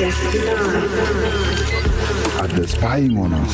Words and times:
Are 0.00 0.06
they 2.48 2.66
spying 2.66 3.18
on 3.18 3.34
us? 3.34 3.52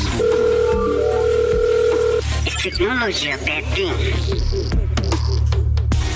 Is 2.47 2.55
technology 2.55 3.31
a 3.31 3.37
bad 3.37 3.65
thing? 3.75 3.93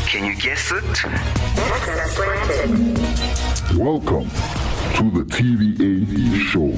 Can 0.07 0.23
you 0.27 0.35
guess 0.39 0.71
it? 0.71 1.03
Welcome 3.77 4.29
to 4.95 5.11
the 5.11 5.25
TBA 5.27 6.39
show. 6.47 6.71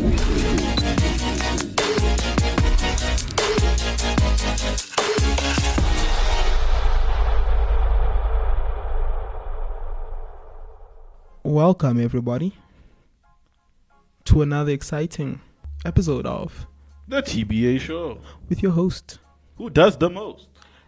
Welcome, 11.43 11.99
everybody, 11.99 12.54
to 14.34 14.42
another 14.42 14.72
exciting 14.72 15.40
episode 15.86 16.26
of 16.26 16.66
The 17.08 17.22
TBA 17.22 17.80
show. 17.80 18.18
with 18.50 18.64
your 18.64 18.72
host, 18.72 19.20
Who 19.58 19.70
does 19.70 19.96
the 19.98 20.09
most? 20.09 20.48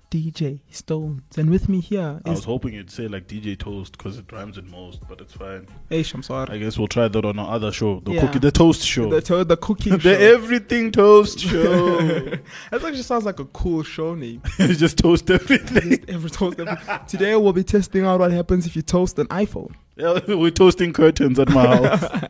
DJ 0.10 0.62
Stones. 0.72 1.22
And 1.38 1.50
with 1.52 1.70
me 1.70 1.80
here 1.80 2.20
I 2.26 2.30
was 2.32 2.44
hoping 2.44 2.74
you'd 2.74 2.90
say 2.90 3.08
like 3.08 3.28
DJ 3.28 3.58
Toast 3.60 3.98
because 3.98 4.18
it 4.18 4.32
rhymes 4.32 4.56
with 4.56 4.66
most, 4.72 5.02
but 5.08 5.20
it's 5.22 5.34
fine. 5.34 5.68
Eish, 5.92 6.14
I'm 6.16 6.24
sorry. 6.24 6.48
I 6.50 6.58
guess 6.58 6.78
we'll 6.80 6.88
try 6.88 7.08
that 7.08 7.24
on 7.26 7.38
our 7.38 7.54
other 7.56 7.72
show, 7.72 8.00
the 8.00 8.14
Yeah. 8.14 8.22
cookie, 8.26 8.40
the 8.40 8.52
Toast 8.52 8.82
show, 8.84 9.10
The, 9.12 9.22
to- 9.22 9.44
the 9.44 9.58
cooking 9.58 10.00
show. 10.00 10.10
the 10.10 10.20
Everything 10.20 10.92
Toast 10.92 11.40
show. 11.40 11.98
that 12.32 12.42
actually 12.74 13.02
sounds 13.04 13.26
like 13.26 13.40
a 13.40 13.46
cool 13.46 13.84
show 13.84 14.16
name. 14.16 14.42
It's 14.60 14.80
just 14.80 14.98
toast 14.98 15.30
everything. 15.30 16.04
Every 16.08 16.30
toast, 16.32 16.60
every- 16.60 16.78
Today 17.08 17.36
we'll 17.36 17.54
be 17.54 17.64
testing 17.64 18.06
out 18.06 18.22
what 18.22 18.32
happens 18.32 18.66
if 18.66 18.76
you 18.76 18.82
toast 18.82 19.20
an 19.20 19.28
iPhone. 19.28 19.74
Yeah, 19.98 20.20
We're 20.28 20.50
toasting 20.52 20.94
curtains 20.94 21.38
at 21.40 21.50
my 21.50 21.68
house. 21.88 22.24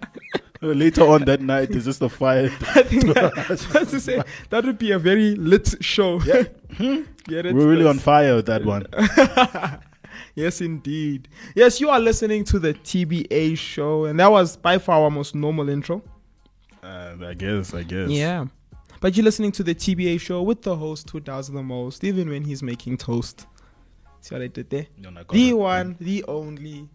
Later 0.61 1.03
on 1.03 1.25
that 1.25 1.41
night, 1.41 1.71
is 1.71 1.85
just 1.85 2.01
a 2.01 2.09
fire. 2.09 2.45
I 2.75 2.83
think 2.83 3.13
that, 3.13 3.33
that's 3.47 3.91
to 3.91 3.99
say, 3.99 4.21
that 4.49 4.65
would 4.65 4.77
be 4.77 4.91
a 4.91 4.99
very 4.99 5.35
lit 5.35 5.75
show. 5.81 6.21
Yeah. 6.21 6.43
Get 7.25 7.45
it? 7.47 7.55
We're 7.55 7.67
really 7.67 7.85
on 7.85 7.99
fire 7.99 8.35
with 8.35 8.45
that 8.45 8.63
one. 8.63 8.85
Yes, 10.35 10.59
indeed. 10.59 11.29
Yes, 11.55 11.79
you 11.79 11.89
are 11.89 11.99
listening 11.99 12.43
to 12.45 12.59
the 12.59 12.73
TBA 12.73 13.57
show, 13.57 14.05
and 14.05 14.19
that 14.19 14.29
was 14.29 14.57
by 14.57 14.77
far 14.77 15.01
our 15.03 15.09
most 15.09 15.33
normal 15.33 15.69
intro. 15.69 16.03
Uh, 16.83 17.15
I 17.25 17.33
guess, 17.33 17.73
I 17.73 17.83
guess. 17.83 18.09
Yeah. 18.09 18.45
But 18.99 19.15
you're 19.15 19.23
listening 19.23 19.51
to 19.53 19.63
the 19.63 19.73
TBA 19.73 20.19
show 20.19 20.41
with 20.41 20.61
the 20.61 20.75
host 20.75 21.09
who 21.09 21.19
does 21.19 21.47
the 21.47 21.63
most, 21.63 22.03
even 22.03 22.29
when 22.29 22.43
he's 22.43 22.61
making 22.61 22.97
toast. 22.97 23.47
See 24.19 24.35
what 24.35 24.41
I 24.41 24.47
did 24.47 24.69
there? 24.69 24.87
No, 24.97 25.09
no, 25.09 25.23
The 25.31 25.53
one, 25.53 25.95
the 25.99 26.23
only. 26.27 26.89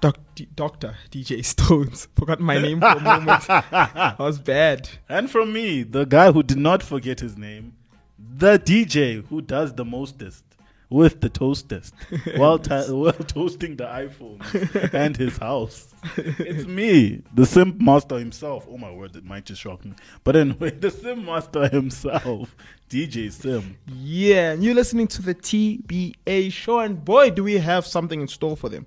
Doc, 0.00 0.18
D- 0.34 0.48
Doctor 0.54 0.96
DJ 1.10 1.44
Stones. 1.44 2.08
Forgot 2.16 2.40
my 2.40 2.58
name 2.58 2.80
for 2.80 2.86
a 2.86 3.00
moment. 3.00 3.44
I 3.48 4.14
was 4.18 4.38
bad. 4.38 4.88
And 5.08 5.30
from 5.30 5.52
me, 5.52 5.82
the 5.82 6.04
guy 6.04 6.32
who 6.32 6.42
did 6.42 6.58
not 6.58 6.82
forget 6.82 7.20
his 7.20 7.36
name, 7.36 7.74
the 8.18 8.58
DJ 8.58 9.26
who 9.26 9.40
does 9.40 9.74
the 9.74 9.84
mostest 9.84 10.44
with 10.88 11.20
the 11.20 11.28
toastest 11.28 11.94
while, 12.36 12.58
ta- 12.58 12.84
while 12.84 13.12
toasting 13.12 13.76
the 13.76 13.84
iPhone 13.84 14.92
and 14.94 15.16
his 15.16 15.36
house. 15.38 15.92
It's 16.16 16.66
me, 16.66 17.22
the 17.34 17.44
Simp 17.46 17.80
Master 17.80 18.18
himself. 18.18 18.66
Oh 18.70 18.78
my 18.78 18.92
word, 18.92 19.16
it 19.16 19.24
might 19.24 19.46
just 19.46 19.60
shock 19.60 19.84
me. 19.84 19.94
But 20.22 20.36
anyway, 20.36 20.70
the 20.70 20.90
Simp 20.90 21.24
Master 21.24 21.68
himself, 21.68 22.54
DJ 22.88 23.32
Sim. 23.32 23.76
Yeah, 23.88 24.52
and 24.52 24.62
you're 24.62 24.74
listening 24.76 25.08
to 25.08 25.22
the 25.22 25.34
TBA 25.34 26.52
show, 26.52 26.78
and 26.80 27.04
boy, 27.04 27.30
do 27.30 27.42
we 27.42 27.54
have 27.54 27.84
something 27.86 28.20
in 28.20 28.28
store 28.28 28.56
for 28.56 28.68
them. 28.68 28.86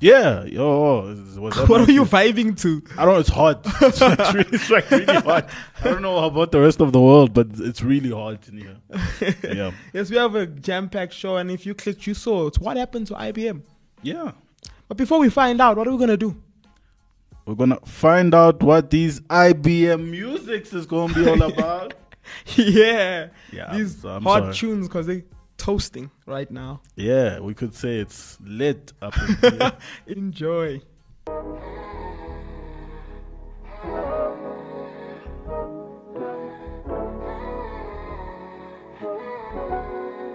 Yeah, 0.00 0.44
yo, 0.44 1.00
was 1.40 1.58
What 1.68 1.88
are 1.88 1.90
you 1.92 2.04
vibing 2.04 2.56
to? 2.62 2.82
I 2.96 3.04
don't 3.04 3.14
know. 3.14 3.20
It's 3.20 3.28
hot. 3.28 3.66
It's, 3.82 4.00
like 4.00 4.32
really, 4.32 4.48
it's 4.52 4.70
like 4.70 4.90
really 4.90 5.04
hot. 5.14 5.48
I 5.80 5.84
don't 5.84 6.02
know 6.02 6.18
about 6.24 6.52
the 6.52 6.60
rest 6.60 6.80
of 6.80 6.92
the 6.92 7.00
world, 7.00 7.34
but 7.34 7.48
it's 7.58 7.82
really 7.82 8.10
hot 8.10 8.46
in 8.48 8.58
here. 8.58 8.76
Yeah, 9.42 9.72
Yes, 9.92 10.10
we 10.10 10.16
have 10.16 10.34
a 10.36 10.46
jam-packed 10.46 11.12
show, 11.12 11.36
and 11.36 11.50
if 11.50 11.66
you 11.66 11.74
clicked, 11.74 12.06
you 12.06 12.14
saw 12.14 12.46
it. 12.46 12.58
What 12.58 12.76
happened 12.76 13.08
to 13.08 13.14
IBM? 13.14 13.62
yeah. 14.02 14.32
But 14.86 14.96
before 14.96 15.18
we 15.18 15.28
find 15.28 15.60
out, 15.60 15.76
what 15.76 15.86
are 15.86 15.90
we 15.92 15.98
gonna 15.98 16.16
do? 16.16 16.34
We're 17.44 17.56
gonna 17.56 17.78
find 17.84 18.34
out 18.34 18.62
what 18.62 18.88
these 18.90 19.20
IBM 19.20 20.08
musics 20.10 20.72
is 20.72 20.86
gonna 20.86 21.12
be 21.12 21.28
all 21.28 21.42
about. 21.42 21.92
yeah, 22.56 23.28
Yeah, 23.52 23.74
these 23.76 24.00
so 24.00 24.08
I'm 24.10 24.22
hot 24.22 24.42
sorry. 24.44 24.54
tunes 24.54 24.88
because 24.88 25.06
they 25.06 25.24
toasting 25.58 26.10
right 26.26 26.50
now. 26.50 26.80
yeah, 26.96 27.40
we 27.40 27.52
could 27.52 27.74
say 27.74 27.98
it's 27.98 28.38
lit 28.40 28.92
up 29.02 29.14
in. 29.42 29.72
Enjoy. 30.18 30.80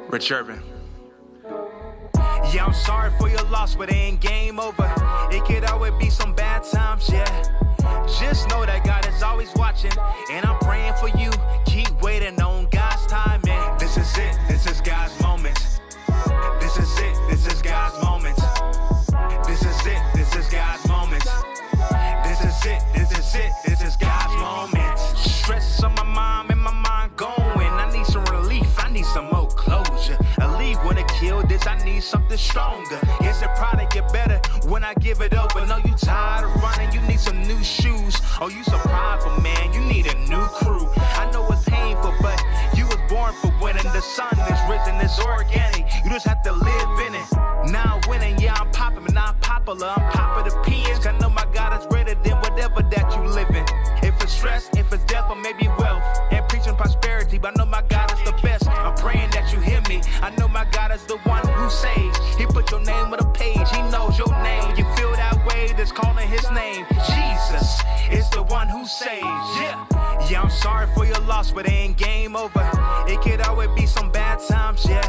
Rich 0.09 0.31
Urban. 0.31 0.61
Yeah, 2.53 2.66
I'm 2.66 2.73
sorry 2.73 3.11
for 3.19 3.28
your 3.29 3.41
loss, 3.50 3.73
but 3.75 3.90
it 3.90 3.95
ain't 3.95 4.22
game 4.22 4.59
over. 4.59 4.94
It 5.31 5.44
could 5.45 5.66
always 5.66 5.94
be 6.00 6.11
some 6.11 6.35
bad 6.35 6.63
times, 6.63 7.09
yeah. 7.09 7.25
Just 8.19 8.47
know 8.50 8.63
that 8.63 8.84
God 8.85 9.07
is 9.07 9.23
always 9.23 9.50
watching, 9.55 9.91
and 10.31 10.45
I'm 10.45 10.59
praying 10.59 10.94
for 11.00 11.07
you. 11.17 11.31
Keep 11.66 12.00
waiting 12.03 12.40
on 12.40 12.67
God's 12.69 12.69
timing. 12.69 12.83
This 12.83 12.83
is 14.13 14.19
it, 14.19 14.40
this 14.47 14.68
is 14.68 14.81
God's 14.81 15.19
moment. 15.22 15.57
This 16.59 16.78
is 16.78 17.00
it, 17.00 17.16
this 17.29 17.47
is 17.47 17.62
God's 17.62 18.03
moment. 18.03 18.53
Loss, 71.44 71.52
but 71.52 71.66
it 71.66 71.72
ain't 71.72 71.98
game 71.98 72.36
over. 72.36 72.70
It 73.08 73.22
could 73.22 73.42
always 73.42 73.70
be 73.76 73.86
some 73.86 74.12
bad 74.12 74.40
times, 74.48 74.86
yeah. 74.88 75.02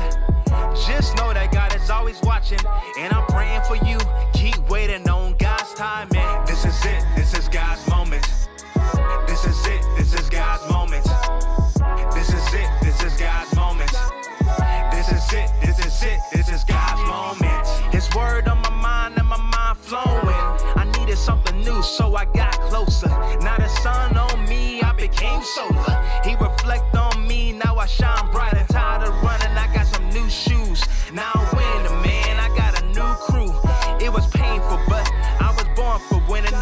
Just 0.87 1.17
know 1.17 1.33
that 1.33 1.53
God 1.53 1.75
is 1.75 1.91
always 1.91 2.21
watching, 2.23 2.59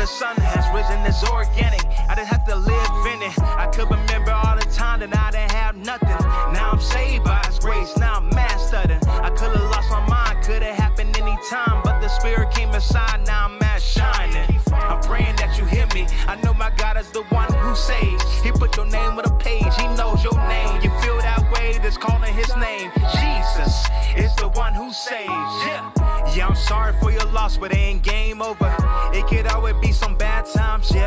The 0.03 0.09
sun 0.09 0.35
has 0.35 0.67
risen, 0.75 0.99
it's 1.07 1.23
organic. 1.23 1.87
I 2.11 2.17
didn't 2.17 2.27
have 2.27 2.45
to 2.47 2.57
live 2.57 3.07
in 3.15 3.23
it. 3.23 3.39
I 3.39 3.69
could 3.69 3.89
remember 3.89 4.33
all 4.33 4.57
the 4.57 4.67
time 4.75 4.99
that 4.99 5.15
I 5.17 5.31
didn't 5.31 5.53
have 5.53 5.77
nothing. 5.77 6.19
Now 6.51 6.73
I'm 6.73 6.81
saved 6.81 7.23
by 7.23 7.41
His 7.47 7.61
grace. 7.61 7.97
Now 7.97 8.17
I'm 8.17 8.29
mastered. 8.31 8.99
I 9.07 9.31
could 9.31 9.55
have 9.55 9.71
lost 9.71 9.89
my 9.91 10.05
mind, 10.09 10.45
could 10.45 10.61
have 10.61 10.75
happened 10.75 11.17
anytime, 11.17 11.83
but 11.85 12.01
the 12.01 12.09
Spirit 12.09 12.51
came 12.51 12.75
inside. 12.75 13.25
Now 13.29 13.45
I'm 13.45 13.61
mad 13.61 13.81
shining. 13.81 14.59
I'm 14.73 15.01
praying 15.03 15.37
that 15.37 15.57
you 15.57 15.67
hear 15.67 15.87
me. 15.95 16.09
I 16.27 16.35
know 16.43 16.53
my 16.53 16.71
God 16.71 16.97
is 16.97 17.09
the 17.13 17.23
one 17.31 17.53
who 17.63 17.77
saves. 17.77 18.25
He 18.43 18.51
put 18.51 18.77
your 18.77 18.87
name 18.87 19.23
on 19.23 19.25
a 19.25 19.39
page. 19.39 19.73
He 19.79 19.87
knows 19.95 20.25
your 20.25 20.35
name. 20.51 20.83
You 20.83 20.91
feel 20.99 21.19
that 21.19 21.47
way? 21.55 21.79
That's 21.79 21.97
calling 21.97 22.35
His 22.35 22.51
name. 22.57 22.91
Jesus 23.23 23.87
is 24.17 24.35
the 24.35 24.51
one 24.59 24.75
who 24.75 24.93
saves. 24.93 25.31
Yeah. 25.63 26.02
Yeah, 26.35 26.49
I'm 26.49 26.55
sorry 26.55 26.95
for 26.95 27.11
your 27.11 27.27
loss, 27.27 27.59
but 27.59 27.73
it 27.73 27.77
ain't 27.77 28.03
game 28.03 28.41
over. 28.41 28.75
It 29.13 29.27
could 29.27 29.47
always 29.49 29.75
be 29.83 29.93
some 29.93 30.17
bad 30.17 30.47
times, 30.47 30.91
yeah. 30.91 31.07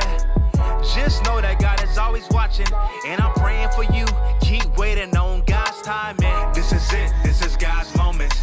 Just 0.94 1.24
know 1.24 1.42
that 1.42 1.60
God 1.60 1.84
is 1.84 1.98
always 1.98 2.28
watching, 2.30 2.68
and 3.08 3.20
I'm 3.20 3.34
praying 3.34 3.70
for 3.70 3.84
you. 3.92 4.06
Keep 4.42 4.78
waiting 4.78 5.18
on 5.18 5.44
God's 5.46 5.82
timing. 5.82 6.54
This 6.54 6.72
is 6.72 6.94
it, 6.94 7.12
this 7.24 7.44
is 7.44 7.58
God's 7.58 7.96
moment. 7.98 8.34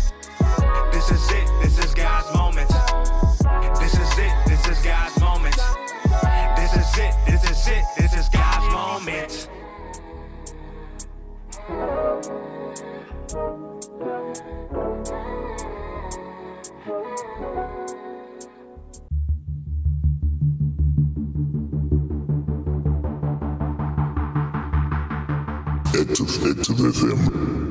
This 0.93 1.08
is 1.12 1.31
it, 1.31 1.46
this 1.62 1.79
is 1.79 1.94
God's 1.94 2.37
moment. 2.37 2.71
Active, 26.02 26.46
Active 26.50 26.81
FM. 26.93 27.20
Ra- 27.20 27.62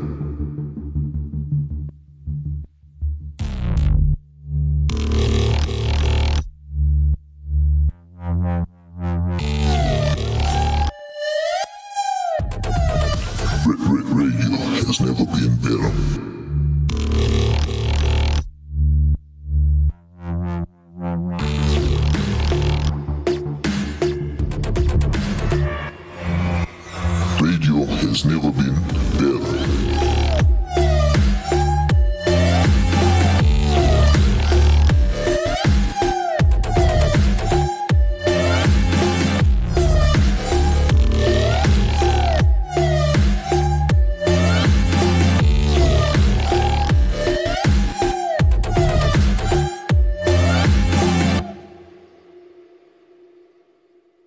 has 28.11 28.25
never 28.25 28.51
been 28.51 28.75
better. 29.13 29.39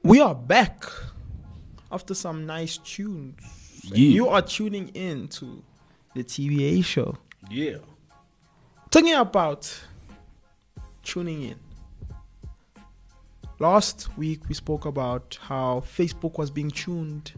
We 0.03 0.21
are 0.21 0.35
back 0.35 0.85
after 1.93 2.15
some 2.15 2.47
nice 2.47 2.79
tunes. 2.79 3.64
Yeah. 3.93 4.09
You 4.09 4.29
are 4.29 4.43
tuning 4.43 4.89
in 4.89 5.29
to 5.29 5.63
the 6.15 6.25
TBA 6.25 6.85
show. 6.85 7.17
Yeah. 7.51 7.77
Talking 8.91 9.15
about 9.15 9.73
tuning 11.03 11.43
in. 11.43 11.57
Last 13.59 14.09
week 14.19 14.49
we 14.49 14.55
spoke 14.55 14.85
about 14.85 15.39
how 15.43 15.81
Facebook 15.97 16.39
was 16.39 16.51
being 16.51 16.71
tuned 16.71 17.33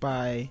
by 0.00 0.50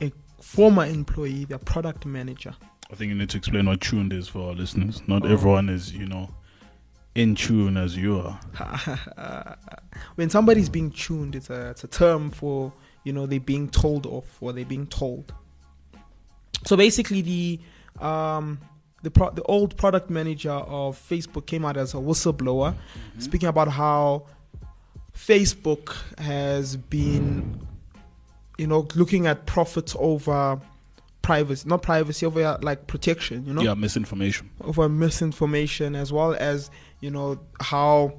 a 0.00 0.12
former 0.40 0.84
employee, 0.84 1.44
their 1.44 1.58
product 1.58 2.06
manager. 2.06 2.54
I 2.90 2.94
think 2.94 3.08
you 3.10 3.16
need 3.16 3.30
to 3.30 3.38
explain 3.38 3.66
what 3.66 3.80
tuned 3.80 4.12
is 4.12 4.28
for 4.28 4.48
our 4.48 4.54
listeners. 4.54 5.02
Not 5.08 5.24
Oh. 5.24 5.28
everyone 5.28 5.68
is, 5.68 5.92
you 5.92 6.06
know, 6.06 6.30
in 7.16 7.34
tune 7.34 7.76
as 7.76 7.96
you 7.96 8.20
are. 8.20 9.56
when 10.14 10.30
somebody's 10.30 10.68
being 10.68 10.90
tuned, 10.92 11.34
it's 11.34 11.50
a 11.50 11.70
it's 11.70 11.82
a 11.82 11.88
term 11.88 12.30
for 12.30 12.72
you 13.06 13.12
know 13.12 13.24
they're 13.24 13.38
being 13.54 13.68
told 13.68 14.04
off 14.04 14.26
or 14.40 14.52
they're 14.52 14.64
being 14.64 14.86
told. 14.88 15.32
So 16.66 16.76
basically, 16.76 17.22
the 17.22 17.60
um, 18.04 18.58
the 19.02 19.10
pro- 19.12 19.30
the 19.30 19.42
old 19.44 19.76
product 19.76 20.10
manager 20.10 20.50
of 20.50 20.98
Facebook 21.08 21.46
came 21.46 21.64
out 21.64 21.76
as 21.76 21.94
a 21.94 21.98
whistleblower, 21.98 22.74
speaking 23.18 23.48
about 23.48 23.68
how 23.68 24.26
Facebook 25.16 25.94
has 26.18 26.76
been, 26.76 27.64
you 28.58 28.66
know, 28.66 28.88
looking 28.96 29.26
at 29.28 29.46
profits 29.46 29.94
over 29.98 30.60
privacy, 31.22 31.68
not 31.68 31.82
privacy, 31.82 32.26
over 32.26 32.58
like 32.60 32.88
protection. 32.88 33.46
You 33.46 33.54
know, 33.54 33.62
Yeah, 33.62 33.74
misinformation. 33.74 34.50
over 34.62 34.88
misinformation 34.88 35.94
as 35.94 36.12
well 36.12 36.34
as 36.34 36.70
you 37.00 37.10
know 37.12 37.38
how 37.60 38.14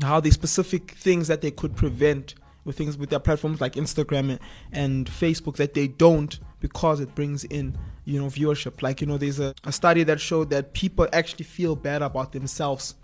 how 0.00 0.20
the 0.20 0.30
specific 0.30 0.92
things 0.92 1.28
that 1.28 1.42
they 1.42 1.50
could 1.50 1.76
prevent 1.76 2.34
with 2.64 2.76
things 2.76 2.96
with 2.96 3.10
their 3.10 3.18
platforms 3.18 3.60
like 3.60 3.74
Instagram 3.74 4.30
and, 4.30 4.40
and 4.72 5.06
Facebook 5.06 5.56
that 5.56 5.74
they 5.74 5.88
don't 5.88 6.38
because 6.60 7.00
it 7.00 7.14
brings 7.14 7.44
in 7.44 7.76
you 8.04 8.20
know 8.20 8.26
viewership. 8.26 8.82
Like 8.82 9.00
you 9.00 9.06
know 9.06 9.18
there's 9.18 9.40
a, 9.40 9.54
a 9.64 9.72
study 9.72 10.02
that 10.04 10.20
showed 10.20 10.50
that 10.50 10.72
people 10.72 11.08
actually 11.12 11.44
feel 11.44 11.76
bad 11.76 12.02
about 12.02 12.32
themselves 12.32 12.94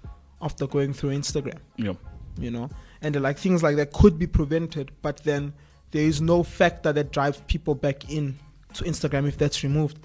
after 0.41 0.67
going 0.67 0.93
through 0.93 1.11
Instagram. 1.11 1.59
Yeah. 1.77 1.95
you 2.39 2.51
know? 2.51 2.71
And 3.03 3.17
uh, 3.17 3.21
like 3.21 3.39
things 3.39 3.63
like 3.63 3.77
that 3.77 3.93
could 3.93 4.19
be 4.19 4.27
prevented 4.27 4.91
but 5.03 5.19
then 5.25 5.53
there 5.91 6.03
is 6.03 6.21
no 6.21 6.43
factor 6.43 6.93
that 6.93 7.13
drives 7.13 7.43
people 7.47 7.75
back 7.75 8.11
in 8.11 8.39
to 8.75 8.85
instagram 8.85 9.27
if 9.27 9.39
that's 9.39 9.63
removed. 9.63 9.99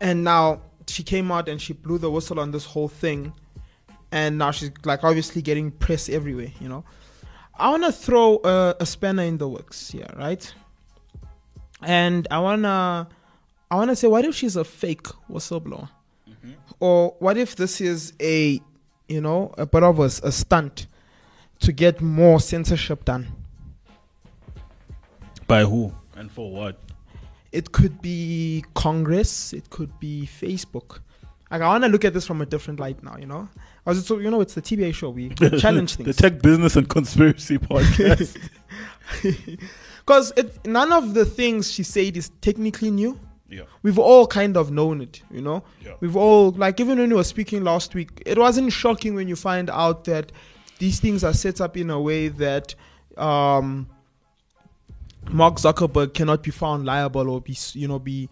And 0.00 0.24
now 0.24 0.62
she 0.86 1.02
came 1.02 1.30
out 1.30 1.48
and 1.48 1.60
she 1.60 1.72
blew 1.74 1.98
the 1.98 2.10
whistle 2.10 2.40
on 2.40 2.50
this 2.50 2.64
whole 2.64 2.88
thing 2.88 3.32
and 4.12 4.38
now 4.38 4.50
she's 4.50 4.70
like 4.84 5.04
obviously 5.04 5.42
getting 5.42 5.70
press 5.70 6.08
everywhere 6.08 6.48
you 6.60 6.68
know 6.68 6.84
i 7.60 7.70
want 7.70 7.84
to 7.84 7.92
throw 7.92 8.40
a, 8.44 8.76
a 8.80 8.86
spanner 8.86 9.22
in 9.22 9.38
the 9.38 9.48
works 9.48 9.90
here 9.90 10.10
right? 10.16 10.52
And 11.82 12.26
i 12.30 12.38
want 12.38 12.62
to 12.62 13.06
i 13.70 13.74
want 13.74 13.90
to 13.90 13.96
say 13.96 14.08
what 14.08 14.24
if 14.24 14.34
she's 14.34 14.56
a 14.56 14.64
fake 14.64 15.06
whistleblower? 15.30 15.88
Mm-hmm. 16.28 16.52
Or 16.80 17.14
what 17.18 17.36
if 17.36 17.56
this 17.56 17.80
is 17.80 18.12
a 18.20 18.60
you 19.08 19.20
know 19.20 19.54
a 19.56 19.66
bit 19.66 19.82
of 19.82 19.98
a, 19.98 20.04
a 20.04 20.32
stunt 20.32 20.86
to 21.60 21.72
get 21.72 22.00
more 22.00 22.40
censorship 22.40 23.04
done? 23.04 23.28
By 25.46 25.64
who? 25.64 25.92
And 26.16 26.30
for 26.30 26.50
what? 26.50 26.78
it 27.52 27.72
could 27.72 28.00
be 28.00 28.64
congress 28.74 29.52
it 29.52 29.70
could 29.70 29.98
be 29.98 30.28
facebook. 30.40 31.00
Like 31.50 31.62
i 31.62 31.66
want 31.66 31.84
to 31.84 31.90
look 31.90 32.04
at 32.04 32.14
this 32.14 32.26
from 32.26 32.40
a 32.40 32.46
different 32.46 32.78
light 32.78 33.02
now 33.02 33.16
you 33.18 33.26
know 33.26 33.48
was 33.84 34.06
so 34.06 34.18
you 34.18 34.30
know 34.30 34.40
it's 34.40 34.54
the 34.54 34.62
tba 34.62 34.94
show 34.94 35.10
we 35.10 35.30
challenge 35.58 35.96
things. 35.96 36.06
the 36.06 36.12
Tech 36.12 36.42
Business 36.42 36.76
and 36.76 36.88
Conspiracy 36.88 37.58
podcast. 37.72 38.36
because 40.00 40.32
none 40.64 40.92
of 40.92 41.14
the 41.14 41.24
things 41.24 41.70
she 41.70 41.82
said 41.82 42.16
is 42.16 42.30
technically 42.40 42.90
new 42.90 43.18
yeah. 43.50 43.62
we've 43.82 43.98
all 43.98 44.26
kind 44.26 44.56
of 44.56 44.70
known 44.70 45.00
it, 45.00 45.22
you 45.30 45.40
know. 45.40 45.64
Yeah. 45.84 45.94
We've 46.00 46.16
all 46.16 46.52
like 46.52 46.80
even 46.80 46.98
when 46.98 47.08
we 47.08 47.16
were 47.16 47.24
speaking 47.24 47.64
last 47.64 47.94
week, 47.94 48.22
it 48.24 48.38
wasn't 48.38 48.72
shocking 48.72 49.14
when 49.14 49.28
you 49.28 49.36
find 49.36 49.68
out 49.68 50.04
that 50.04 50.32
these 50.78 51.00
things 51.00 51.24
are 51.24 51.34
set 51.34 51.60
up 51.60 51.76
in 51.76 51.90
a 51.90 52.00
way 52.00 52.28
that 52.28 52.74
um, 53.16 53.88
Mark 55.30 55.56
Zuckerberg 55.56 56.14
cannot 56.14 56.42
be 56.42 56.50
found 56.50 56.84
liable 56.84 57.28
or 57.28 57.40
be 57.40 57.56
you 57.72 57.88
know 57.88 57.98
be 57.98 58.28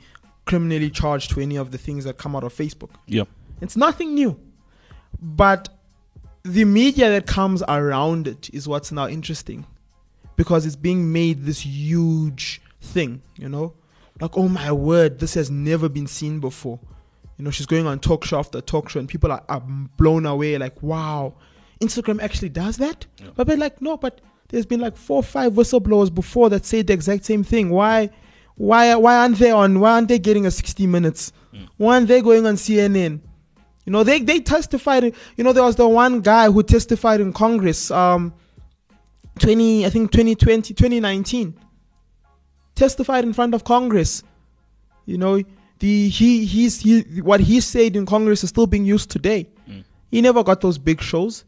criminally 0.46 0.90
charged 0.90 1.30
to 1.30 1.40
any 1.40 1.56
of 1.56 1.72
the 1.72 1.78
things 1.78 2.04
that 2.04 2.16
come 2.16 2.34
out 2.34 2.44
of 2.44 2.54
Facebook. 2.54 2.90
Yeah. 3.06 3.24
It's 3.60 3.76
nothing 3.76 4.14
new, 4.14 4.38
but 5.20 5.68
the 6.42 6.64
media 6.64 7.10
that 7.10 7.26
comes 7.26 7.62
around 7.68 8.26
it 8.26 8.48
is 8.52 8.66
what's 8.66 8.92
now 8.92 9.08
interesting 9.08 9.66
because 10.36 10.64
it's 10.64 10.76
being 10.76 11.12
made 11.12 11.44
this 11.44 11.60
huge 11.60 12.60
thing, 12.80 13.20
you 13.36 13.48
know? 13.48 13.74
Like, 14.20 14.36
oh 14.36 14.48
my 14.48 14.72
word, 14.72 15.18
this 15.18 15.34
has 15.34 15.50
never 15.50 15.88
been 15.88 16.06
seen 16.06 16.40
before. 16.40 16.78
You 17.36 17.44
know, 17.44 17.50
she's 17.50 17.66
going 17.66 17.86
on 17.86 18.00
talk 18.00 18.24
show 18.24 18.38
after 18.38 18.60
talk 18.60 18.88
show, 18.88 18.98
and 18.98 19.08
people 19.08 19.30
are, 19.30 19.44
are 19.48 19.60
blown 19.96 20.26
away, 20.26 20.58
like, 20.58 20.82
wow, 20.82 21.34
Instagram 21.80 22.20
actually 22.20 22.48
does 22.48 22.78
that? 22.78 23.06
But 23.36 23.46
they're 23.46 23.56
like, 23.56 23.80
no, 23.80 23.96
but 23.96 24.20
there's 24.48 24.66
been 24.66 24.80
like 24.80 24.96
four 24.96 25.18
or 25.18 25.22
five 25.22 25.52
whistleblowers 25.52 26.12
before 26.12 26.50
that 26.50 26.64
say 26.64 26.82
the 26.82 26.92
exact 26.92 27.24
same 27.24 27.44
thing. 27.44 27.70
Why? 27.70 28.10
Why, 28.56 28.94
why 28.96 29.18
aren't 29.18 29.38
they 29.38 29.52
on? 29.52 29.78
Why 29.78 29.92
aren't 29.92 30.08
they 30.08 30.18
getting 30.18 30.46
a 30.46 30.50
60 30.50 30.86
minutes? 30.88 31.32
Mm. 31.54 31.68
Why 31.76 31.94
aren't 31.94 32.08
they 32.08 32.20
going 32.20 32.44
on 32.44 32.54
CNN? 32.54 33.20
You 33.88 33.92
know, 33.92 34.04
they, 34.04 34.18
they 34.20 34.40
testified. 34.40 35.02
You 35.38 35.44
know, 35.44 35.54
there 35.54 35.62
was 35.62 35.76
the 35.76 35.88
one 35.88 36.20
guy 36.20 36.50
who 36.50 36.62
testified 36.62 37.22
in 37.22 37.32
Congress, 37.32 37.90
um, 37.90 38.34
20, 39.38 39.86
I 39.86 39.88
think 39.88 40.12
2020, 40.12 40.74
2019. 40.74 41.54
Testified 42.74 43.24
in 43.24 43.32
front 43.32 43.54
of 43.54 43.64
Congress. 43.64 44.22
You 45.06 45.16
know, 45.16 45.42
the 45.78 46.10
he 46.10 46.44
he's 46.44 46.82
he 46.82 47.00
what 47.22 47.40
he 47.40 47.62
said 47.62 47.96
in 47.96 48.04
Congress 48.04 48.44
is 48.44 48.50
still 48.50 48.66
being 48.66 48.84
used 48.84 49.10
today. 49.10 49.48
He 50.10 50.20
never 50.20 50.44
got 50.44 50.60
those 50.60 50.76
big 50.76 51.00
shows. 51.00 51.46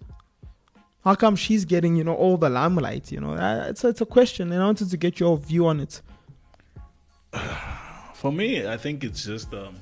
How 1.05 1.17
come 1.17 1.37
she's 1.37 1.67
getting, 1.67 1.95
you 1.95 2.05
know, 2.05 2.15
all 2.15 2.39
the 2.39 2.49
limelight? 2.49 3.13
You 3.13 3.21
know, 3.21 3.35
Uh, 3.35 3.67
it's 3.69 3.85
it's 3.85 4.01
a 4.01 4.07
question, 4.07 4.51
and 4.51 4.63
I 4.63 4.65
wanted 4.65 4.89
to 4.89 4.97
get 4.97 5.21
your 5.21 5.37
view 5.37 5.67
on 5.67 5.81
it. 5.81 6.01
For 8.15 8.33
me, 8.33 8.67
I 8.67 8.79
think 8.79 9.05
it's 9.05 9.25
just 9.27 9.53
um, 9.53 9.75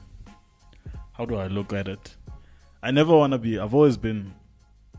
how 1.12 1.24
do 1.24 1.36
I 1.36 1.46
look 1.46 1.72
at 1.72 1.86
it? 1.86 2.16
I 2.82 2.90
never 2.90 3.16
want 3.16 3.32
to 3.32 3.38
be. 3.38 3.58
I've 3.58 3.75
always 3.75 3.97
been. 3.97 4.35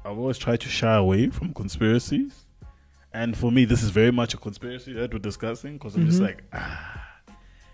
I've 0.04 0.18
always 0.18 0.38
tried 0.38 0.62
to 0.62 0.70
shy 0.70 0.96
away 0.96 1.30
from 1.30 1.54
conspiracies, 1.54 2.46
and 3.14 3.38
for 3.38 3.52
me, 3.52 3.66
this 3.66 3.84
is 3.84 3.90
very 3.90 4.12
much 4.12 4.34
a 4.34 4.38
conspiracy 4.38 4.94
that 4.94 5.14
we're 5.14 5.20
discussing 5.20 5.74
because 5.74 5.96
I'm 5.96 6.06
just 6.06 6.22
like, 6.22 6.44
ah, 6.54 7.06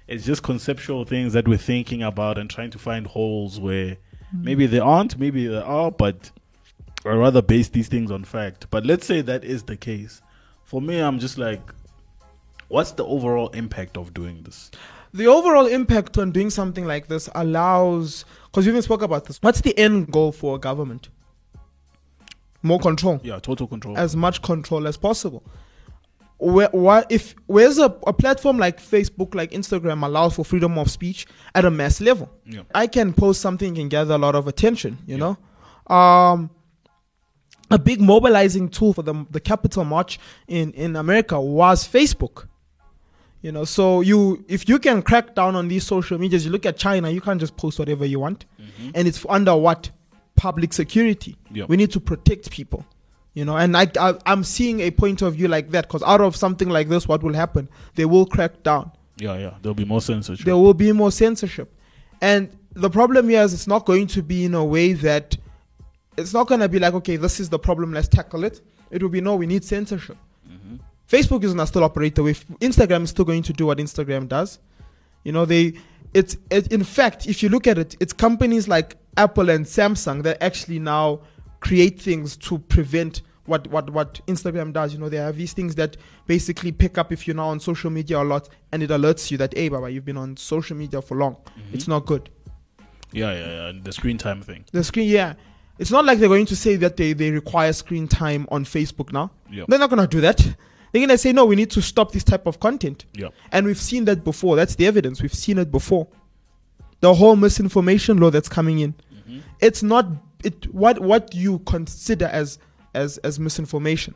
it's 0.08 0.26
just 0.26 0.44
conceptual 0.44 1.06
things 1.06 1.34
that 1.34 1.48
we're 1.48 1.58
thinking 1.58 2.04
about 2.04 2.38
and 2.38 2.50
trying 2.50 2.72
to 2.72 2.80
find 2.80 3.06
holes 3.06 3.60
where 3.60 3.98
maybe 4.34 4.66
there 4.66 4.84
aren't, 4.84 5.20
maybe 5.20 5.48
there 5.48 5.64
are, 5.64 5.92
but 5.92 6.32
I 7.06 7.10
rather 7.10 7.42
base 7.42 7.70
these 7.70 7.88
things 7.88 8.12
on 8.12 8.24
fact. 8.24 8.68
But 8.70 8.86
let's 8.86 9.06
say 9.06 9.22
that 9.22 9.44
is 9.44 9.64
the 9.64 9.78
case. 9.78 10.22
For 10.64 10.82
me, 10.82 11.00
I'm 11.00 11.20
just 11.20 11.38
like, 11.38 11.62
what's 12.70 12.92
the 12.92 13.06
overall 13.06 13.50
impact 13.50 13.98
of 13.98 14.14
doing 14.14 14.42
this? 14.44 14.72
the 15.16 15.28
overall 15.28 15.66
impact 15.66 16.18
on 16.18 16.30
doing 16.30 16.50
something 16.50 16.84
like 16.84 17.08
this 17.08 17.30
allows 17.36 18.26
because 18.56 18.68
we 18.68 18.72
even 18.72 18.82
spoke 18.82 19.02
about 19.02 19.26
this. 19.26 19.38
What's 19.42 19.60
the 19.60 19.78
end 19.78 20.10
goal 20.10 20.32
for 20.32 20.58
government? 20.58 21.10
More 22.64 22.80
control. 22.80 23.20
Yeah, 23.22 23.38
total 23.40 23.68
control. 23.68 23.98
as 23.98 24.16
much 24.16 24.42
control 24.42 24.88
as 24.88 24.96
possible. 24.96 25.44
Where 26.38 26.70
what 26.70 27.12
if 27.12 27.36
where's 27.48 27.78
a, 27.78 27.86
a 28.08 28.14
platform 28.14 28.58
like 28.58 28.82
facebook 28.82 29.36
like 29.36 29.52
instagram 29.52 30.04
allows 30.06 30.36
for 30.36 30.44
freedom 30.44 30.78
of 30.78 30.90
speech 30.90 31.28
at 31.54 31.64
a 31.66 31.72
mass 31.72 32.02
level? 32.02 32.30
Yeah. 32.46 32.64
i 32.74 32.88
can 32.88 33.14
post 33.14 33.40
something 33.40 33.78
and 33.78 33.90
gather 33.90 34.16
a 34.16 34.18
lot 34.18 34.36
of 34.36 34.46
attention 34.48 34.98
you 35.08 35.18
know? 35.18 35.38
Um 35.88 36.50
a 37.72 37.80
big 37.80 38.02
mobilizing 38.02 38.68
tool 38.68 38.92
for 38.92 39.02
the 39.02 39.26
the 39.32 39.40
Capitol 39.40 39.86
march 39.86 40.20
in 40.50 40.74
in 40.74 40.98
america 40.98 41.40
was 41.40 41.88
facebook 41.88 42.48
you 43.46 43.52
know 43.52 43.64
so 43.64 44.02
you 44.02 44.44
if 44.48 44.68
you 44.68 44.80
can 44.80 45.04
crack 45.04 45.36
down 45.36 45.56
on 45.56 45.68
these 45.68 45.86
social 45.86 46.18
medias 46.18 46.44
you 46.46 46.52
look 46.52 46.66
at 46.66 46.78
china 46.78 47.12
you 47.12 47.22
can't 47.22 47.40
just 47.40 47.56
post 47.56 47.78
whatever 47.78 48.04
you 48.04 48.20
want. 48.20 48.46
Mm-hmm. 48.60 48.90
And 48.96 49.08
it's 49.08 49.24
under 49.30 49.56
what? 49.56 49.92
Public 50.36 50.74
security. 50.74 51.38
Yeah. 51.52 51.66
we 51.68 51.78
need 51.78 51.92
to 51.92 52.00
protect 52.00 52.50
people. 52.50 52.84
You 53.36 53.46
know 53.46 53.56
and 53.56 53.78
I, 53.78 53.86
I 54.00 54.16
i'm 54.26 54.44
seeing 54.44 54.80
a 54.80 54.90
point 54.90 55.22
of 55.22 55.36
view 55.36 55.48
like 55.48 55.70
that 55.70 55.84
because 55.88 56.02
out 56.02 56.22
of 56.22 56.36
something 56.36 56.70
like 56.70 56.90
this 56.90 57.08
what 57.08 57.22
will 57.22 57.36
happen? 57.36 57.70
They 57.94 58.06
will 58.06 58.26
crack 58.26 58.64
down. 58.64 58.92
Yeah, 59.18 59.38
yeah. 59.38 59.54
There'll 59.62 59.76
be 59.76 59.86
more 59.86 60.02
censorship. 60.02 60.44
there 60.44 60.58
will 60.58 60.74
be 60.74 60.92
more 60.92 61.12
censorship. 61.12 61.72
And 62.22 62.50
the 62.74 62.90
problem 62.90 63.30
here 63.30 63.44
is 63.44 63.54
it's 63.54 63.68
not 63.68 63.86
going 63.86 64.08
to 64.08 64.24
be 64.24 64.46
in 64.46 64.56
a 64.56 64.66
way 64.66 64.94
that 64.94 65.38
it's 66.18 66.34
not 66.34 66.48
going 66.48 66.62
to 66.62 66.70
be 66.70 66.80
like 66.80 66.96
okay 66.96 67.16
this 67.18 67.40
is 67.40 67.50
the 67.50 67.60
problem 67.60 67.94
let's 67.94 68.08
tackle 68.08 68.44
it. 68.44 68.62
It 68.90 69.04
will 69.04 69.16
be 69.18 69.22
no 69.22 69.36
we 69.36 69.46
need 69.46 69.64
censorship 69.64 70.18
facebook 71.10 71.44
is 71.44 71.54
to 71.54 71.68
still 71.68 71.84
operate 71.84 72.16
the 72.16 72.24
way 72.24 72.34
instagram 72.60 73.04
is 73.04 73.12
still 73.12 73.26
going 73.26 73.44
to 73.44 73.54
do 73.54 73.66
what 73.68 73.78
instagram 73.78 74.28
does. 74.28 74.60
You 75.24 75.32
know 75.32 75.46
they 75.46 75.74
it's 76.14 76.38
it, 76.50 76.72
in 76.72 76.84
fact 76.84 77.28
if 77.28 77.42
you 77.44 77.50
look 77.50 77.68
at 77.68 77.78
it 77.78 77.96
it's 78.00 78.14
companies 78.14 78.68
like 78.68 78.98
apple 79.18 79.50
and 79.50 79.66
samsung 79.66 80.24
that 80.24 80.42
actually 80.42 80.80
now 80.80 81.20
create 81.60 82.00
things 82.02 82.38
to 82.38 82.60
prevent 82.60 83.22
what 83.46 83.68
what 83.68 83.90
what 83.90 84.22
instagram 84.28 84.74
does. 84.74 84.94
You 84.94 85.00
know 85.00 85.10
they 85.10 85.18
have 85.18 85.38
these 85.38 85.54
things 85.54 85.76
that 85.76 85.98
basically 86.26 86.72
pick 86.72 86.98
up 86.98 87.12
if 87.12 87.28
you're 87.28 87.36
now 87.36 87.50
on 87.50 87.60
social 87.60 87.90
media 87.90 88.22
a 88.22 88.24
lot 88.24 88.50
and 88.72 88.82
it 88.82 88.90
alerts 88.90 89.30
you 89.32 89.38
that 89.38 89.56
hey 89.56 89.70
baba 89.70 89.90
you've 89.90 90.06
been 90.06 90.18
on 90.18 90.36
social 90.38 90.76
media 90.76 91.02
for 91.02 91.18
long. 91.18 91.36
Mm-hmm. 91.36 91.74
It's 91.74 91.88
not 91.88 92.06
good. 92.06 92.30
Yeah, 93.12 93.32
yeah, 93.34 93.72
yeah. 93.72 93.80
The 93.82 93.94
screen 93.94 94.18
time 94.18 94.42
thing. 94.42 94.66
the 94.72 94.84
screen 94.84 95.10
yeah. 95.10 95.36
It's 95.78 95.92
not 95.92 96.06
like 96.06 96.20
they're 96.20 96.30
going 96.30 96.46
to 96.46 96.56
say 96.56 96.78
that 96.78 96.96
they, 96.96 97.12
they 97.12 97.32
require 97.32 97.74
screen 97.74 98.08
time 98.08 98.48
on 98.50 98.64
facebook 98.64 99.12
now. 99.12 99.32
Yep. 99.52 99.68
they're 99.68 99.80
not 99.80 99.90
going 99.90 100.02
to 100.02 100.08
do 100.08 100.22
that 100.22 100.56
they're 100.96 101.02
going 101.02 101.10
to 101.10 101.18
say 101.18 101.34
no 101.34 101.46
we 101.46 101.56
need 101.58 101.70
to 101.70 101.82
stop 101.82 102.14
this 102.14 102.24
type 102.24 102.48
of 102.48 102.60
content 102.62 103.04
Yeah. 103.14 103.28
and 103.52 103.66
we've 103.66 103.78
seen 103.78 104.06
that 104.06 104.24
before 104.24 104.56
that's 104.56 104.76
the 104.76 104.88
evidence 104.88 105.22
we've 105.22 105.34
seen 105.34 105.58
it 105.58 105.70
before 105.70 106.08
the 107.02 107.14
whole 107.14 107.36
misinformation 107.36 108.18
law 108.18 108.30
that's 108.30 108.48
coming 108.48 108.80
in 108.80 108.94
mm-hmm. 108.94 109.40
it's 109.60 109.84
not 109.84 110.06
it 110.44 110.74
what 110.74 111.00
what 111.00 111.36
you 111.36 111.60
consider 111.60 112.28
as 112.28 112.60
as 112.94 113.18
as 113.20 113.40
misinformation 113.40 114.16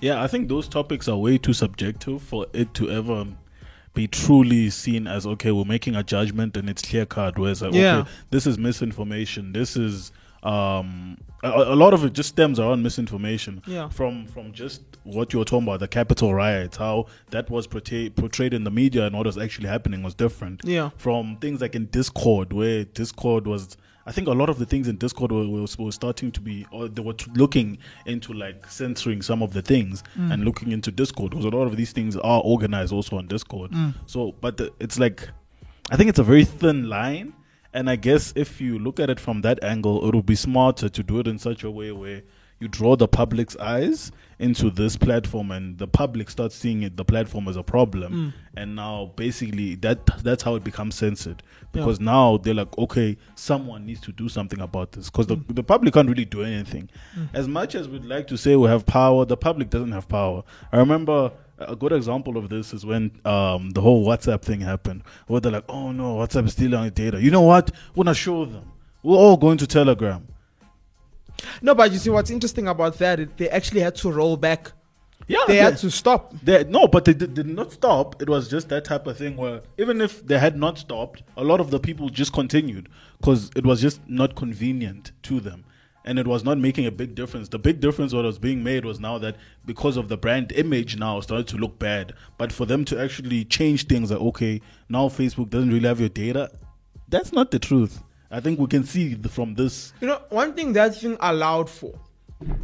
Yeah, 0.00 0.22
I 0.22 0.26
think 0.28 0.48
those 0.48 0.68
topics 0.68 1.08
are 1.08 1.16
way 1.16 1.38
too 1.38 1.52
subjective 1.52 2.20
for 2.22 2.46
it 2.52 2.74
to 2.74 2.90
ever 2.90 3.26
be 3.94 4.06
truly 4.08 4.70
seen 4.70 5.06
as 5.06 5.26
okay, 5.26 5.52
we're 5.52 5.64
making 5.64 5.94
a 5.94 6.02
judgment 6.02 6.56
and 6.56 6.68
it's 6.68 6.82
clear 6.82 7.06
cut. 7.06 7.38
Whereas 7.38 7.62
like, 7.62 7.74
Yeah. 7.74 7.98
okay, 7.98 8.10
this 8.30 8.46
is 8.46 8.58
misinformation. 8.58 9.52
This 9.52 9.76
is 9.76 10.10
um 10.44 11.16
a, 11.42 11.48
a 11.48 11.76
lot 11.76 11.92
of 11.92 12.04
it 12.04 12.12
just 12.12 12.30
stems 12.30 12.58
around 12.58 12.82
misinformation. 12.82 13.62
Yeah. 13.66 13.88
From 13.88 14.26
from 14.26 14.52
just 14.52 14.82
what 15.04 15.32
you 15.32 15.38
were 15.38 15.44
talking 15.44 15.68
about, 15.68 15.80
the 15.80 15.88
Capitol 15.88 16.34
riots, 16.34 16.76
how 16.76 17.06
that 17.30 17.50
was 17.50 17.66
portrayed 17.66 18.16
portrayed 18.16 18.54
in 18.54 18.64
the 18.64 18.70
media 18.70 19.06
and 19.06 19.16
what 19.16 19.26
was 19.26 19.36
actually 19.38 19.68
happening 19.68 20.02
was 20.02 20.14
different. 20.14 20.62
Yeah. 20.64 20.90
From 20.96 21.36
things 21.36 21.60
like 21.60 21.74
in 21.74 21.86
Discord, 21.86 22.52
where 22.52 22.84
Discord 22.84 23.46
was 23.46 23.76
I 24.06 24.12
think 24.12 24.28
a 24.28 24.32
lot 24.32 24.50
of 24.50 24.58
the 24.58 24.66
things 24.66 24.86
in 24.86 24.96
Discord 24.98 25.32
were, 25.32 25.48
were, 25.48 25.66
were 25.78 25.92
starting 25.92 26.30
to 26.32 26.40
be, 26.40 26.66
or 26.70 26.88
they 26.88 27.00
were 27.00 27.14
t- 27.14 27.30
looking 27.34 27.78
into 28.04 28.34
like 28.34 28.70
censoring 28.70 29.22
some 29.22 29.42
of 29.42 29.54
the 29.54 29.62
things 29.62 30.02
and 30.14 30.44
looking 30.44 30.72
into 30.72 30.90
Discord 30.90 31.30
because 31.30 31.46
a 31.46 31.48
lot 31.48 31.66
of 31.66 31.76
these 31.76 31.92
things 31.92 32.14
are 32.18 32.42
organized 32.44 32.92
also 32.92 33.16
on 33.16 33.26
Discord. 33.28 33.72
So, 34.04 34.32
but 34.42 34.58
the, 34.58 34.72
it's 34.78 34.98
like, 34.98 35.28
I 35.90 35.96
think 35.96 36.10
it's 36.10 36.18
a 36.18 36.22
very 36.24 36.44
thin 36.44 36.88
line. 36.88 37.32
And 37.74 37.90
I 37.90 37.96
guess 37.96 38.32
if 38.36 38.60
you 38.60 38.78
look 38.78 39.00
at 39.00 39.10
it 39.10 39.20
from 39.20 39.42
that 39.42 39.62
angle, 39.62 40.08
it 40.08 40.14
would 40.14 40.26
be 40.26 40.36
smarter 40.36 40.88
to 40.88 41.02
do 41.02 41.18
it 41.18 41.26
in 41.26 41.38
such 41.38 41.64
a 41.64 41.70
way 41.70 41.90
where 41.92 42.22
you 42.60 42.68
draw 42.68 42.94
the 42.94 43.08
public's 43.08 43.56
eyes 43.56 44.12
into 44.38 44.70
this 44.70 44.96
platform 44.96 45.50
and 45.50 45.76
the 45.78 45.86
public 45.86 46.30
starts 46.30 46.54
seeing 46.54 46.82
it 46.82 46.96
the 46.96 47.04
platform 47.04 47.48
as 47.48 47.56
a 47.56 47.62
problem. 47.62 48.12
Mm. 48.12 48.32
And 48.56 48.76
now 48.76 49.12
basically 49.16 49.74
that 49.76 50.06
that's 50.22 50.42
how 50.44 50.54
it 50.54 50.62
becomes 50.64 50.94
censored. 50.94 51.42
Because 51.72 51.98
now 51.98 52.36
they're 52.36 52.54
like 52.54 52.78
okay 52.78 53.16
someone 53.34 53.84
needs 53.84 54.00
to 54.02 54.12
do 54.12 54.28
something 54.28 54.60
about 54.60 54.92
this. 54.92 55.10
Because 55.10 55.26
the, 55.26 55.36
mm. 55.36 55.54
the 55.54 55.64
public 55.64 55.94
can't 55.94 56.08
really 56.08 56.24
do 56.24 56.42
anything. 56.42 56.88
Mm. 57.18 57.28
As 57.34 57.48
much 57.48 57.74
as 57.74 57.88
we'd 57.88 58.04
like 58.04 58.28
to 58.28 58.38
say 58.38 58.54
we 58.54 58.68
have 58.68 58.86
power 58.86 59.24
the 59.24 59.36
public 59.36 59.68
doesn't 59.68 59.92
have 59.92 60.08
power. 60.08 60.44
I 60.72 60.78
remember 60.78 61.32
a 61.58 61.76
good 61.76 61.92
example 61.92 62.36
of 62.36 62.48
this 62.48 62.72
is 62.72 62.84
when 62.84 63.10
um, 63.24 63.70
the 63.70 63.80
whole 63.80 64.06
whatsapp 64.06 64.42
thing 64.42 64.60
happened 64.60 65.02
where 65.26 65.40
they're 65.40 65.52
like 65.52 65.64
oh 65.68 65.92
no 65.92 66.16
whatsapp 66.16 66.46
is 66.46 66.52
stealing 66.52 66.78
our 66.78 66.90
data. 66.90 67.20
You 67.20 67.30
know 67.30 67.42
what? 67.42 67.70
We're 67.94 68.04
gonna 68.04 68.14
show 68.14 68.44
them. 68.44 68.72
We're 69.02 69.16
all 69.16 69.36
going 69.36 69.58
to 69.58 69.66
telegram. 69.66 70.26
No 71.62 71.74
but 71.74 71.92
you 71.92 71.98
see 71.98 72.10
what's 72.10 72.30
interesting 72.30 72.68
about 72.68 72.98
that 72.98 73.20
is 73.20 73.28
they 73.36 73.48
actually 73.48 73.80
had 73.80 73.94
to 73.96 74.10
roll 74.10 74.36
back. 74.36 74.72
Yeah 75.26 75.44
they 75.46 75.56
had 75.56 75.78
to 75.78 75.90
stop. 75.90 76.34
They, 76.42 76.64
no, 76.64 76.86
but 76.86 77.04
they 77.04 77.14
did, 77.14 77.34
did 77.34 77.46
not 77.46 77.72
stop. 77.72 78.20
It 78.20 78.28
was 78.28 78.48
just 78.48 78.68
that 78.68 78.84
type 78.84 79.06
of 79.06 79.16
thing 79.16 79.36
where 79.36 79.62
even 79.78 80.00
if 80.00 80.26
they 80.26 80.38
had 80.38 80.56
not 80.56 80.78
stopped, 80.78 81.22
a 81.36 81.44
lot 81.44 81.60
of 81.60 81.70
the 81.70 81.80
people 81.80 82.08
just 82.08 82.32
continued 82.32 82.88
because 83.18 83.50
it 83.56 83.64
was 83.64 83.80
just 83.80 84.00
not 84.06 84.34
convenient 84.34 85.12
to 85.22 85.40
them. 85.40 85.64
And 86.04 86.18
it 86.18 86.26
was 86.26 86.44
not 86.44 86.58
making 86.58 86.86
a 86.86 86.90
big 86.90 87.14
difference. 87.14 87.48
The 87.48 87.58
big 87.58 87.80
difference 87.80 88.12
what 88.12 88.24
was 88.24 88.38
being 88.38 88.62
made 88.62 88.84
was 88.84 89.00
now 89.00 89.18
that 89.18 89.36
because 89.64 89.96
of 89.96 90.08
the 90.08 90.18
brand 90.18 90.52
image 90.52 90.98
now 90.98 91.20
started 91.20 91.48
to 91.48 91.56
look 91.56 91.78
bad. 91.78 92.12
But 92.36 92.52
for 92.52 92.66
them 92.66 92.84
to 92.86 93.00
actually 93.00 93.46
change 93.46 93.86
things 93.86 94.10
like, 94.10 94.20
okay, 94.20 94.60
now 94.88 95.08
Facebook 95.08 95.48
doesn't 95.48 95.70
really 95.70 95.88
have 95.88 96.00
your 96.00 96.10
data, 96.10 96.50
that's 97.08 97.32
not 97.32 97.50
the 97.50 97.58
truth. 97.58 98.02
I 98.30 98.40
think 98.40 98.58
we 98.58 98.66
can 98.66 98.84
see 98.84 99.14
from 99.14 99.54
this. 99.54 99.92
You 100.00 100.08
know, 100.08 100.20
one 100.28 100.54
thing 100.54 100.72
that 100.74 100.96
thing 100.96 101.16
allowed 101.20 101.70
for, 101.70 101.92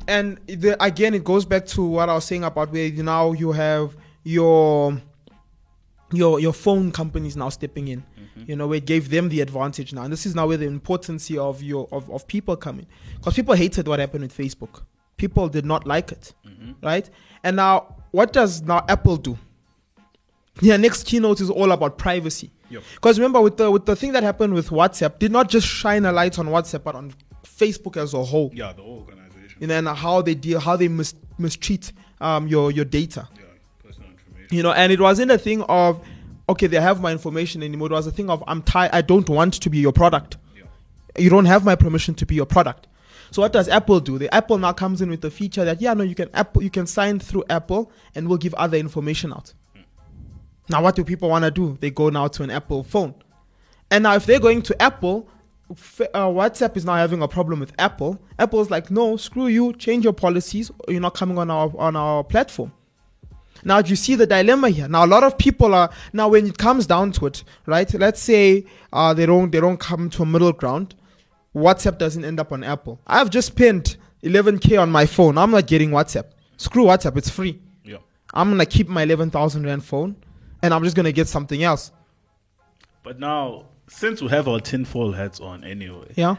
and 0.08 0.38
the, 0.46 0.82
again, 0.82 1.14
it 1.14 1.24
goes 1.24 1.44
back 1.44 1.66
to 1.66 1.82
what 1.82 2.08
I 2.08 2.14
was 2.14 2.24
saying 2.24 2.44
about 2.44 2.72
where 2.72 2.90
now 2.90 3.32
you 3.32 3.52
have 3.52 3.96
your 4.24 5.00
your 6.12 6.40
your 6.40 6.52
phone 6.52 6.90
companies 6.90 7.36
now 7.36 7.48
stepping 7.48 7.88
in. 7.88 8.02
You 8.46 8.56
know, 8.56 8.66
where 8.66 8.78
it 8.78 8.86
gave 8.86 9.10
them 9.10 9.28
the 9.28 9.40
advantage 9.40 9.92
now, 9.92 10.02
and 10.02 10.12
this 10.12 10.26
is 10.26 10.34
now 10.34 10.46
where 10.46 10.56
the 10.56 10.66
importance 10.66 11.30
of 11.30 11.62
your 11.62 11.88
of, 11.92 12.10
of 12.10 12.26
people 12.26 12.56
coming, 12.56 12.86
because 13.16 13.34
people 13.34 13.54
hated 13.54 13.86
what 13.88 13.98
happened 13.98 14.22
with 14.22 14.36
Facebook. 14.36 14.82
People 15.16 15.48
did 15.48 15.66
not 15.66 15.86
like 15.86 16.12
it, 16.12 16.32
right? 16.82 17.08
And 17.44 17.56
now, 17.56 17.96
what 18.10 18.32
does 18.32 18.62
now 18.62 18.84
Apple 18.88 19.16
do? 19.16 19.38
Their 20.62 20.78
next 20.78 21.06
keynote 21.06 21.40
is 21.40 21.50
all 21.50 21.72
about 21.72 21.98
privacy. 21.98 22.50
Yep. 22.70 22.82
Because 22.94 23.18
remember, 23.18 23.40
with 23.40 23.56
the 23.56 23.70
with 23.70 23.86
the 23.86 23.96
thing 23.96 24.12
that 24.12 24.22
happened 24.22 24.54
with 24.54 24.68
WhatsApp, 24.70 25.18
did 25.18 25.32
not 25.32 25.48
just 25.48 25.66
shine 25.66 26.04
a 26.04 26.12
light 26.12 26.38
on 26.38 26.46
WhatsApp, 26.46 26.84
but 26.84 26.94
on 26.94 27.12
Facebook 27.44 27.96
as 27.96 28.14
a 28.14 28.22
whole. 28.22 28.50
Yeah, 28.54 28.72
the 28.72 28.82
whole 28.82 29.00
organization. 29.00 29.70
And 29.70 29.88
how 29.88 30.22
they 30.22 30.34
deal, 30.34 30.60
how 30.60 30.76
they 30.76 30.88
mis- 30.88 31.14
mistreat 31.38 31.92
um, 32.20 32.48
your 32.48 32.70
your 32.70 32.84
data. 32.84 33.28
Yeah, 33.34 33.42
personal 33.82 34.10
information. 34.10 34.56
You 34.56 34.62
know, 34.62 34.72
and 34.72 34.92
it 34.92 35.00
wasn't 35.00 35.30
a 35.30 35.38
thing 35.38 35.62
of, 35.62 36.02
okay, 36.50 36.66
they 36.66 36.80
have 36.80 37.00
my 37.00 37.12
information 37.12 37.62
anymore. 37.62 37.88
It 37.88 37.92
was 37.92 38.06
a 38.06 38.12
thing 38.12 38.30
of, 38.30 38.42
I'm 38.46 38.62
tired. 38.62 38.90
I 38.92 39.02
don't 39.02 39.28
want 39.28 39.54
to 39.54 39.70
be 39.70 39.78
your 39.78 39.92
product. 39.92 40.36
Yeah. 40.56 40.64
You 41.16 41.30
don't 41.30 41.46
have 41.46 41.64
my 41.64 41.74
permission 41.76 42.14
to 42.16 42.26
be 42.26 42.34
your 42.34 42.46
product. 42.46 42.86
So 43.30 43.42
what 43.42 43.52
does 43.52 43.68
Apple 43.68 44.00
do? 44.00 44.18
The 44.18 44.32
Apple 44.34 44.58
now 44.58 44.72
comes 44.72 45.00
in 45.00 45.08
with 45.08 45.20
the 45.20 45.30
feature 45.30 45.64
that 45.64 45.80
yeah, 45.80 45.94
no, 45.94 46.02
you 46.02 46.14
can 46.14 46.28
Apple, 46.34 46.62
you 46.62 46.70
can 46.70 46.86
sign 46.86 47.20
through 47.20 47.44
Apple, 47.48 47.92
and 48.14 48.28
we'll 48.28 48.38
give 48.38 48.54
other 48.54 48.76
information 48.76 49.32
out. 49.32 49.54
Now, 50.68 50.82
what 50.82 50.96
do 50.96 51.04
people 51.04 51.28
want 51.28 51.44
to 51.44 51.50
do? 51.50 51.76
They 51.80 51.90
go 51.90 52.10
now 52.10 52.28
to 52.28 52.42
an 52.42 52.50
Apple 52.50 52.82
phone, 52.82 53.14
and 53.90 54.02
now 54.02 54.14
if 54.14 54.26
they're 54.26 54.40
going 54.40 54.62
to 54.62 54.82
Apple, 54.82 55.28
f- 55.70 56.00
uh, 56.12 56.26
WhatsApp 56.26 56.76
is 56.76 56.84
now 56.84 56.96
having 56.96 57.22
a 57.22 57.28
problem 57.28 57.60
with 57.60 57.72
Apple. 57.78 58.20
Apple's 58.38 58.70
like, 58.70 58.90
no, 58.90 59.16
screw 59.16 59.46
you, 59.46 59.72
change 59.74 60.04
your 60.04 60.12
policies. 60.12 60.70
You're 60.88 61.00
not 61.00 61.14
coming 61.14 61.38
on 61.38 61.50
our 61.50 61.72
on 61.78 61.94
our 61.94 62.24
platform. 62.24 62.72
Now, 63.64 63.82
do 63.82 63.90
you 63.90 63.96
see 63.96 64.14
the 64.14 64.26
dilemma 64.26 64.70
here? 64.70 64.88
Now, 64.88 65.04
a 65.04 65.06
lot 65.06 65.22
of 65.22 65.36
people 65.36 65.74
are 65.74 65.90
now 66.12 66.28
when 66.28 66.46
it 66.46 66.58
comes 66.58 66.86
down 66.86 67.12
to 67.12 67.26
it, 67.26 67.44
right? 67.66 67.92
Let's 67.94 68.20
say 68.20 68.64
uh, 68.92 69.14
they 69.14 69.26
don't 69.26 69.50
they 69.50 69.60
don't 69.60 69.78
come 69.78 70.10
to 70.10 70.22
a 70.22 70.26
middle 70.26 70.52
ground. 70.52 70.94
WhatsApp 71.54 71.98
doesn't 71.98 72.24
end 72.24 72.38
up 72.40 72.52
on 72.52 72.62
Apple. 72.62 73.00
I've 73.06 73.28
just 73.30 73.48
spent 73.48 73.96
11k 74.22 74.80
on 74.80 74.90
my 74.90 75.06
phone. 75.06 75.36
I'm 75.38 75.50
not 75.50 75.66
getting 75.66 75.90
WhatsApp. 75.90 76.26
Screw 76.56 76.84
WhatsApp. 76.84 77.16
It's 77.16 77.30
free. 77.30 77.58
Yeah. 77.84 77.96
I'm 78.32 78.50
gonna 78.50 78.66
keep 78.66 78.88
my 78.88 79.02
11,000 79.02 79.64
rand 79.64 79.84
phone, 79.84 80.16
and 80.62 80.72
I'm 80.72 80.84
just 80.84 80.94
gonna 80.96 81.12
get 81.12 81.26
something 81.28 81.62
else. 81.62 81.90
But 83.02 83.18
now, 83.18 83.66
since 83.88 84.22
we 84.22 84.28
have 84.28 84.46
our 84.46 84.60
tinfoil 84.60 85.12
hats 85.12 85.40
on 85.40 85.64
anyway, 85.64 86.12
Yeah. 86.16 86.36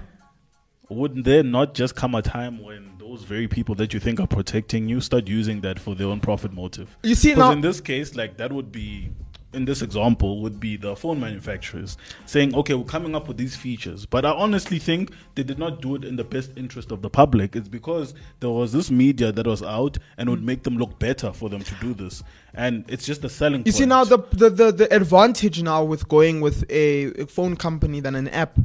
Wouldn't 0.92 1.26
there 1.26 1.44
not 1.44 1.74
just 1.74 1.96
come 1.96 2.16
a 2.16 2.22
time 2.22 2.62
when 2.62 2.92
those 3.00 3.24
very 3.24 3.48
people 3.48 3.76
that 3.76 3.94
you 3.94 4.00
think 4.00 4.20
are 4.20 4.28
protecting 4.28 4.88
you 4.88 5.02
start 5.02 5.28
using 5.28 5.62
that 5.62 5.80
for 5.80 5.96
their 5.96 6.08
own 6.08 6.20
profit 6.20 6.54
motive? 6.54 6.98
You 7.04 7.16
see 7.16 7.34
now. 7.34 7.52
in 7.52 7.62
this 7.62 7.82
case, 7.82 8.16
like 8.16 8.38
that 8.38 8.52
would 8.52 8.72
be, 8.72 9.12
in 9.54 9.66
this 9.66 9.82
example, 9.82 10.42
would 10.42 10.60
be 10.60 10.78
the 10.78 10.96
phone 10.96 11.20
manufacturers 11.20 11.98
saying, 12.26 12.56
okay, 12.56 12.74
we're 12.74 12.84
coming 12.86 13.16
up 13.16 13.28
with 13.28 13.38
these 13.38 13.56
features. 13.56 14.06
But 14.06 14.26
I 14.26 14.32
honestly 14.32 14.80
think 14.80 15.12
they 15.36 15.44
did 15.44 15.60
not 15.60 15.82
do 15.82 15.96
it 15.96 16.06
in 16.06 16.16
the 16.16 16.24
best 16.24 16.52
interest 16.56 16.92
of 16.92 17.02
the 17.02 17.10
public. 17.10 17.56
It's 17.56 17.68
because 17.68 18.14
there 18.40 18.50
was 18.50 18.72
this 18.72 18.90
media 18.90 19.32
that 19.32 19.46
was 19.46 19.62
out 19.64 19.98
and 20.18 20.30
would 20.30 20.44
make 20.44 20.64
them 20.64 20.78
look 20.78 21.00
better 21.00 21.34
for 21.34 21.50
them 21.50 21.64
to 21.64 21.76
do 21.76 21.94
this. 21.94 22.24
And 22.54 22.86
it's 22.88 23.06
just 23.06 23.24
a 23.24 23.30
selling 23.30 23.64
You 23.66 23.72
see 23.72 23.86
now 23.86 24.04
the, 24.04 24.20
the 24.32 24.50
the 24.50 24.72
the 24.72 24.94
advantage 24.94 25.62
now 25.62 25.84
with 25.84 26.08
going 26.08 26.42
with 26.42 26.70
a, 26.70 27.22
a 27.22 27.26
phone 27.28 27.56
company 27.56 28.00
than 28.00 28.16
an 28.16 28.28
app 28.30 28.58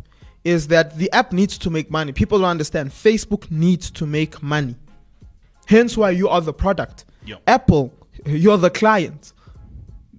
is 0.46 0.68
that 0.68 0.96
the 0.96 1.10
app 1.10 1.32
needs 1.32 1.58
to 1.58 1.70
make 1.70 1.90
money. 1.90 2.12
People 2.12 2.38
don't 2.38 2.48
understand. 2.48 2.90
Facebook 2.90 3.50
needs 3.50 3.90
to 3.90 4.06
make 4.06 4.40
money. 4.40 4.76
Hence 5.66 5.96
why 5.96 6.10
you 6.10 6.28
are 6.28 6.40
the 6.40 6.52
product. 6.52 7.04
Apple, 7.48 7.92
you're 8.24 8.56
the 8.56 8.70
client. 8.70 9.32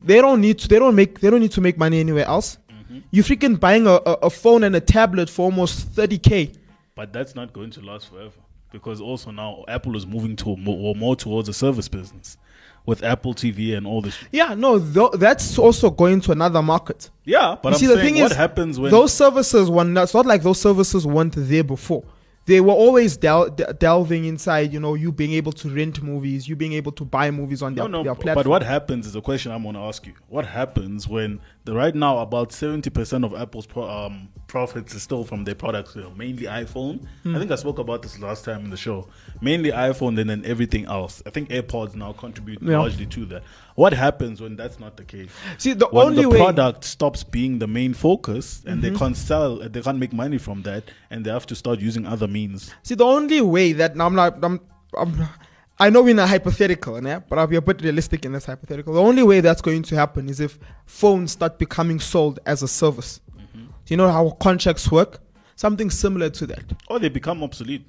They 0.04 0.20
don't 0.20 0.42
need 0.42 0.60
to. 0.60 0.68
They 0.68 0.80
don't 0.80 0.96
make. 0.96 1.22
They 1.22 1.30
don't 1.30 1.40
need 1.40 1.54
to 1.54 1.62
make 1.62 1.78
money 1.78 2.02
anywhere 2.02 2.26
else. 2.26 2.58
Mm-hmm. 2.70 3.00
You 3.12 3.24
freaking 3.24 3.58
buying 3.58 3.88
a, 3.88 3.96
a, 3.96 4.30
phone 4.30 4.64
and 4.64 4.76
a 4.76 4.82
tablet 4.82 5.30
for 5.30 5.44
almost 5.44 5.88
thirty 5.90 6.18
k. 6.18 6.52
But 6.96 7.14
that's 7.14 7.34
not 7.34 7.54
going 7.54 7.72
to 7.72 7.82
last 7.82 8.10
forever 8.10 8.36
because 8.74 9.00
also 9.00 9.32
now 9.32 9.64
Apple 9.70 9.96
is 9.96 10.06
moving 10.06 10.36
to 10.38 10.58
more, 10.58 10.78
or 10.90 10.96
more 10.96 11.16
towards 11.16 11.48
a 11.48 11.54
service 11.54 11.88
business 11.88 12.38
with 12.88 13.04
Apple 13.04 13.36
TV 13.36 13.78
and 13.78 13.86
all 13.86 14.02
this. 14.02 14.18
Yeah, 14.32 14.56
no, 14.56 14.80
tho- 14.80 15.12
that's 15.14 15.60
also 15.60 15.92
going 15.92 16.22
to 16.22 16.32
another 16.32 16.64
market. 16.64 17.12
Yeah, 17.26 17.58
but 17.62 17.70
you 17.70 17.74
I'm 17.74 17.80
see, 17.80 17.86
saying 17.86 17.98
the 17.98 18.04
thing 18.04 18.22
what 18.22 18.32
is, 18.32 18.38
happens 18.38 18.80
when 18.80 18.90
those 18.90 19.14
services 19.14 19.70
were 19.70 19.84
not, 19.84 20.04
it's 20.04 20.14
not 20.16 20.26
like 20.26 20.42
those 20.42 20.60
services 20.60 21.06
weren't 21.06 21.34
there 21.38 21.66
before. 21.66 22.04
They 22.48 22.62
were 22.62 22.74
always 22.74 23.18
del- 23.18 23.50
delving 23.50 24.24
inside, 24.26 24.72
you 24.74 24.80
know, 24.80 24.94
you 24.96 25.12
being 25.12 25.34
able 25.34 25.52
to 25.52 25.70
rent 25.70 26.02
movies, 26.02 26.48
you 26.48 26.56
being 26.56 26.74
able 26.74 26.94
to 26.94 27.04
buy 27.06 27.30
movies 27.30 27.62
on 27.62 27.76
no, 27.76 27.84
their, 27.84 27.92
no, 27.92 28.04
their 28.04 28.16
platform. 28.16 28.36
but 28.44 28.48
what 28.50 28.64
happens 28.64 29.06
is 29.06 29.16
a 29.16 29.22
question 29.22 29.52
I'm 29.52 29.64
going 29.64 29.76
to 29.76 29.82
ask 29.82 30.08
you. 30.08 30.14
What 30.30 30.46
happens 30.46 31.08
when 31.10 31.40
the 31.66 31.74
right 31.74 31.94
now 31.94 32.20
about 32.20 32.50
70% 32.52 33.26
of 33.26 33.34
Apple's 33.40 33.66
pro, 33.68 33.84
um, 33.84 34.30
profits 34.48 34.96
is 34.96 35.04
still 35.04 35.26
from 35.26 35.44
their 35.44 35.56
products, 35.56 35.96
you 35.96 36.04
know, 36.04 36.12
mainly 36.12 36.44
iPhone. 36.46 37.06
Hmm. 37.24 37.36
I 37.36 37.40
think 37.40 37.52
I 37.52 37.56
spoke 37.56 37.80
about 37.80 38.02
this 38.02 38.18
last 38.20 38.46
time 38.46 38.64
in 38.64 38.70
the 38.70 38.78
show. 38.78 39.10
Mainly 39.42 39.72
iPhone 39.72 40.18
and 40.20 40.30
then 40.30 40.44
everything 40.46 40.86
else. 40.86 41.22
I 41.26 41.30
think 41.32 41.50
AirPods 41.50 41.96
now 41.96 42.14
contribute 42.14 42.60
Yeah. 42.62 42.80
largely 42.80 43.06
to 43.08 43.26
that. 43.26 43.44
What 43.78 43.94
happens 43.94 44.42
when 44.42 44.56
that's 44.56 44.80
not 44.80 44.98
the 44.98 45.04
case? 45.04 45.30
See, 45.60 45.74
the 45.74 45.86
when 45.90 46.08
only 46.08 46.24
the 46.24 46.30
way. 46.30 46.38
Mm-hmm. 46.38 46.46
product 46.46 46.84
stops 46.84 47.24
being 47.24 47.60
the 47.60 47.68
main 47.68 47.94
focus 47.94 48.64
and 48.66 48.82
they 48.82 48.90
can't 48.90 49.16
sell, 49.16 49.58
they 49.58 49.82
can't 49.84 50.00
make 50.00 50.12
money 50.12 50.40
from 50.40 50.64
that, 50.64 50.86
and 51.12 51.24
they 51.24 51.30
have 51.30 51.46
to 51.46 51.54
start 51.56 51.80
using 51.80 52.08
other 52.08 52.28
means. 52.28 52.74
See, 52.82 52.96
the 52.96 53.06
only 53.06 53.40
way 53.40 53.74
that 53.74 53.96
now 53.96 54.08
I'm 54.08 54.16
not, 54.16 54.44
I'm, 54.44 54.60
I'm, 54.98 55.30
I 55.78 55.92
know 55.92 56.02
we're 56.02 56.10
in 56.10 56.18
a 56.18 56.26
hypothetical, 56.26 57.00
yeah, 57.06 57.20
but 57.20 57.38
I'll 57.38 57.46
be 57.46 57.56
a 57.56 57.62
bit 57.62 57.84
realistic 57.84 58.26
in 58.26 58.32
this 58.32 58.46
hypothetical. 58.46 58.96
The 58.96 59.00
only 59.00 59.22
way 59.22 59.42
that's 59.42 59.62
going 59.62 59.84
to 59.84 59.96
happen 59.96 60.28
is 60.28 60.40
if 60.40 60.58
phones 60.88 61.34
start 61.34 61.60
becoming 61.60 62.00
sold 62.00 62.40
as 62.48 62.64
a 62.64 62.68
service. 62.68 63.22
Mm-hmm. 63.38 63.66
Do 63.68 63.94
you 63.94 63.98
know 63.98 64.12
how 64.12 64.32
contracts 64.40 64.92
work? 64.92 65.20
Something 65.56 65.92
similar 65.92 66.32
to 66.32 66.48
that. 66.48 66.64
Or 66.88 66.98
they 66.98 67.10
become 67.10 67.44
obsolete. 67.44 67.86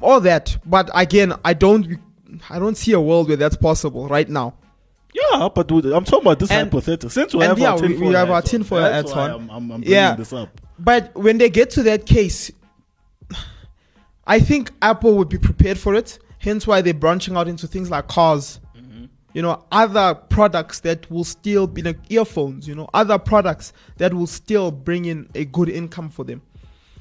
All 0.00 0.20
that, 0.20 0.56
but 0.64 0.88
again, 0.94 1.34
I 1.44 1.52
don't, 1.52 1.98
I 2.48 2.58
don't 2.58 2.78
see 2.78 2.92
a 2.92 3.00
world 3.02 3.28
where 3.28 3.36
that's 3.36 3.56
possible 3.56 4.08
right 4.08 4.30
now. 4.30 4.54
Yeah, 5.14 5.48
but 5.54 5.70
with- 5.70 5.86
I'm 5.86 6.04
talking 6.04 6.26
about 6.26 6.40
this 6.40 6.50
And- 6.50 6.66
hypothetical. 6.68 7.08
Since 7.10 7.34
we 7.34 7.44
have 7.44 7.58
yeah, 7.58 7.70
our 7.72 7.80
we- 7.80 7.88
tinfoil 7.88 8.08
we 8.08 8.14
have 8.14 8.30
our 8.30 8.36
on, 8.36 8.42
tinfoil 8.42 8.80
that's 8.82 9.10
hats 9.10 9.12
why 9.16 9.30
on. 9.30 9.30
I'm, 9.30 9.50
I'm, 9.50 9.56
I'm 9.56 9.68
bringing 9.80 9.90
Yeah. 9.90 10.16
this 10.16 10.32
up. 10.32 10.60
But 10.78 11.14
when 11.14 11.38
they 11.38 11.48
get 11.50 11.70
to 11.70 11.82
that 11.84 12.04
case, 12.04 12.50
I 14.26 14.40
think 14.40 14.72
Apple 14.82 15.16
would 15.18 15.28
be 15.28 15.38
prepared 15.38 15.78
for 15.78 15.94
it. 15.94 16.18
Hence 16.38 16.66
why 16.66 16.80
they're 16.82 16.94
branching 16.94 17.36
out 17.36 17.48
into 17.48 17.66
things 17.66 17.90
like 17.90 18.08
cars. 18.08 18.60
You 19.34 19.42
know, 19.42 19.64
other 19.72 20.14
products 20.14 20.78
that 20.80 21.10
will 21.10 21.24
still 21.24 21.66
be 21.66 21.82
like 21.82 21.98
earphones, 22.08 22.68
you 22.68 22.74
know, 22.76 22.88
other 22.94 23.18
products 23.18 23.72
that 23.96 24.14
will 24.14 24.28
still 24.28 24.70
bring 24.70 25.06
in 25.06 25.28
a 25.34 25.44
good 25.44 25.68
income 25.68 26.08
for 26.08 26.22
them. 26.24 26.40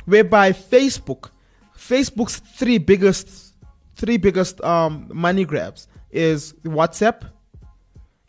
Whereby 0.05 0.51
Facebook, 0.51 1.29
Facebook's 1.77 2.37
three 2.39 2.79
biggest 2.79 3.53
three 3.95 4.17
biggest 4.17 4.59
um, 4.63 5.07
money 5.13 5.45
grabs 5.45 5.87
is 6.09 6.53
WhatsApp, 6.65 7.21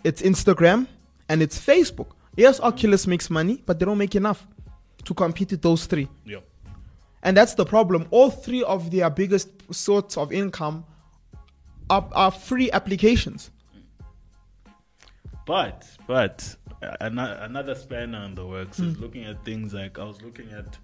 it's 0.04 0.22
Instagram, 0.22 0.86
and 1.28 1.42
it's 1.42 1.58
Facebook. 1.58 2.08
Yes, 2.36 2.60
Oculus 2.60 3.06
makes 3.06 3.30
money, 3.30 3.62
but 3.66 3.78
they 3.78 3.86
don't 3.86 3.98
make 3.98 4.14
enough 4.14 4.46
to 5.04 5.14
compete 5.14 5.50
with 5.50 5.62
those 5.62 5.86
three. 5.86 6.08
Yeah. 6.24 6.38
And 7.22 7.36
that's 7.36 7.54
the 7.54 7.64
problem. 7.64 8.06
All 8.10 8.30
three 8.30 8.62
of 8.64 8.90
their 8.90 9.08
biggest 9.10 9.48
sorts 9.72 10.16
of 10.16 10.32
income 10.32 10.84
are, 11.88 12.06
are 12.12 12.30
free 12.30 12.70
applications. 12.70 13.50
But 15.46 15.86
but 16.06 16.56
uh, 16.82 16.96
ano- 17.00 17.36
another 17.40 17.74
spanner 17.74 18.24
in 18.24 18.34
the 18.34 18.46
works 18.46 18.78
Hmm. 18.78 18.88
is 18.88 18.98
looking 18.98 19.24
at 19.24 19.44
things 19.44 19.74
like 19.74 19.98
I 19.98 20.04
was 20.04 20.20
looking 20.22 20.50
at 20.52 20.78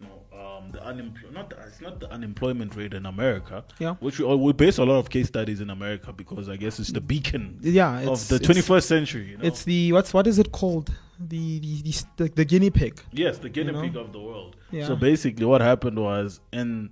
know, 0.00 0.38
um, 0.38 0.70
the 0.72 0.82
unemployment. 0.84 1.34
Not 1.34 1.50
the, 1.50 1.56
it's 1.66 1.80
not 1.80 2.00
the 2.00 2.10
unemployment 2.10 2.76
rate 2.76 2.94
in 2.94 3.06
America. 3.06 3.64
Yeah. 3.78 3.94
Which 4.00 4.18
we, 4.18 4.34
we 4.34 4.52
base 4.52 4.78
a 4.78 4.84
lot 4.84 4.98
of 4.98 5.10
case 5.10 5.28
studies 5.28 5.60
in 5.60 5.70
America 5.70 6.12
because 6.12 6.48
I 6.48 6.56
guess 6.56 6.78
it's 6.78 6.92
the 6.92 7.00
beacon 7.00 7.58
Yeah, 7.62 8.00
of 8.00 8.26
the 8.28 8.38
21st 8.38 8.84
century. 8.84 9.30
You 9.30 9.38
know? 9.38 9.44
It's 9.44 9.64
the 9.64 9.92
what's 9.92 10.12
what 10.12 10.26
is 10.26 10.38
it 10.38 10.52
called? 10.52 10.92
The 11.18 11.60
the 11.60 11.82
the, 11.82 12.04
the, 12.16 12.28
the 12.30 12.44
guinea 12.44 12.70
pig. 12.70 13.00
Yes, 13.12 13.38
the 13.38 13.48
guinea 13.48 13.72
know? 13.72 13.82
pig 13.82 13.96
of 13.96 14.12
the 14.12 14.20
world. 14.20 14.56
Yeah. 14.70 14.86
So 14.86 14.96
basically, 14.96 15.46
what 15.46 15.60
happened 15.60 15.98
was 15.98 16.40
in 16.52 16.90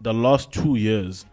the 0.00 0.14
last 0.14 0.52
two 0.52 0.76
years, 0.76 1.26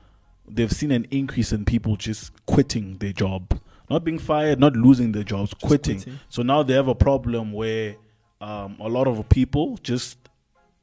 they've 0.47 0.71
seen 0.71 0.91
an 0.91 1.06
increase 1.12 1.52
in 1.52 1.65
people 1.65 1.95
just 1.95 2.32
quitting 2.45 2.97
their 2.97 3.13
job, 3.13 3.60
not 3.89 4.04
being 4.04 4.19
fired, 4.19 4.60
not 4.60 4.76
losing 4.76 5.12
their 5.12 5.23
jobs, 5.23 5.54
quitting. 5.54 5.97
quitting. 5.97 6.19
So 6.30 6.41
now 6.41 6.63
they 6.63 6.73
have 6.73 6.88
a 6.88 6.95
problem 6.95 7.54
where 7.54 7.97
um, 8.41 8.78
a 8.80 8.89
lot 8.89 9.08
of 9.08 9.28
people 9.30 9.78
just 9.84 10.17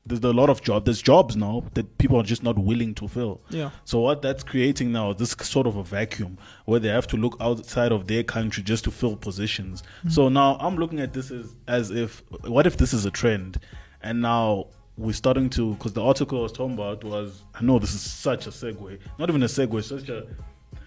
there's 0.06 0.22
a 0.24 0.32
lot 0.32 0.48
of 0.48 0.62
job. 0.62 0.84
There's 0.84 1.02
jobs 1.02 1.36
now 1.36 1.64
that 1.74 1.98
people 1.98 2.18
are 2.18 2.22
just 2.22 2.42
not 2.42 2.58
willing 2.58 2.94
to 2.96 3.08
fill. 3.08 3.40
Yeah. 3.50 3.70
So 3.84 4.00
what 4.00 4.22
that's 4.22 4.42
creating 4.42 4.92
now 4.92 5.10
is 5.10 5.16
this 5.16 5.48
sort 5.48 5.66
of 5.66 5.76
a 5.76 5.84
vacuum 5.84 6.38
where 6.64 6.80
they 6.80 6.88
have 6.88 7.06
to 7.08 7.16
look 7.16 7.36
outside 7.40 7.92
of 7.92 8.06
their 8.06 8.22
country 8.22 8.62
just 8.62 8.84
to 8.84 8.90
fill 8.90 9.16
positions. 9.16 9.82
Mm-hmm. 9.82 10.10
So 10.10 10.28
now 10.28 10.56
I'm 10.58 10.76
looking 10.76 11.00
at 11.00 11.12
this 11.12 11.30
as 11.30 11.54
as 11.68 11.90
if 11.90 12.22
what 12.46 12.66
if 12.66 12.78
this 12.78 12.92
is 12.94 13.04
a 13.04 13.10
trend, 13.10 13.60
and 14.02 14.22
now 14.22 14.68
we're 14.96 15.12
starting 15.12 15.50
to 15.50 15.74
because 15.74 15.92
the 15.92 16.02
article 16.02 16.38
I 16.38 16.42
was 16.42 16.52
talking 16.52 16.74
about 16.74 17.04
was 17.04 17.44
I 17.54 17.62
know 17.62 17.78
this 17.78 17.94
is 17.94 18.00
such 18.00 18.46
a 18.46 18.50
segue, 18.50 18.98
not 19.18 19.28
even 19.28 19.42
a 19.42 19.46
segue, 19.46 19.84
such 19.84 20.08
a 20.08 20.26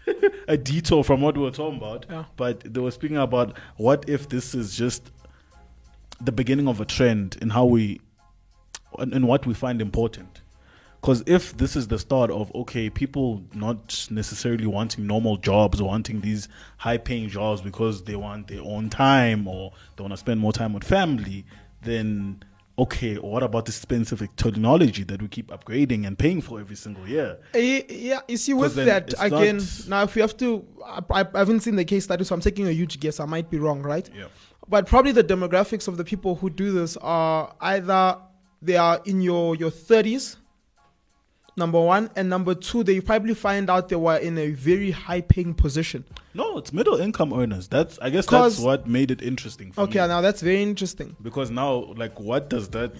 a 0.48 0.58
detour 0.58 1.04
from 1.04 1.22
what 1.22 1.38
we 1.38 1.44
were 1.44 1.52
talking 1.52 1.78
about. 1.78 2.08
Yeah. 2.10 2.26
But 2.36 2.62
they 2.74 2.80
were 2.80 2.92
speaking 2.92 3.18
about 3.18 3.58
what 3.78 4.10
if 4.10 4.30
this 4.30 4.56
is 4.56 4.76
just 4.76 5.12
the 6.20 6.32
beginning 6.32 6.68
of 6.68 6.82
a 6.82 6.86
trend 6.86 7.38
in 7.42 7.50
how 7.50 7.66
we 7.66 8.00
in, 9.00 9.14
in 9.14 9.28
what 9.28 9.46
we 9.46 9.54
find 9.54 9.82
important. 9.82 10.42
Because 11.02 11.22
if 11.28 11.58
this 11.58 11.76
is 11.76 11.90
the 11.90 12.00
start 12.00 12.32
of 12.32 12.50
okay, 12.56 12.90
people 12.90 13.44
not 13.54 14.08
necessarily 14.10 14.66
wanting 14.66 15.06
normal 15.06 15.36
jobs 15.36 15.82
or 15.82 15.90
wanting 15.90 16.22
these 16.22 16.48
high-paying 16.78 17.28
jobs 17.28 17.60
because 17.62 18.04
they 18.06 18.16
want 18.16 18.48
their 18.48 18.62
own 18.62 18.90
time 18.90 19.46
or 19.48 19.74
they 19.98 20.02
want 20.02 20.14
to 20.14 20.18
spend 20.18 20.40
more 20.40 20.54
time 20.54 20.72
with 20.72 20.86
family, 20.86 21.46
then 21.82 22.42
okay, 22.80 23.16
what 23.16 23.44
about 23.44 23.66
this 23.66 23.76
specific 23.76 24.36
technology 24.36 25.04
that 25.04 25.22
we 25.22 25.28
keep 25.28 25.48
upgrading 25.50 26.08
and 26.08 26.18
paying 26.18 26.42
for 26.42 26.60
every 26.60 26.76
single 26.76 27.08
year? 27.08 27.38
Eh, 27.54 27.82
Yeah, 27.90 28.22
you 28.28 28.38
see, 28.38 28.54
with 28.54 28.74
that 28.76 29.14
again, 29.20 29.58
not- 29.58 29.86
now 29.90 30.04
if 30.04 30.16
we 30.16 30.22
have 30.22 30.36
to, 30.38 30.66
I, 30.86 31.02
I 31.12 31.38
haven't 31.38 31.60
seen 31.60 31.76
the 31.76 31.86
case 31.86 32.06
study, 32.06 32.24
so 32.24 32.34
I'm 32.34 32.42
taking 32.42 32.68
a 32.68 32.72
huge 32.72 33.00
guess. 33.00 33.20
I 33.20 33.26
might 33.26 33.50
be 33.50 33.60
wrong, 33.60 33.84
right? 33.84 34.10
Yeah. 34.18 34.26
But 34.68 34.88
probably 34.88 35.12
the 35.12 35.24
demographics 35.24 35.88
of 35.90 35.98
the 35.98 36.04
people 36.06 36.36
who 36.36 36.50
do 36.50 36.72
this 36.72 36.96
are 36.98 37.54
either 37.60 38.18
they 38.64 38.78
are 38.78 39.02
in 39.06 39.22
your 39.22 39.56
your 39.56 39.72
30s, 39.72 40.38
number 41.56 41.80
one, 41.80 42.10
and 42.16 42.30
number 42.30 42.56
two, 42.56 42.84
they 42.84 43.00
probably 43.02 43.34
find 43.34 43.70
out 43.70 43.90
they 43.90 43.96
were 43.96 44.18
in 44.18 44.38
a 44.38 44.52
very 44.52 44.92
high 44.92 45.22
paying 45.22 45.54
position. 45.54 46.04
No, 46.34 46.58
it's 46.58 46.74
middle 46.74 46.96
income 47.00 47.34
earners. 47.34 47.68
That's 47.68 48.00
I 48.02 48.10
guess 48.10 48.26
that's 48.26 48.60
what 48.60 48.88
made 48.88 49.12
it 49.12 49.22
interesting 49.22 49.72
for 49.72 49.82
Okay, 49.82 50.02
me. 50.02 50.08
now 50.08 50.22
that's 50.22 50.42
very 50.42 50.64
interesting. 50.64 51.16
Because 51.22 51.52
now, 51.52 51.94
like, 51.96 52.20
what 52.20 52.50
does 52.50 52.70
that? 52.70 52.92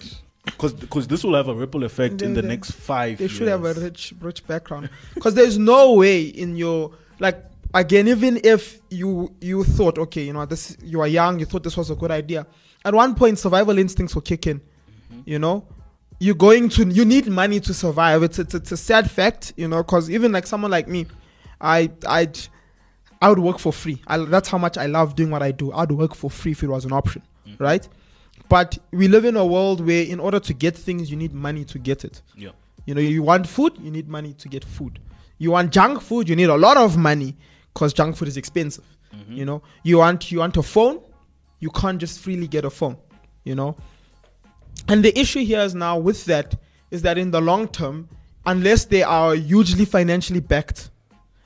Because 0.44 0.72
because 0.74 1.08
this 1.08 1.24
will 1.24 1.34
have 1.34 1.48
a 1.48 1.54
ripple 1.54 1.84
effect 1.84 2.20
in 2.22 2.34
the 2.34 2.42
they- 2.42 2.48
next 2.48 2.72
five. 2.72 3.18
They 3.18 3.28
should 3.28 3.48
have 3.48 3.64
a 3.64 3.72
rich, 3.74 4.12
rich 4.20 4.46
background 4.46 4.90
because 5.14 5.34
there's 5.34 5.58
no 5.58 5.94
way 5.94 6.22
in 6.24 6.54
your 6.56 6.92
like 7.18 7.42
again, 7.72 8.06
even 8.08 8.40
if 8.44 8.78
you 8.90 9.32
you 9.40 9.64
thought, 9.64 9.98
okay, 9.98 10.22
you 10.24 10.32
know, 10.34 10.44
this 10.46 10.76
you 10.82 11.00
are 11.00 11.08
young, 11.08 11.40
you 11.40 11.46
thought 11.46 11.62
this 11.64 11.76
was 11.76 11.90
a 11.90 11.94
good 11.96 12.10
idea. 12.10 12.46
At 12.84 12.94
one 12.94 13.14
point, 13.14 13.38
survival 13.38 13.78
instincts 13.78 14.14
will 14.14 14.22
kick 14.22 14.46
in. 14.46 14.60
Mm-hmm. 15.14 15.30
You 15.30 15.38
know, 15.38 15.66
you're 16.18 16.34
going 16.34 16.68
to 16.70 16.86
you 16.88 17.04
need 17.04 17.26
money 17.28 17.60
to 17.60 17.74
survive. 17.74 18.22
It's 18.22 18.38
it's, 18.38 18.54
it's 18.54 18.72
a 18.72 18.76
sad 18.76 19.10
fact, 19.10 19.52
you 19.56 19.68
know, 19.68 19.82
because 19.82 20.10
even 20.10 20.32
like 20.32 20.46
someone 20.46 20.70
like 20.70 20.88
me, 20.88 21.06
I 21.60 21.90
I'd 22.06 22.38
I 23.22 23.28
would 23.30 23.38
work 23.38 23.58
for 23.58 23.72
free. 23.72 24.02
I, 24.06 24.18
that's 24.18 24.48
how 24.48 24.58
much 24.58 24.76
I 24.76 24.86
love 24.86 25.16
doing 25.16 25.30
what 25.30 25.42
I 25.42 25.50
do. 25.50 25.72
I'd 25.72 25.92
work 25.92 26.14
for 26.14 26.30
free 26.30 26.52
if 26.52 26.62
it 26.62 26.68
was 26.68 26.84
an 26.84 26.92
option, 26.92 27.22
mm. 27.48 27.58
right? 27.58 27.88
But 28.48 28.76
we 28.90 29.08
live 29.08 29.24
in 29.24 29.36
a 29.36 29.46
world 29.46 29.84
where, 29.84 30.04
in 30.04 30.20
order 30.20 30.38
to 30.40 30.52
get 30.52 30.76
things, 30.76 31.10
you 31.10 31.16
need 31.16 31.32
money 31.32 31.64
to 31.64 31.78
get 31.78 32.04
it. 32.04 32.20
Yeah. 32.36 32.50
You 32.84 32.94
know, 32.94 33.00
you 33.00 33.22
want 33.22 33.48
food, 33.48 33.78
you 33.80 33.90
need 33.90 34.08
money 34.08 34.34
to 34.34 34.48
get 34.48 34.64
food. 34.64 34.98
You 35.38 35.52
want 35.52 35.72
junk 35.72 36.02
food, 36.02 36.28
you 36.28 36.36
need 36.36 36.50
a 36.50 36.56
lot 36.56 36.76
of 36.76 36.96
money 36.96 37.36
because 37.72 37.92
junk 37.92 38.16
food 38.16 38.28
is 38.28 38.36
expensive. 38.36 38.84
Mm-hmm. 39.14 39.32
You 39.32 39.44
know, 39.44 39.62
you 39.82 39.98
want 39.98 40.30
you 40.30 40.40
want 40.40 40.56
a 40.56 40.62
phone, 40.62 41.00
you 41.60 41.70
can't 41.70 41.98
just 41.98 42.20
freely 42.20 42.46
get 42.46 42.64
a 42.64 42.70
phone. 42.70 42.96
You 43.44 43.54
know, 43.54 43.76
and 44.88 45.04
the 45.04 45.18
issue 45.18 45.44
here 45.44 45.60
is 45.60 45.74
now 45.74 45.98
with 45.98 46.24
that 46.26 46.54
is 46.90 47.02
that 47.02 47.18
in 47.18 47.30
the 47.30 47.40
long 47.40 47.68
term, 47.68 48.08
unless 48.46 48.84
they 48.84 49.02
are 49.02 49.34
hugely 49.34 49.84
financially 49.84 50.40
backed, 50.40 50.90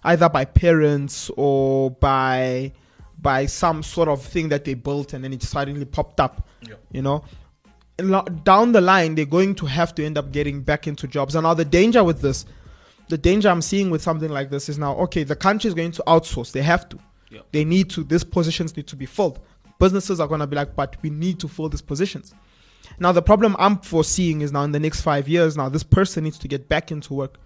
either 0.05 0.29
by 0.29 0.45
parents 0.45 1.31
or 1.37 1.91
by 1.93 2.73
by 3.21 3.47
some 3.47 3.83
sort 3.83 4.09
of 4.09 4.23
thing 4.23 4.49
that 4.49 4.65
they 4.65 4.75
built 4.75 5.13
and 5.13 5.25
then 5.25 5.33
it 5.33 5.43
suddenly 5.43 5.85
popped 5.85 6.21
up, 6.21 6.47
Yeah. 6.63 6.75
you 6.93 7.03
know, 7.03 7.25
down 8.45 8.71
the 8.71 8.81
line 8.81 9.17
they're 9.17 9.25
going 9.25 9.57
to 9.57 9.67
have 9.67 9.93
to 9.97 10.05
end 10.05 10.17
up 10.17 10.31
getting 10.31 10.63
back 10.63 10.87
into 10.87 11.09
jobs. 11.09 11.35
And 11.35 11.43
now 11.43 11.55
the 11.55 11.65
danger 11.65 12.05
with 12.05 12.21
this, 12.21 12.47
the 13.09 13.19
danger 13.19 13.49
I'm 13.49 13.63
seeing 13.63 13.91
with 13.91 14.03
something 14.03 14.31
like 14.31 14.51
this 14.51 14.69
is 14.69 14.79
now 14.79 14.95
okay, 14.99 15.25
the 15.25 15.35
country 15.37 15.69
is 15.69 15.75
going 15.75 15.93
to 15.93 16.05
outsource. 16.07 16.53
They 16.53 16.63
have 16.63 16.89
to. 16.91 16.99
Yeah. 17.31 17.41
They 17.53 17.65
need 17.65 17.91
to. 17.91 18.05
These 18.05 18.25
positions 18.25 18.77
need 18.77 18.87
to 18.87 18.97
be 18.97 19.07
filled. 19.07 19.41
Businesses 19.79 20.21
are 20.21 20.27
going 20.29 20.41
to 20.41 20.47
be 20.47 20.57
like, 20.57 20.75
but 20.75 20.97
we 21.03 21.11
need 21.11 21.39
to 21.41 21.49
fill 21.49 21.69
these 21.69 21.83
positions. 21.83 22.35
Now 23.01 23.13
the 23.13 23.23
problem 23.23 23.57
I'm 23.59 23.79
foreseeing 23.79 24.41
is 24.41 24.53
now 24.53 24.63
in 24.63 24.73
the 24.73 24.81
next 24.81 25.03
five 25.03 25.29
years. 25.29 25.57
Now 25.57 25.69
this 25.69 25.83
person 25.83 26.25
needs 26.25 26.39
to 26.39 26.49
get 26.49 26.69
back 26.69 26.91
into 26.91 27.15
work. 27.15 27.39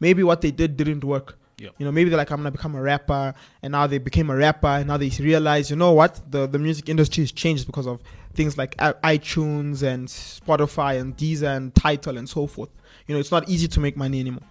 Maybe 0.00 0.22
what 0.22 0.40
they 0.40 0.50
did 0.50 0.76
didn't 0.76 1.04
work. 1.04 1.38
Yeah. 1.58 1.70
You 1.78 1.86
know, 1.86 1.92
maybe 1.92 2.08
they're 2.08 2.18
like, 2.18 2.30
I'm 2.30 2.38
gonna 2.38 2.52
become 2.52 2.76
a 2.76 2.82
rapper, 2.82 3.34
and 3.62 3.72
now 3.72 3.88
they 3.88 3.98
became 3.98 4.30
a 4.30 4.36
rapper, 4.36 4.68
and 4.68 4.86
now 4.86 4.96
they 4.96 5.10
realize, 5.18 5.70
you 5.70 5.76
know 5.76 5.92
what, 5.92 6.20
the 6.30 6.46
the 6.46 6.58
music 6.58 6.88
industry 6.88 7.24
has 7.24 7.32
changed 7.32 7.66
because 7.66 7.86
of 7.86 8.00
things 8.34 8.56
like 8.56 8.76
uh, 8.78 8.92
iTunes 9.02 9.82
and 9.82 10.06
Spotify 10.06 11.00
and 11.00 11.16
Deezer 11.16 11.56
and 11.56 11.74
Tidal 11.74 12.16
and 12.16 12.28
so 12.28 12.46
forth. 12.46 12.70
You 13.06 13.14
know, 13.14 13.20
it's 13.20 13.32
not 13.32 13.48
easy 13.48 13.66
to 13.68 13.80
make 13.80 13.96
money 13.96 14.20
anymore. 14.20 14.44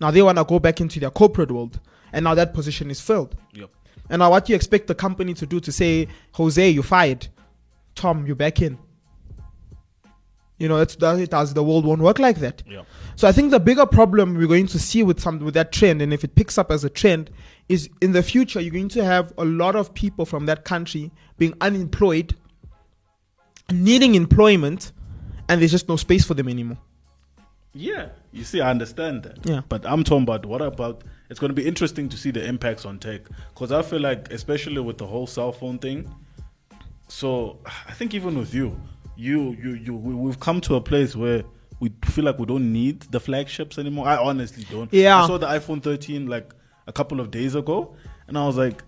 Now 0.00 0.12
they 0.12 0.22
wanna 0.22 0.44
go 0.44 0.60
back 0.60 0.80
into 0.80 1.00
their 1.00 1.10
corporate 1.10 1.50
world, 1.50 1.80
and 2.12 2.22
now 2.22 2.34
that 2.34 2.54
position 2.54 2.88
is 2.88 3.00
filled. 3.00 3.34
Yep. 3.54 3.70
And 4.10 4.20
now 4.20 4.30
what 4.30 4.44
do 4.44 4.52
you 4.52 4.56
expect 4.56 4.86
the 4.86 4.94
company 4.94 5.34
to 5.34 5.46
do 5.46 5.58
to 5.58 5.72
say, 5.72 6.06
Jose, 6.32 6.68
you 6.68 6.82
fired, 6.82 7.26
Tom, 7.96 8.26
you're 8.26 8.36
back 8.36 8.62
in. 8.62 8.78
You 10.58 10.68
know, 10.68 10.78
it's 10.78 10.94
that 10.96 11.18
it 11.18 11.30
does 11.30 11.52
the 11.52 11.64
world 11.64 11.84
won't 11.84 12.00
work 12.00 12.18
like 12.18 12.38
that. 12.38 12.62
Yeah. 12.66 12.82
So 13.16 13.26
I 13.26 13.32
think 13.32 13.50
the 13.50 13.60
bigger 13.60 13.86
problem 13.86 14.34
we're 14.34 14.46
going 14.46 14.68
to 14.68 14.78
see 14.78 15.02
with 15.02 15.20
some 15.20 15.40
with 15.40 15.54
that 15.54 15.72
trend, 15.72 16.00
and 16.00 16.12
if 16.12 16.22
it 16.22 16.36
picks 16.36 16.58
up 16.58 16.70
as 16.70 16.84
a 16.84 16.90
trend, 16.90 17.30
is 17.68 17.88
in 18.00 18.12
the 18.12 18.22
future 18.22 18.60
you're 18.60 18.72
going 18.72 18.88
to 18.90 19.04
have 19.04 19.32
a 19.38 19.44
lot 19.44 19.74
of 19.74 19.92
people 19.94 20.24
from 20.24 20.46
that 20.46 20.64
country 20.64 21.10
being 21.38 21.54
unemployed, 21.60 22.36
needing 23.72 24.14
employment, 24.14 24.92
and 25.48 25.60
there's 25.60 25.72
just 25.72 25.88
no 25.88 25.96
space 25.96 26.24
for 26.24 26.34
them 26.34 26.48
anymore. 26.48 26.78
Yeah, 27.72 28.10
you 28.32 28.44
see, 28.44 28.60
I 28.60 28.70
understand 28.70 29.24
that. 29.24 29.44
Yeah. 29.44 29.62
But 29.68 29.84
I'm 29.84 30.04
talking 30.04 30.22
about 30.22 30.46
what 30.46 30.62
about? 30.62 31.02
It's 31.30 31.40
going 31.40 31.50
to 31.50 31.54
be 31.54 31.66
interesting 31.66 32.08
to 32.10 32.16
see 32.16 32.30
the 32.30 32.46
impacts 32.46 32.84
on 32.84 33.00
tech 33.00 33.22
because 33.52 33.72
I 33.72 33.82
feel 33.82 34.00
like, 34.00 34.30
especially 34.30 34.80
with 34.80 34.98
the 34.98 35.06
whole 35.06 35.26
cell 35.26 35.50
phone 35.50 35.78
thing. 35.78 36.08
So 37.08 37.58
I 37.64 37.92
think 37.92 38.14
even 38.14 38.38
with 38.38 38.54
you, 38.54 38.80
you 39.16 39.56
you 39.62 39.74
you 39.74 39.94
we, 39.94 40.14
we've 40.14 40.40
come 40.40 40.60
to 40.62 40.74
a 40.76 40.80
place 40.80 41.14
where 41.16 41.44
we 41.80 41.90
feel 42.04 42.24
like 42.24 42.38
we 42.38 42.46
don't 42.46 42.72
need 42.72 43.00
the 43.10 43.20
flagships 43.20 43.78
anymore. 43.78 44.06
I 44.08 44.16
honestly 44.16 44.64
don't. 44.70 44.92
Yeah. 44.92 45.22
I 45.22 45.26
saw 45.26 45.38
the 45.38 45.46
iPhone 45.46 45.82
13 45.82 46.26
like 46.26 46.52
a 46.86 46.92
couple 46.92 47.20
of 47.20 47.30
days 47.30 47.54
ago, 47.54 47.94
and 48.28 48.36
I 48.38 48.46
was 48.46 48.56
like. 48.56 48.82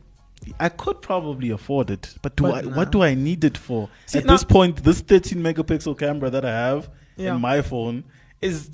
I 0.60 0.68
could 0.68 1.00
probably 1.00 1.48
afford 1.50 1.90
it, 1.90 2.14
but 2.20 2.36
do 2.36 2.42
But 2.44 2.54
I, 2.54 2.60
nah. 2.60 2.76
what 2.76 2.92
do 2.92 3.02
I 3.02 3.14
need 3.14 3.42
it 3.42 3.56
for? 3.56 3.88
See, 4.04 4.18
At 4.18 4.26
now- 4.26 4.34
this 4.34 4.44
point, 4.44 4.84
this 4.84 5.00
13 5.00 5.38
megapixel 5.42 5.98
camera 5.98 6.28
that 6.28 6.44
I 6.44 6.50
have 6.50 6.90
Yeah. 7.16 7.34
in 7.34 7.40
my 7.40 7.62
phone 7.62 8.04
is 8.42 8.70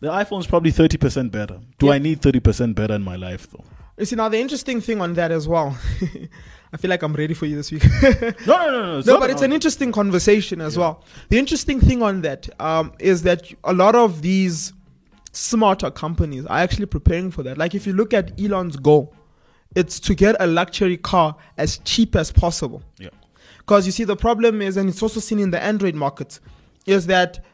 the 0.00 0.08
iPhone's 0.08 0.46
probably 0.46 0.72
30% 0.72 1.30
better. 1.30 1.60
Do 1.78 1.86
Yeah. 1.86 1.92
I 1.92 1.98
need 1.98 2.22
30% 2.22 2.74
better 2.74 2.94
in 2.94 3.02
my 3.02 3.14
life 3.14 3.46
though? 3.50 3.62
You 3.98 4.06
see, 4.06 4.16
now 4.16 4.28
the 4.28 4.38
interesting 4.38 4.80
thing 4.80 5.00
on 5.00 5.14
that 5.14 5.30
as 5.30 5.46
well, 5.46 5.76
I 6.72 6.76
feel 6.78 6.88
like 6.88 7.02
I'm 7.02 7.12
ready 7.12 7.34
for 7.34 7.46
you 7.46 7.56
this 7.56 7.70
week. 7.70 7.84
No, 8.46 8.56
no, 8.56 8.70
no, 8.70 9.00
no. 9.00 9.00
no, 9.00 9.20
but 9.20 9.30
it's 9.30 9.42
an 9.42 9.52
interesting 9.52 9.92
conversation 9.92 10.60
as 10.60 10.78
well. 10.78 11.04
The 11.28 11.38
interesting 11.38 11.80
thing 11.80 12.02
on 12.02 12.22
that 12.22 12.48
um, 12.60 12.92
is 12.98 13.22
that 13.22 13.52
a 13.64 13.72
lot 13.72 13.94
of 13.94 14.22
these 14.22 14.72
smarter 15.32 15.90
companies 15.90 16.46
are 16.46 16.58
actually 16.58 16.86
preparing 16.86 17.30
for 17.30 17.42
that. 17.42 17.58
Like 17.58 17.74
if 17.74 17.86
you 17.86 17.92
look 17.92 18.14
at 18.14 18.38
Elon's 18.40 18.76
goal, 18.76 19.14
it's 19.74 20.00
to 20.00 20.14
get 20.14 20.36
a 20.40 20.46
luxury 20.46 20.96
car 20.96 21.36
as 21.58 21.78
cheap 21.78 22.16
as 22.16 22.32
possible. 22.32 22.82
Yeah. 22.98 23.08
Because 23.58 23.86
you 23.86 23.92
see, 23.92 24.04
the 24.04 24.16
problem 24.16 24.60
is, 24.60 24.76
and 24.76 24.88
it's 24.88 25.02
also 25.02 25.20
seen 25.20 25.38
in 25.38 25.50
the 25.50 25.62
Android 25.62 25.94
market, 25.94 26.40
is 26.86 27.06
that 27.06 27.44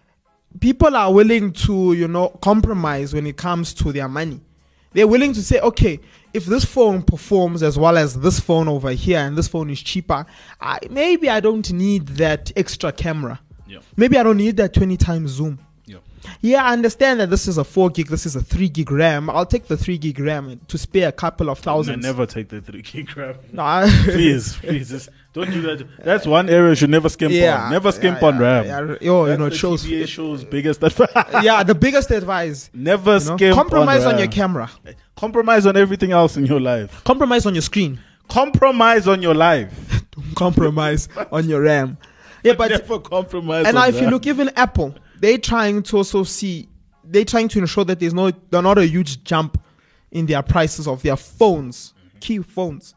people 0.60 0.96
are 0.96 1.12
willing 1.12 1.52
to, 1.52 1.92
you 1.92 2.08
know, 2.08 2.28
compromise 2.40 3.12
when 3.12 3.26
it 3.26 3.36
comes 3.36 3.74
to 3.74 3.92
their 3.92 4.08
money. 4.08 4.40
They're 4.92 5.06
willing 5.06 5.32
to 5.34 5.42
say, 5.42 5.60
okay, 5.60 6.00
if 6.34 6.46
this 6.46 6.64
phone 6.64 7.02
performs 7.02 7.62
as 7.62 7.78
well 7.78 7.96
as 7.96 8.20
this 8.20 8.40
phone 8.40 8.68
over 8.68 8.90
here 8.90 9.18
and 9.18 9.36
this 9.36 9.48
phone 9.48 9.70
is 9.70 9.80
cheaper, 9.82 10.26
I, 10.60 10.78
maybe 10.90 11.28
I 11.28 11.40
don't 11.40 11.70
need 11.72 12.06
that 12.08 12.52
extra 12.56 12.92
camera. 12.92 13.40
Yeah. 13.66 13.78
Maybe 13.96 14.16
I 14.18 14.22
don't 14.22 14.36
need 14.36 14.56
that 14.58 14.72
20 14.74 14.96
times 14.96 15.30
zoom. 15.32 15.58
Yeah. 16.22 16.30
Yeah, 16.40 16.64
I 16.64 16.72
understand 16.72 17.20
that 17.20 17.30
this 17.30 17.46
is 17.48 17.58
a 17.58 17.64
4 17.64 17.90
gig, 17.90 18.08
this 18.08 18.26
is 18.26 18.36
a 18.36 18.42
3 18.42 18.68
gig 18.68 18.90
RAM. 18.90 19.30
I'll 19.30 19.46
take 19.46 19.66
the 19.66 19.76
3 19.76 19.98
gig 19.98 20.18
RAM 20.18 20.60
to 20.68 20.78
spare 20.78 21.08
a 21.08 21.12
couple 21.12 21.50
of 21.50 21.58
I 21.58 21.62
thousands. 21.62 22.02
never 22.02 22.26
take 22.26 22.48
the 22.48 22.60
3 22.60 22.82
gig 22.82 23.16
RAM. 23.16 23.36
No, 23.52 23.62
I- 23.64 23.90
please, 24.04 24.56
please, 24.56 24.90
just 24.90 25.10
don't 25.32 25.50
do 25.50 25.62
that. 25.62 25.86
That's 26.02 26.26
one 26.26 26.48
area 26.48 26.70
you 26.70 26.74
should 26.74 26.90
never 26.90 27.08
skimp 27.08 27.32
on. 27.32 27.70
Never 27.70 27.92
skimp 27.92 28.20
yeah, 28.20 28.26
on 28.26 28.34
yeah, 28.36 28.42
RAM. 28.42 28.88
Yeah, 28.90 28.96
yo, 29.00 29.26
you 29.26 29.36
know, 29.36 29.46
it 29.46 29.54
shows. 29.54 29.84
TBA 29.84 30.08
show's 30.08 30.44
biggest 30.44 30.82
advice. 30.82 31.10
yeah, 31.42 31.62
the 31.62 31.74
biggest 31.74 32.10
advice. 32.10 32.70
never 32.72 33.18
You 33.18 33.24
know? 33.24 33.36
skimp 33.36 33.54
Compromise 33.54 34.04
on, 34.04 34.14
on, 34.14 34.18
your 34.18 34.28
camera. 34.28 34.70
Compromise 35.16 35.66
on 35.66 35.76
everything 35.76 36.12
else 36.12 36.36
in 36.36 36.46
your 36.46 36.60
life. 36.60 37.04
Compromise 37.04 37.46
on 37.46 37.54
your 37.54 37.62
screen. 37.62 38.00
Compromise 38.28 39.06
on 39.06 39.22
your 39.22 39.34
life. 39.34 39.72
Don't 40.10 40.34
compromise 40.34 41.08
on 41.30 41.48
your 41.48 41.62
RAM. 41.62 41.98
Yeah, 42.42 42.54
but 42.54 42.70
never 42.70 42.98
compromise. 43.00 43.66
and 43.66 43.74
now 43.74 43.86
if 43.86 44.00
you 44.00 44.08
look, 44.08 44.26
even 44.26 44.50
Apple, 44.56 44.94
they're 45.20 45.38
trying 45.38 45.82
to 45.84 45.96
also 45.98 46.24
see, 46.24 46.68
they're 47.04 47.24
trying 47.24 47.48
to 47.48 47.58
ensure 47.58 47.84
that 47.84 48.00
there's 48.00 48.14
no, 48.14 48.30
they're 48.50 48.62
not 48.62 48.78
a 48.78 48.86
huge 48.86 49.24
jump 49.24 49.60
in 50.10 50.26
their 50.26 50.42
prices 50.42 50.86
of 50.86 51.02
their 51.02 51.16
phones, 51.16 51.94
key 52.20 52.38
phones, 52.38 52.94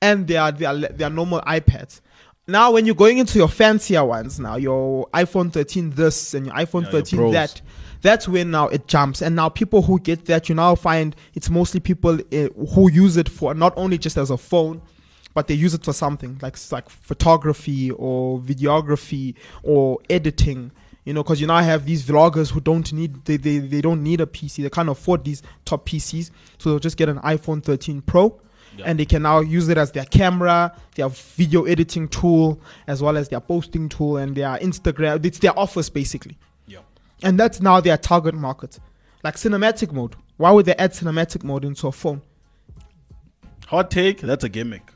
and 0.00 0.26
their 0.26 0.50
their 0.52 0.74
their 0.74 1.10
normal 1.10 1.40
iPads. 1.42 2.00
Now, 2.46 2.72
when 2.72 2.84
you're 2.84 2.94
going 2.94 3.18
into 3.18 3.38
your 3.38 3.48
fancier 3.48 4.04
ones, 4.04 4.38
now 4.38 4.56
your 4.56 5.08
iPhone 5.14 5.50
13 5.50 5.90
this 5.90 6.34
and 6.34 6.46
your 6.46 6.54
iPhone 6.54 6.84
Yeah, 6.84 6.90
13 6.90 7.18
Pros. 7.18 7.32
that, 7.32 7.62
that's 8.02 8.28
when 8.28 8.50
now 8.50 8.68
it 8.68 8.86
jumps. 8.86 9.22
And 9.22 9.34
now 9.34 9.48
people 9.48 9.80
who 9.80 9.98
get 9.98 10.26
that, 10.26 10.50
you 10.50 10.54
now 10.54 10.74
find 10.74 11.16
it's 11.32 11.48
mostly 11.48 11.80
people 11.80 12.18
uh, 12.20 12.48
who 12.74 12.90
use 12.90 13.16
it 13.16 13.30
for 13.30 13.54
not 13.54 13.72
only 13.78 13.96
just 13.96 14.18
as 14.18 14.30
a 14.30 14.36
phone, 14.36 14.82
but 15.32 15.48
they 15.48 15.54
use 15.54 15.72
it 15.72 15.84
for 15.84 15.94
something 15.94 16.38
like 16.42 16.56
like 16.70 16.90
photography 16.90 17.90
or 17.92 18.40
videography 18.40 19.34
or 19.62 19.98
editing. 20.10 20.70
You 21.04 21.12
know, 21.12 21.22
because 21.22 21.38
you 21.40 21.46
now 21.46 21.58
have 21.58 21.84
these 21.84 22.02
vloggers 22.04 22.50
who 22.50 22.60
don't 22.60 22.90
need 22.92 23.24
they, 23.26 23.36
they 23.36 23.58
they 23.58 23.80
don't 23.82 24.02
need 24.02 24.20
a 24.22 24.26
PC. 24.26 24.62
They 24.62 24.70
can't 24.70 24.88
afford 24.88 25.24
these 25.24 25.42
top 25.66 25.86
PCs, 25.86 26.30
so 26.58 26.70
they'll 26.70 26.78
just 26.78 26.96
get 26.96 27.08
an 27.10 27.18
iPhone 27.18 27.62
13 27.62 28.00
Pro, 28.00 28.40
Yeah. 28.78 28.86
and 28.86 28.98
they 28.98 29.04
can 29.04 29.20
now 29.22 29.40
use 29.40 29.68
it 29.68 29.76
as 29.76 29.92
their 29.92 30.06
camera, 30.06 30.74
their 30.94 31.10
video 31.10 31.64
editing 31.64 32.08
tool, 32.08 32.58
as 32.86 33.02
well 33.02 33.18
as 33.18 33.28
their 33.28 33.40
posting 33.40 33.90
tool 33.90 34.16
and 34.16 34.34
their 34.34 34.56
Instagram. 34.58 35.22
It's 35.26 35.40
their 35.40 35.58
office 35.58 35.90
basically, 35.90 36.38
Yeah. 36.66 36.78
and 37.22 37.38
that's 37.38 37.60
now 37.60 37.80
their 37.80 37.98
target 37.98 38.34
market. 38.34 38.78
Like 39.22 39.36
cinematic 39.36 39.92
mode. 39.92 40.16
Why 40.38 40.52
would 40.52 40.64
they 40.64 40.74
add 40.76 40.92
cinematic 40.92 41.44
mode 41.44 41.66
into 41.66 41.86
a 41.86 41.92
phone? 41.92 42.22
Hot 43.66 43.90
take, 43.90 44.20
that's 44.20 44.44
a 44.44 44.48
gimmick. 44.48 44.90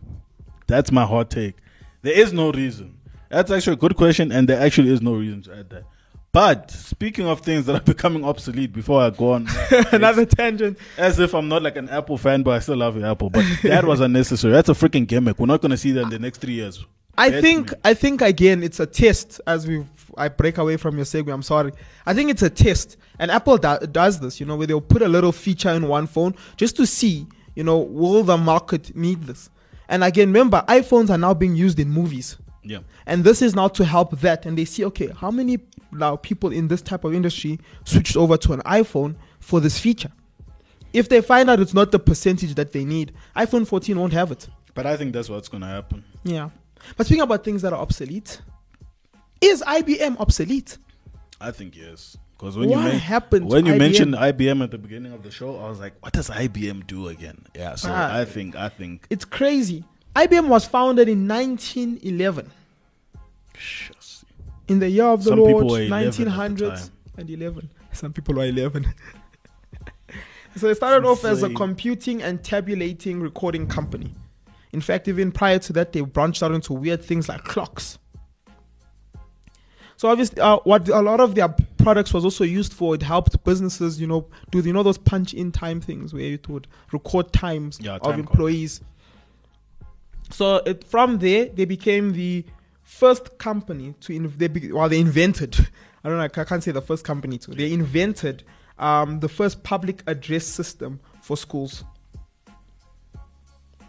That's 0.67 0.91
my 0.93 1.05
hot 1.05 1.31
take. 1.31 1.57
There 2.03 2.13
is 2.19 2.33
no 2.33 2.51
reason. 2.53 2.97
That's 3.29 3.51
actually 3.51 3.75
a 3.75 3.77
good 3.77 3.97
question, 3.97 4.33
and 4.33 4.49
there 4.49 4.61
actually 4.61 4.91
is 4.91 5.03
no 5.03 5.15
reason 5.15 5.43
to 5.43 5.59
add 5.59 5.71
that. 5.71 5.85
But 6.33 6.71
speaking 6.71 7.27
of 7.27 7.41
things 7.41 7.67
that 7.67 7.75
are 7.75 7.81
becoming 7.95 8.25
obsolete, 8.25 8.73
before 8.73 9.01
I 9.03 9.11
go 9.11 9.33
on, 9.33 9.49
Another 9.93 10.27
tangent. 10.27 10.79
as 10.97 11.19
if 11.19 11.35
I'm 11.35 11.49
not 11.49 11.63
like 11.63 11.77
an 11.77 11.89
Apple 11.89 12.19
fan, 12.19 12.43
but 12.43 12.53
I 12.53 12.59
still 12.59 12.77
love 12.77 13.03
Apple. 13.03 13.31
But 13.31 13.45
that 13.63 13.85
was 13.85 14.01
unnecessary. 14.09 14.53
That's 14.53 14.69
a 14.69 14.75
freaking 14.75 15.07
gimmick. 15.07 15.39
We're 15.39 15.47
not 15.47 15.61
going 15.63 15.71
to 15.71 15.77
see 15.79 15.93
that 15.93 16.03
in 16.03 16.11
the 16.11 16.19
next 16.19 16.39
three 16.39 16.55
years. 16.55 16.85
I 17.17 17.31
Bet 17.31 17.43
think 17.43 17.71
me. 17.73 17.79
I 17.85 17.95
think 17.95 18.23
again 18.23 18.63
it's 18.63 18.79
a 18.79 18.87
test 18.87 19.41
as 19.47 19.67
we 19.67 19.85
I 20.17 20.29
break 20.29 20.59
away 20.59 20.77
from 20.77 20.97
your 20.97 21.05
segue. 21.05 21.33
I'm 21.33 21.43
sorry. 21.43 21.73
I 22.07 22.15
think 22.15 22.31
it's 22.31 22.43
a 22.43 22.51
test, 22.51 22.97
and 23.19 23.31
Apple 23.31 23.59
do, 23.59 23.77
does 23.91 24.21
this. 24.21 24.39
You 24.39 24.47
know, 24.47 24.57
where 24.57 24.67
they'll 24.67 24.81
put 24.81 25.03
a 25.03 25.09
little 25.09 25.33
feature 25.33 25.71
in 25.71 25.89
one 25.89 26.07
phone 26.07 26.35
just 26.57 26.77
to 26.77 26.87
see. 26.87 27.27
You 27.57 27.65
know, 27.65 27.79
will 27.79 28.23
the 28.23 28.37
market 28.37 28.95
need 28.95 29.25
this? 29.25 29.51
And 29.89 30.05
again, 30.05 30.29
remember, 30.29 30.65
iPhones 30.69 31.11
are 31.11 31.19
now 31.19 31.35
being 31.35 31.57
used 31.57 31.81
in 31.81 31.91
movies. 31.91 32.37
Yeah. 32.63 32.81
And 33.07 33.25
this 33.25 33.41
is 33.43 33.55
now 33.55 33.69
to 33.69 33.85
help 33.85 34.19
that. 34.21 34.47
And 34.47 34.59
they 34.59 34.65
see, 34.65 34.85
okay, 34.87 35.09
how 35.17 35.31
many 35.31 35.59
now 35.93 36.17
people 36.17 36.51
in 36.53 36.69
this 36.69 36.83
type 36.83 37.05
of 37.05 37.15
industry 37.15 37.59
switched 37.85 38.17
over 38.17 38.37
to 38.37 38.53
an 38.53 38.61
iPhone 38.61 39.15
for 39.41 39.61
this 39.61 39.79
feature? 39.79 40.11
If 40.93 41.09
they 41.09 41.21
find 41.21 41.49
out 41.51 41.61
it's 41.61 41.75
not 41.75 41.93
the 41.93 41.99
percentage 41.99 42.55
that 42.55 42.73
they 42.73 42.85
need, 42.85 43.13
iPhone 43.37 43.67
14 43.67 43.99
won't 43.99 44.13
have 44.13 44.31
it. 44.33 44.49
But 44.75 44.87
I 44.87 44.97
think 44.97 45.13
that's 45.13 45.29
what's 45.29 45.49
gonna 45.49 45.67
happen. 45.69 46.05
Yeah. 46.25 46.51
But 46.97 47.07
speaking 47.07 47.23
about 47.23 47.45
things 47.45 47.63
that 47.63 47.73
are 47.73 47.81
obsolete, 47.81 48.41
is 49.41 49.63
IBM 49.63 50.19
obsolete? 50.19 50.79
I 51.41 51.51
think 51.51 51.77
yes. 51.77 52.17
Because 52.37 52.57
when 52.57 52.69
What 52.71 52.79
you 52.79 52.85
men- 52.85 52.99
happened 53.01 53.51
when 53.51 53.67
you 53.67 53.73
IBM? 53.75 53.79
mentioned 53.79 54.15
IBM 54.15 54.63
at 54.63 54.71
the 54.71 54.79
beginning 54.79 55.13
of 55.13 55.23
the 55.25 55.31
show, 55.31 55.57
I 55.59 55.69
was 55.69 55.79
like, 55.81 55.95
what 56.01 56.13
does 56.13 56.31
IBM 56.31 56.87
do 56.87 57.09
again? 57.09 57.45
Yeah. 57.55 57.75
So 57.75 57.89
Ah. 57.93 58.17
I 58.17 58.25
think 58.25 58.55
I 58.57 58.69
think 58.69 59.07
It's 59.11 59.25
crazy. 59.25 59.85
IBM 60.19 60.49
was 60.49 60.65
founded 60.65 61.09
in 61.09 61.29
1911. 61.29 62.51
Shucks. 63.57 64.25
In 64.67 64.81
the 64.81 64.89
year 64.89 65.05
of 65.05 65.23
the 65.23 65.31
Some 65.31 65.39
Lord, 65.39 65.55
people 65.55 65.71
were 65.71 65.83
11 65.83 66.09
at 66.09 66.15
the 66.15 66.25
1900s 66.25 66.81
time. 66.81 66.91
and 67.19 67.31
11. 67.31 67.71
Some 67.93 68.13
people 68.13 68.41
are 68.41 68.47
11. 68.47 68.95
so 70.57 70.67
it 70.67 70.75
started 70.75 71.07
off 71.07 71.25
as 71.25 71.43
a 71.45 71.51
computing 71.55 72.21
and 72.23 72.43
tabulating 72.43 73.21
recording 73.21 73.69
company. 73.69 74.13
In 74.73 74.81
fact, 74.81 75.07
even 75.07 75.31
prior 75.31 75.61
to 75.61 75.73
that, 75.75 75.93
they 75.93 76.01
branched 76.01 76.43
out 76.43 76.53
into 76.53 76.73
weird 76.73 77.03
things 77.05 77.29
like 77.29 77.45
clocks. 77.45 77.99
So 79.97 80.09
obviously, 80.09 80.41
uh, 80.41 80.59
what 80.65 80.89
a 80.89 81.01
lot 81.01 81.21
of 81.21 81.35
their 81.37 81.49
products 81.79 82.13
was 82.13 82.25
also 82.25 82.45
used 82.45 82.73
for, 82.73 82.95
it 82.95 83.03
helped 83.03 83.43
businesses, 83.45 84.01
you 84.01 84.07
know, 84.07 84.27
do 84.51 84.61
you 84.61 84.73
know 84.73 84.83
those 84.83 84.99
punch-in 84.99 85.53
time 85.53 85.81
things 85.81 86.13
where 86.13 86.23
it 86.23 86.49
would 86.49 86.67
record 86.93 87.33
times 87.33 87.79
Yeah, 87.81 87.95
of 87.95 88.03
time 88.03 88.13
cards. 88.15 88.31
employees. 88.31 88.81
So 90.31 90.57
it, 90.67 90.85
from 90.85 91.19
there, 91.19 91.47
they 91.47 91.65
became 91.65 92.13
the 92.13 92.45
first 92.83 93.39
company 93.39 93.95
to 94.01 94.13
in, 94.13 94.33
they 94.37 94.49
be, 94.49 94.73
well 94.73 94.89
they 94.89 95.01
invented. 95.01 95.69
I 96.05 96.09
don't 96.09 96.19
know. 96.19 96.25
I 96.25 96.45
can't 96.45 96.63
say 96.63 96.71
the 96.71 96.83
first 96.83 97.05
company 97.05 97.39
to. 97.39 97.51
They 97.51 97.73
invented 97.73 98.45
um, 98.79 99.21
the 99.21 99.29
first 99.29 99.63
public 99.63 100.03
address 100.07 100.47
system 100.47 101.01
for 101.23 101.37
schools. 101.37 101.85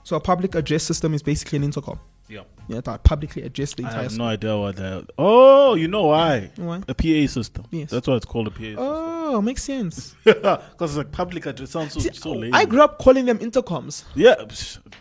So 0.04 0.16
a 0.16 0.20
public 0.20 0.56
address 0.56 0.84
system 0.84 1.14
is 1.14 1.22
basically 1.22 1.58
an 1.58 1.64
intercom. 1.64 2.00
Yeah. 2.28 2.42
Yeah, 2.68 2.82
that 2.82 3.04
publicly 3.04 3.42
address 3.44 3.74
the 3.74 3.84
entire. 3.84 4.00
I 4.00 4.04
have 4.04 4.12
school. 4.12 4.26
no 4.26 4.32
idea 4.32 4.58
what 4.58 4.76
that. 4.78 5.10
Oh, 5.18 5.74
you 5.74 5.88
know 5.88 6.08
why? 6.08 6.52
Why? 6.56 6.82
A 6.88 6.94
PA 6.94 7.32
system. 7.32 7.66
Yes. 7.72 7.90
That's 7.90 8.08
why 8.08 8.16
it's 8.16 8.26
called 8.26 8.48
a 8.48 8.52
PA 8.52 8.58
system. 8.58 8.78
Oh, 8.80 9.42
makes 9.42 9.64
sense. 9.64 10.16
Because 10.24 10.62
it's 10.82 10.98
like 10.98 11.12
public 11.12 11.46
address. 11.46 11.72
Sounds 11.72 11.94
so, 11.94 12.00
See, 12.00 12.10
so 12.14 12.32
lame. 12.32 12.54
I 12.54 12.66
grew 12.66 12.82
up 12.82 13.00
calling 13.00 13.26
them 13.26 13.40
intercoms. 13.40 14.04
Yeah, 14.16 14.36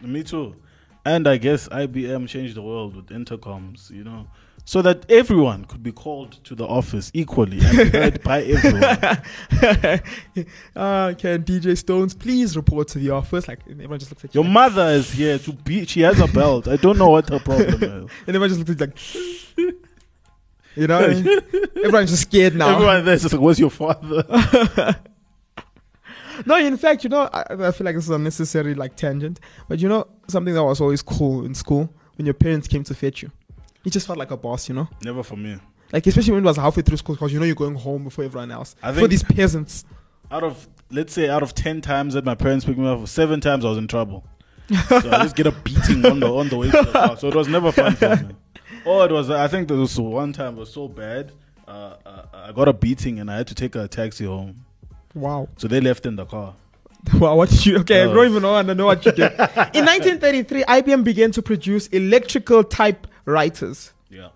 me 0.02 0.22
too. 0.22 0.56
And 1.08 1.26
I 1.26 1.38
guess 1.38 1.68
IBM 1.68 2.28
changed 2.28 2.54
the 2.54 2.60
world 2.60 2.94
with 2.94 3.06
intercoms, 3.06 3.90
you 3.90 4.04
know, 4.04 4.26
so 4.66 4.82
that 4.82 5.10
everyone 5.10 5.64
could 5.64 5.82
be 5.82 5.90
called 5.90 6.32
to 6.44 6.54
the 6.54 6.66
office 6.66 7.10
equally 7.14 7.58
and 7.60 7.88
heard 7.94 8.22
by 8.30 8.42
everyone. 8.42 8.82
uh, 10.76 11.14
can 11.16 11.42
DJ 11.44 11.78
Stones 11.78 12.12
please 12.14 12.56
report 12.56 12.88
to 12.88 12.98
the 12.98 13.08
office? 13.08 13.48
Like 13.48 13.60
everyone 13.70 13.98
just 13.98 14.10
looks 14.12 14.26
at 14.26 14.34
Your 14.34 14.44
you. 14.44 14.50
mother 14.50 14.88
is 14.90 15.10
here 15.10 15.38
to 15.38 15.52
beat. 15.54 15.88
She 15.88 16.02
has 16.02 16.20
a 16.20 16.26
belt. 16.26 16.68
I 16.68 16.76
don't 16.76 16.98
know 16.98 17.08
what 17.08 17.26
her 17.30 17.38
problem 17.38 17.82
is. 17.82 18.10
and 18.26 18.36
everyone 18.36 18.50
just 18.50 18.68
looks 18.68 18.82
at 18.82 18.92
you 19.56 19.66
like, 19.66 19.74
you 20.76 20.86
know, 20.88 21.00
what 21.00 21.10
I 21.10 21.14
mean? 21.14 21.40
everyone's 21.76 22.10
just 22.10 22.22
scared 22.24 22.54
now. 22.54 22.74
Everyone 22.74 23.02
there's 23.06 23.22
just 23.22 23.32
like, 23.32 23.40
"Where's 23.42 23.58
your 23.58 23.70
father?" 23.70 24.22
No, 26.46 26.56
in 26.56 26.76
fact, 26.76 27.04
you 27.04 27.10
know, 27.10 27.28
I, 27.32 27.44
I 27.50 27.70
feel 27.72 27.84
like 27.84 27.94
this 27.94 28.04
is 28.04 28.10
a 28.10 28.14
unnecessary 28.14 28.74
like 28.74 28.96
tangent, 28.96 29.40
but 29.68 29.78
you 29.80 29.88
know, 29.88 30.06
something 30.28 30.54
that 30.54 30.64
was 30.64 30.80
always 30.80 31.02
cool 31.02 31.44
in 31.44 31.54
school 31.54 31.92
when 32.16 32.26
your 32.26 32.34
parents 32.34 32.68
came 32.68 32.84
to 32.84 32.94
fetch 32.94 33.22
you, 33.22 33.30
it 33.84 33.90
just 33.90 34.06
felt 34.06 34.18
like 34.18 34.30
a 34.30 34.36
boss, 34.36 34.68
you 34.68 34.74
know, 34.74 34.88
Never 35.04 35.22
for 35.22 35.36
me. 35.36 35.58
like 35.92 36.06
especially 36.06 36.32
when 36.34 36.44
it 36.44 36.46
was 36.46 36.56
halfway 36.56 36.82
through 36.82 36.96
school 36.98 37.14
because 37.14 37.32
you 37.32 37.38
know 37.40 37.46
you're 37.46 37.54
going 37.54 37.74
home 37.74 38.04
before 38.04 38.24
everyone 38.24 38.50
else. 38.50 38.74
I 38.82 38.92
For 38.92 39.08
these 39.08 39.22
peasants, 39.22 39.84
Out 40.30 40.44
of 40.44 40.68
let's 40.90 41.12
say 41.12 41.28
out 41.28 41.42
of 41.42 41.54
ten 41.54 41.80
times 41.80 42.14
that 42.14 42.24
my 42.24 42.34
parents 42.34 42.64
picked 42.64 42.78
me 42.78 42.86
up, 42.88 43.06
seven 43.08 43.40
times 43.40 43.64
I 43.64 43.68
was 43.70 43.78
in 43.78 43.88
trouble. 43.88 44.24
so 44.88 44.96
I 44.96 45.22
just 45.22 45.34
get 45.36 45.46
a 45.46 45.52
beating 45.52 46.04
on 46.04 46.20
the 46.20 46.26
on 46.30 46.48
the 46.50 46.56
way 46.58 46.70
to 46.70 46.82
the 46.82 46.92
car. 46.92 47.16
So 47.16 47.28
it 47.28 47.34
was 47.34 47.48
never 47.48 47.72
fun 47.72 47.96
for 47.96 48.16
me. 48.16 48.34
Oh, 48.84 49.02
it 49.02 49.10
was. 49.10 49.30
I 49.30 49.48
think 49.48 49.68
there 49.68 49.76
was 49.76 49.98
one 49.98 50.32
time 50.32 50.56
it 50.56 50.60
was 50.60 50.72
so 50.72 50.88
bad. 50.88 51.32
Uh, 51.66 51.96
uh, 52.06 52.22
I 52.32 52.52
got 52.52 52.68
a 52.68 52.72
beating 52.72 53.18
and 53.18 53.30
I 53.30 53.36
had 53.38 53.46
to 53.48 53.54
take 53.54 53.74
a 53.74 53.88
taxi 53.88 54.24
home. 54.24 54.64
Wow, 55.14 55.48
So 55.56 55.68
they 55.68 55.80
left 55.80 56.06
in 56.06 56.16
the 56.16 56.24
car. 56.26 56.54
wow, 57.14 57.36
what 57.36 57.48
did 57.50 57.64
you? 57.64 57.78
Okay, 57.78 58.02
I 58.02 58.04
Oh. 58.06 58.14
don't 58.14 58.28
even 58.30 58.42
know. 58.42 58.54
I 58.54 58.62
don't 58.62 58.76
know 58.76 58.86
what 58.86 59.04
you 59.06 59.12
did. 59.12 59.30
in 59.32 59.84
1933, 59.86 60.64
IBM 60.64 61.04
began 61.04 61.30
to 61.32 61.42
produce 61.42 61.86
electrical 61.88 62.64
typewriters. 62.64 63.92
Yeah. 64.10 64.28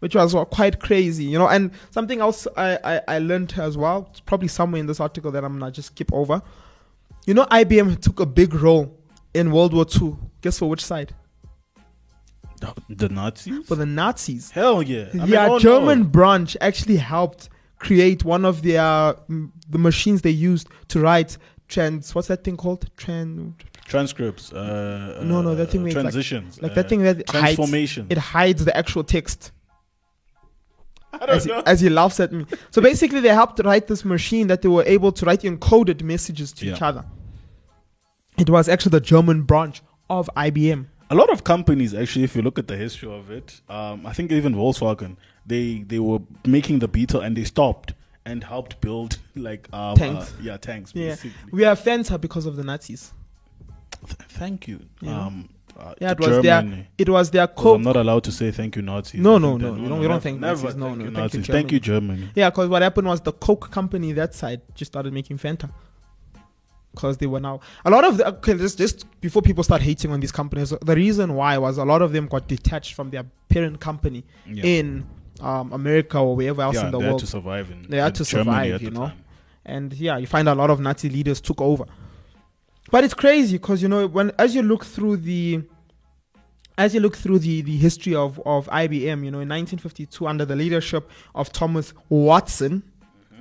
which 0.00 0.14
was 0.14 0.34
quite 0.50 0.80
crazy, 0.80 1.24
you 1.24 1.38
know. 1.38 1.48
And 1.48 1.70
something 1.90 2.20
else 2.20 2.46
I, 2.56 2.78
I, 2.84 3.00
I 3.16 3.18
learned 3.18 3.54
as 3.58 3.76
well, 3.76 4.08
it's 4.10 4.20
probably 4.20 4.48
somewhere 4.48 4.80
in 4.80 4.86
this 4.86 5.00
article 5.00 5.30
that 5.32 5.44
I'm 5.44 5.58
gonna 5.58 5.70
just 5.72 5.88
skip 5.88 6.12
over. 6.12 6.42
You 7.26 7.34
know, 7.34 7.46
IBM 7.46 8.00
took 8.02 8.20
a 8.20 8.26
big 8.26 8.54
role 8.54 8.94
in 9.32 9.50
World 9.50 9.72
War 9.72 9.86
II. 10.00 10.16
Guess 10.42 10.58
for 10.58 10.68
which 10.68 10.84
side? 10.84 11.14
The, 12.88 13.08
Nazis? 13.10 13.66
For 13.66 13.74
the 13.76 13.84
Nazis. 13.86 14.50
Hell 14.50 14.82
yeah. 14.82 15.08
I 15.12 15.16
mean, 15.16 15.28
yeah, 15.28 15.48
oh. 15.50 15.58
German 15.58 16.04
branch 16.04 16.56
actually 16.60 16.96
helped 16.96 17.50
create 17.84 18.24
one 18.24 18.44
of 18.44 18.62
their 18.62 18.82
mm, 19.30 19.50
the 19.74 19.78
machines 19.78 20.22
they 20.22 20.30
used 20.50 20.66
to 20.88 20.96
write 21.00 21.36
trans. 21.68 22.14
What's 22.14 22.28
that 22.28 22.42
thing 22.44 22.56
called? 22.56 22.82
Tran. 22.96 23.54
transcripts. 23.92 24.52
Uh, 24.52 25.20
No, 25.22 25.42
no, 25.42 25.54
that 25.54 25.68
uh, 25.68 25.70
thing 25.72 25.82
with, 25.84 25.94
like- 25.94 26.02
transitions. 26.04 26.50
Like 26.62 26.72
uh, 26.72 26.76
that 26.76 26.88
thing 26.88 27.02
that 27.02 27.16
hides. 27.28 27.56
transformation. 27.56 28.06
It 28.14 28.18
hides 28.18 28.64
the 28.64 28.74
actual 28.82 29.04
text. 29.04 29.52
I 31.12 31.18
don't 31.26 31.36
as 31.36 31.44
he, 31.44 31.50
know. 31.50 31.62
as 31.72 31.80
he 31.80 31.88
laughs 31.88 32.18
at 32.18 32.32
me. 32.32 32.44
So 32.70 32.82
basically, 32.82 33.20
they 33.20 33.28
helped 33.28 33.60
write 33.64 33.86
this 33.86 34.04
machine 34.04 34.46
that 34.48 34.62
they 34.62 34.68
were 34.68 34.84
able 34.96 35.12
to 35.12 35.24
write 35.26 35.42
encoded 35.42 36.02
messages 36.02 36.50
to 36.54 36.66
each 36.72 36.82
other. 36.82 37.04
It 38.36 38.50
was 38.50 38.68
actually 38.68 38.90
the 38.98 39.00
German 39.00 39.42
branch 39.42 39.80
of 40.10 40.28
IBM. 40.36 40.86
a 41.10 41.14
lot 41.14 41.30
of 41.30 41.44
companies 41.44 41.92
actually 41.94 42.24
if 42.24 42.34
you 42.36 42.42
look 42.42 42.58
at 42.58 42.66
the 42.66 42.76
history 42.84 43.10
of 43.18 43.30
it 43.30 43.48
um, 43.68 43.96
i 44.10 44.12
think 44.16 44.32
even 44.32 44.54
volkswagen 44.54 45.12
they 45.46 45.84
they 45.86 45.98
were 45.98 46.20
making 46.46 46.78
the 46.80 46.88
beetle 46.88 47.20
and 47.20 47.36
they 47.36 47.44
stopped 47.44 47.94
and 48.26 48.42
helped 48.44 48.80
build 48.80 49.18
like 49.36 49.68
um, 49.72 49.96
Tanks. 49.96 50.30
uh, 50.32 50.36
yeah 50.42 50.56
tanks 50.56 50.92
Yeah, 50.94 51.16
we 51.52 51.64
are 51.64 51.76
Fanta 51.76 52.20
because 52.20 52.46
of 52.46 52.56
the 52.56 52.64
Nazis. 52.64 53.12
Th- 54.06 54.16
thank 54.30 54.66
you 54.68 54.80
Yeah. 55.00 55.26
um 55.26 55.48
uh, 55.78 55.92
Yeah, 56.00 56.12
it 56.12 56.20
was 56.20 56.28
their 56.42 56.62
Germany. 56.62 56.86
it 56.98 57.08
was 57.08 57.30
their 57.32 57.46
coke. 57.48 57.76
I'm 57.76 57.82
not 57.82 57.96
allowed 57.96 58.24
to 58.24 58.32
say 58.32 58.50
thank 58.52 58.76
you 58.76 58.82
Nazis. 58.82 59.20
No, 59.20 59.38
no, 59.38 59.56
no, 59.56 59.72
that- 59.74 59.80
you 59.80 59.88
don't- 59.88 60.02
you 60.02 60.08
don't 60.08 60.22
thank 60.22 60.40
never 60.40 60.62
Nazis. 60.62 60.76
No, 60.76 60.86
thank 60.86 60.98
no, 60.98 61.04
you 61.04 61.10
thank 61.10 61.32
you, 61.34 61.38
Nazis. 61.40 61.46
Thank 61.46 61.72
you 61.72 61.80
Germany. 61.80 62.28
Yeah, 62.34 62.48
because 62.50 62.68
what 62.68 62.80
happened 62.82 63.08
was 63.08 63.20
the 63.20 63.32
Coke 63.32 63.70
company 63.70 64.12
that 64.12 64.34
side 64.34 64.60
just 64.74 64.92
started 64.92 65.12
making 65.12 65.38
Fanta. 65.38 65.70
Because 66.94 67.16
they 67.18 67.26
were 67.26 67.40
now 67.40 67.58
a 67.84 67.90
lot 67.90 68.04
of 68.04 68.18
the 68.18 68.28
okay, 68.28 68.54
just 68.54 68.78
just 68.78 69.04
before 69.20 69.42
people 69.42 69.64
start 69.64 69.82
hating 69.82 70.12
on 70.12 70.20
these 70.20 70.30
companies, 70.30 70.72
the 70.80 70.94
reason 70.94 71.34
why 71.34 71.58
was 71.58 71.76
a 71.76 71.84
lot 71.84 72.02
of 72.02 72.12
them 72.12 72.28
got 72.28 72.46
detached 72.46 72.94
from 72.94 73.10
their 73.10 73.24
parent 73.48 73.80
company 73.80 74.24
Yeah. 74.46 74.62
in 74.64 75.04
um, 75.40 75.72
America 75.72 76.18
or 76.18 76.36
wherever 76.36 76.62
else 76.62 76.76
yeah, 76.76 76.86
in 76.86 76.90
the 76.92 76.98
they 76.98 77.04
had 77.04 77.10
world. 77.10 77.20
to 77.20 77.26
survive 77.26 77.70
in 77.70 77.86
They 77.88 77.98
had 77.98 78.14
to 78.16 78.24
Germany 78.24 78.68
survive, 78.70 78.82
you 78.82 78.90
know. 78.90 79.06
time. 79.08 79.24
and 79.66 79.92
yeah, 79.94 80.16
you 80.18 80.26
find 80.26 80.48
a 80.48 80.54
lot 80.54 80.70
of 80.70 80.80
Nazi 80.80 81.08
leaders 81.08 81.40
took 81.40 81.60
over. 81.60 81.84
But 82.90 83.02
it's 83.04 83.14
crazy 83.14 83.56
because 83.58 83.82
you 83.82 83.88
know 83.88 84.06
when 84.06 84.30
as 84.38 84.54
you 84.54 84.62
look 84.62 84.84
through 84.84 85.16
the 85.18 85.62
as 86.76 86.92
you 86.92 87.00
look 87.00 87.16
through 87.16 87.38
the, 87.38 87.62
the 87.62 87.76
history 87.76 88.16
of, 88.16 88.40
of 88.44 88.66
IBM, 88.66 89.24
you 89.24 89.30
know, 89.30 89.38
in 89.38 89.48
1952, 89.48 90.26
under 90.26 90.44
the 90.44 90.56
leadership 90.56 91.08
of 91.32 91.52
Thomas 91.52 91.94
Watson, 92.08 92.82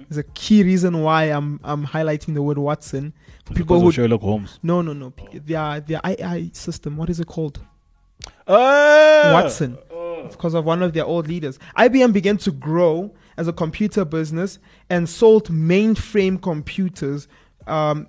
is 0.08 0.18
a 0.18 0.24
key 0.24 0.62
reason 0.64 1.02
why 1.02 1.24
I'm 1.26 1.60
I'm 1.64 1.86
highlighting 1.86 2.36
the 2.36 2.44
word 2.44 2.58
Watson. 2.60 3.12
For 3.46 3.54
people 3.56 3.80
who 3.82 3.92
Sherlock 3.92 4.22
Holmes. 4.22 4.60
no 4.64 4.82
no 4.82 4.94
no 4.94 5.10
p- 5.10 5.40
their 5.40 5.80
their 5.80 6.00
AI 6.04 6.50
system, 6.54 6.96
what 6.98 7.10
is 7.10 7.20
it 7.20 7.28
called? 7.28 7.60
Ah! 8.48 9.32
Watson. 9.34 9.78
Because 10.32 10.54
of 10.54 10.66
one 10.66 10.82
of 10.82 10.94
their 10.94 11.06
old 11.06 11.28
leaders. 11.28 11.60
IBM 11.78 12.14
began 12.14 12.38
to 12.38 12.52
grow 12.52 13.14
as 13.38 13.48
a 13.48 13.54
computer 13.54 14.06
business 14.06 14.60
and 14.90 15.08
sold 15.08 15.50
mainframe 15.50 16.42
computers 16.42 17.28
um, 17.68 18.08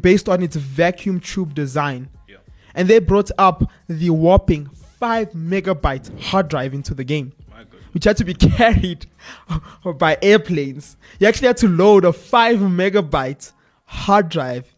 based 0.00 0.28
on 0.28 0.42
its 0.42 0.56
vacuum 0.56 1.20
tube 1.20 1.54
design. 1.54 2.08
Yeah. 2.28 2.36
And 2.74 2.88
they 2.88 2.98
brought 2.98 3.30
up 3.38 3.70
the 3.88 4.10
whopping 4.10 4.66
5 4.66 5.32
megabyte 5.32 6.20
hard 6.20 6.48
drive 6.48 6.74
into 6.74 6.94
the 6.94 7.04
game, 7.04 7.32
which 7.92 8.04
had 8.04 8.16
to 8.16 8.24
be 8.24 8.34
carried 8.34 9.06
by 9.98 10.18
airplanes. 10.22 10.96
You 11.18 11.28
actually 11.28 11.48
had 11.48 11.58
to 11.58 11.68
load 11.68 12.04
a 12.04 12.12
5 12.12 12.58
megabyte 12.58 13.52
hard 13.84 14.28
drive 14.28 14.74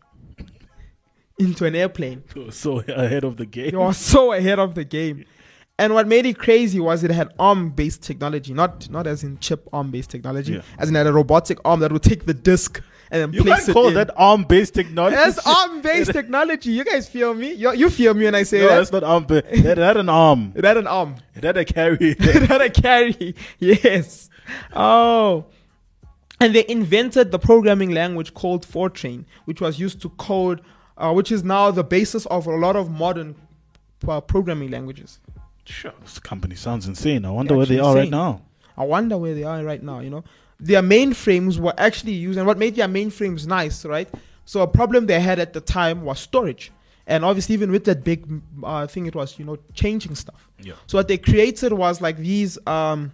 into 1.38 1.64
an 1.64 1.74
airplane. 1.74 2.24
Were 2.34 2.50
so 2.50 2.80
ahead 2.80 3.24
of 3.24 3.36
the 3.36 3.46
game. 3.46 3.70
They 3.70 3.76
were 3.76 3.92
so 3.92 4.32
ahead 4.32 4.58
of 4.58 4.74
the 4.74 4.84
game. 4.84 5.24
And 5.80 5.94
what 5.94 6.08
made 6.08 6.26
it 6.26 6.38
crazy 6.38 6.80
was 6.80 7.04
it 7.04 7.10
had 7.12 7.32
ARM 7.38 7.70
based 7.70 8.02
technology, 8.02 8.52
not 8.52 8.90
not 8.90 9.06
as 9.06 9.22
in 9.22 9.38
chip 9.38 9.68
ARM 9.72 9.90
based 9.90 10.10
technology, 10.10 10.54
Yeah. 10.54 10.62
as 10.78 10.88
in 10.88 10.94
had 10.96 11.06
a 11.06 11.12
robotic 11.12 11.58
arm 11.64 11.80
that 11.80 11.92
would 11.92 12.02
take 12.02 12.26
the 12.26 12.34
disk 12.34 12.82
and 13.10 13.22
then 13.22 13.32
You 13.32 13.42
place 13.42 13.60
can't 13.60 13.68
it 13.70 13.72
call 13.72 13.88
in. 13.88 13.94
that 13.94 14.10
ARM-based 14.18 14.74
technology. 14.74 15.16
That's 15.16 15.38
ARM-based 15.46 16.12
technology. 16.12 16.72
You 16.72 16.84
guys 16.84 17.08
feel 17.08 17.32
me? 17.32 17.52
You, 17.54 17.72
you 17.72 17.88
feel 17.88 18.12
me 18.12 18.24
when 18.26 18.34
I 18.34 18.42
say 18.42 18.60
No, 18.60 18.68
that? 18.68 18.76
that's 18.76 18.92
not 18.92 19.02
ARM. 19.02 19.24
It 19.30 19.46
had, 19.64 19.78
it 19.78 19.82
had 19.82 19.96
an 19.96 20.10
arm. 20.10 20.52
It 20.56 20.64
had 20.64 20.76
an 20.76 20.86
arm. 20.86 21.14
It 21.34 21.42
had 21.44 21.56
a 21.56 21.64
carry. 21.64 21.96
it 22.18 22.42
had 22.48 22.60
a 22.60 22.68
carry. 22.68 23.34
Yes. 23.58 24.28
Oh. 24.74 25.46
And 26.40 26.54
they 26.54 26.64
invented 26.68 27.30
the 27.30 27.38
programming 27.38 27.90
language 27.92 28.34
called 28.34 28.66
Fortran, 28.66 29.24
which 29.46 29.60
was 29.60 29.78
used 29.80 30.02
to 30.02 30.10
code, 30.10 30.60
uh, 30.98 31.12
which 31.12 31.32
is 31.32 31.42
now 31.42 31.70
the 31.70 31.84
basis 31.84 32.26
of 32.26 32.46
a 32.46 32.54
lot 32.56 32.76
of 32.76 32.90
modern 32.90 33.36
uh, 34.06 34.20
programming 34.20 34.70
languages. 34.70 35.18
Sure, 35.68 35.92
this 36.02 36.18
company 36.18 36.54
sounds 36.54 36.86
insane. 36.86 37.24
I 37.24 37.30
wonder 37.30 37.54
where 37.54 37.66
they 37.66 37.78
are 37.78 37.94
right 37.94 38.10
now. 38.10 38.42
I 38.76 38.84
wonder 38.84 39.18
where 39.18 39.34
they 39.34 39.44
are 39.44 39.62
right 39.62 39.82
now, 39.82 40.00
you 40.00 40.08
know. 40.08 40.24
Their 40.58 40.82
mainframes 40.82 41.58
were 41.58 41.74
actually 41.76 42.12
used, 42.12 42.38
and 42.38 42.46
what 42.46 42.58
made 42.58 42.74
their 42.74 42.88
mainframes 42.88 43.46
nice, 43.46 43.84
right? 43.84 44.08
So 44.44 44.62
a 44.62 44.66
problem 44.66 45.06
they 45.06 45.20
had 45.20 45.38
at 45.38 45.52
the 45.52 45.60
time 45.60 46.02
was 46.02 46.20
storage. 46.20 46.72
And 47.06 47.24
obviously, 47.24 47.54
even 47.54 47.70
with 47.70 47.84
that 47.84 48.02
big 48.02 48.26
uh, 48.64 48.86
thing, 48.86 49.06
it 49.06 49.14
was, 49.14 49.38
you 49.38 49.44
know, 49.44 49.58
changing 49.74 50.14
stuff. 50.14 50.48
Yeah. 50.60 50.74
So 50.86 50.98
what 50.98 51.08
they 51.08 51.18
created 51.18 51.72
was 51.72 52.00
like 52.00 52.16
these 52.16 52.58
um, 52.66 53.12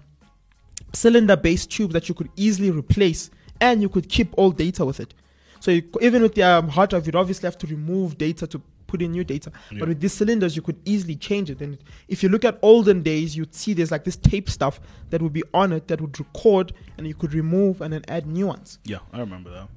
cylinder-based 0.93 1.71
tubes 1.71 1.93
that 1.93 2.09
you 2.09 2.14
could 2.14 2.31
easily 2.37 2.71
replace, 2.71 3.31
and 3.61 3.83
you 3.83 3.88
could 3.88 4.09
keep 4.09 4.33
all 4.37 4.53
data 4.53 4.85
with 4.85 5.01
it. 5.01 5.12
So 5.61 5.71
you, 5.71 5.83
even 6.01 6.23
with 6.23 6.35
the 6.35 6.43
um, 6.43 6.69
hard 6.69 6.90
drive, 6.90 7.07
you'd 7.07 7.17
obviously 7.17 7.47
have 7.47 7.59
to 7.59 7.67
remove 7.67 8.17
data 8.17 8.47
to 8.47 8.61
put 8.94 9.02
in 9.02 9.11
new 9.11 9.24
data. 9.24 9.50
Yeah. 9.72 9.80
But 9.80 9.88
with 9.88 10.00
these 10.00 10.12
cylinders, 10.12 10.54
you 10.54 10.62
could 10.62 10.80
easily 10.85 11.16
change 11.16 11.50
it. 11.50 11.61
And 11.61 11.78
if 12.07 12.22
you 12.22 12.28
look 12.28 12.44
at 12.44 12.61
olden 12.62 13.02
days, 13.02 13.37
you'd 13.37 13.52
see 13.52 13.72
there's 13.74 13.90
like 13.90 14.04
this 14.04 14.16
tape 14.16 14.48
stuff 14.48 14.80
that 15.11 15.20
would 15.20 15.33
be 15.33 15.42
on 15.52 15.72
it 15.72 15.88
that 15.88 16.00
would 16.00 16.16
record, 16.20 16.72
and 16.96 17.07
you 17.09 17.14
could 17.14 17.35
remove 17.35 17.80
and 17.80 17.92
then 17.92 18.04
add 18.07 18.26
new 18.26 18.46
ones. 18.46 18.78
Yeah, 18.85 18.98
I 19.12 19.18
remember 19.18 19.50
that. 19.50 19.68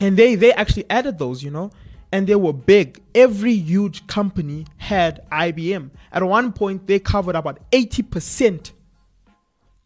And 0.00 0.16
they 0.16 0.34
they 0.34 0.52
actually 0.52 0.84
added 0.90 1.18
those, 1.18 1.44
you 1.44 1.52
know, 1.52 1.70
and 2.10 2.26
they 2.26 2.34
were 2.34 2.52
big. 2.52 3.00
Every 3.14 3.54
huge 3.54 4.06
company 4.08 4.66
had 4.78 5.24
IBM. 5.30 5.90
At 6.10 6.24
one 6.24 6.52
point, 6.52 6.88
they 6.88 6.98
covered 6.98 7.36
about 7.36 7.60
eighty 7.70 8.02
percent 8.02 8.72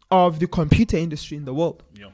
of 0.09 0.39
the 0.39 0.47
computer 0.47 0.97
industry 0.97 1.37
in 1.37 1.45
the 1.45 1.53
world. 1.53 1.83
Yeah. 1.95 2.09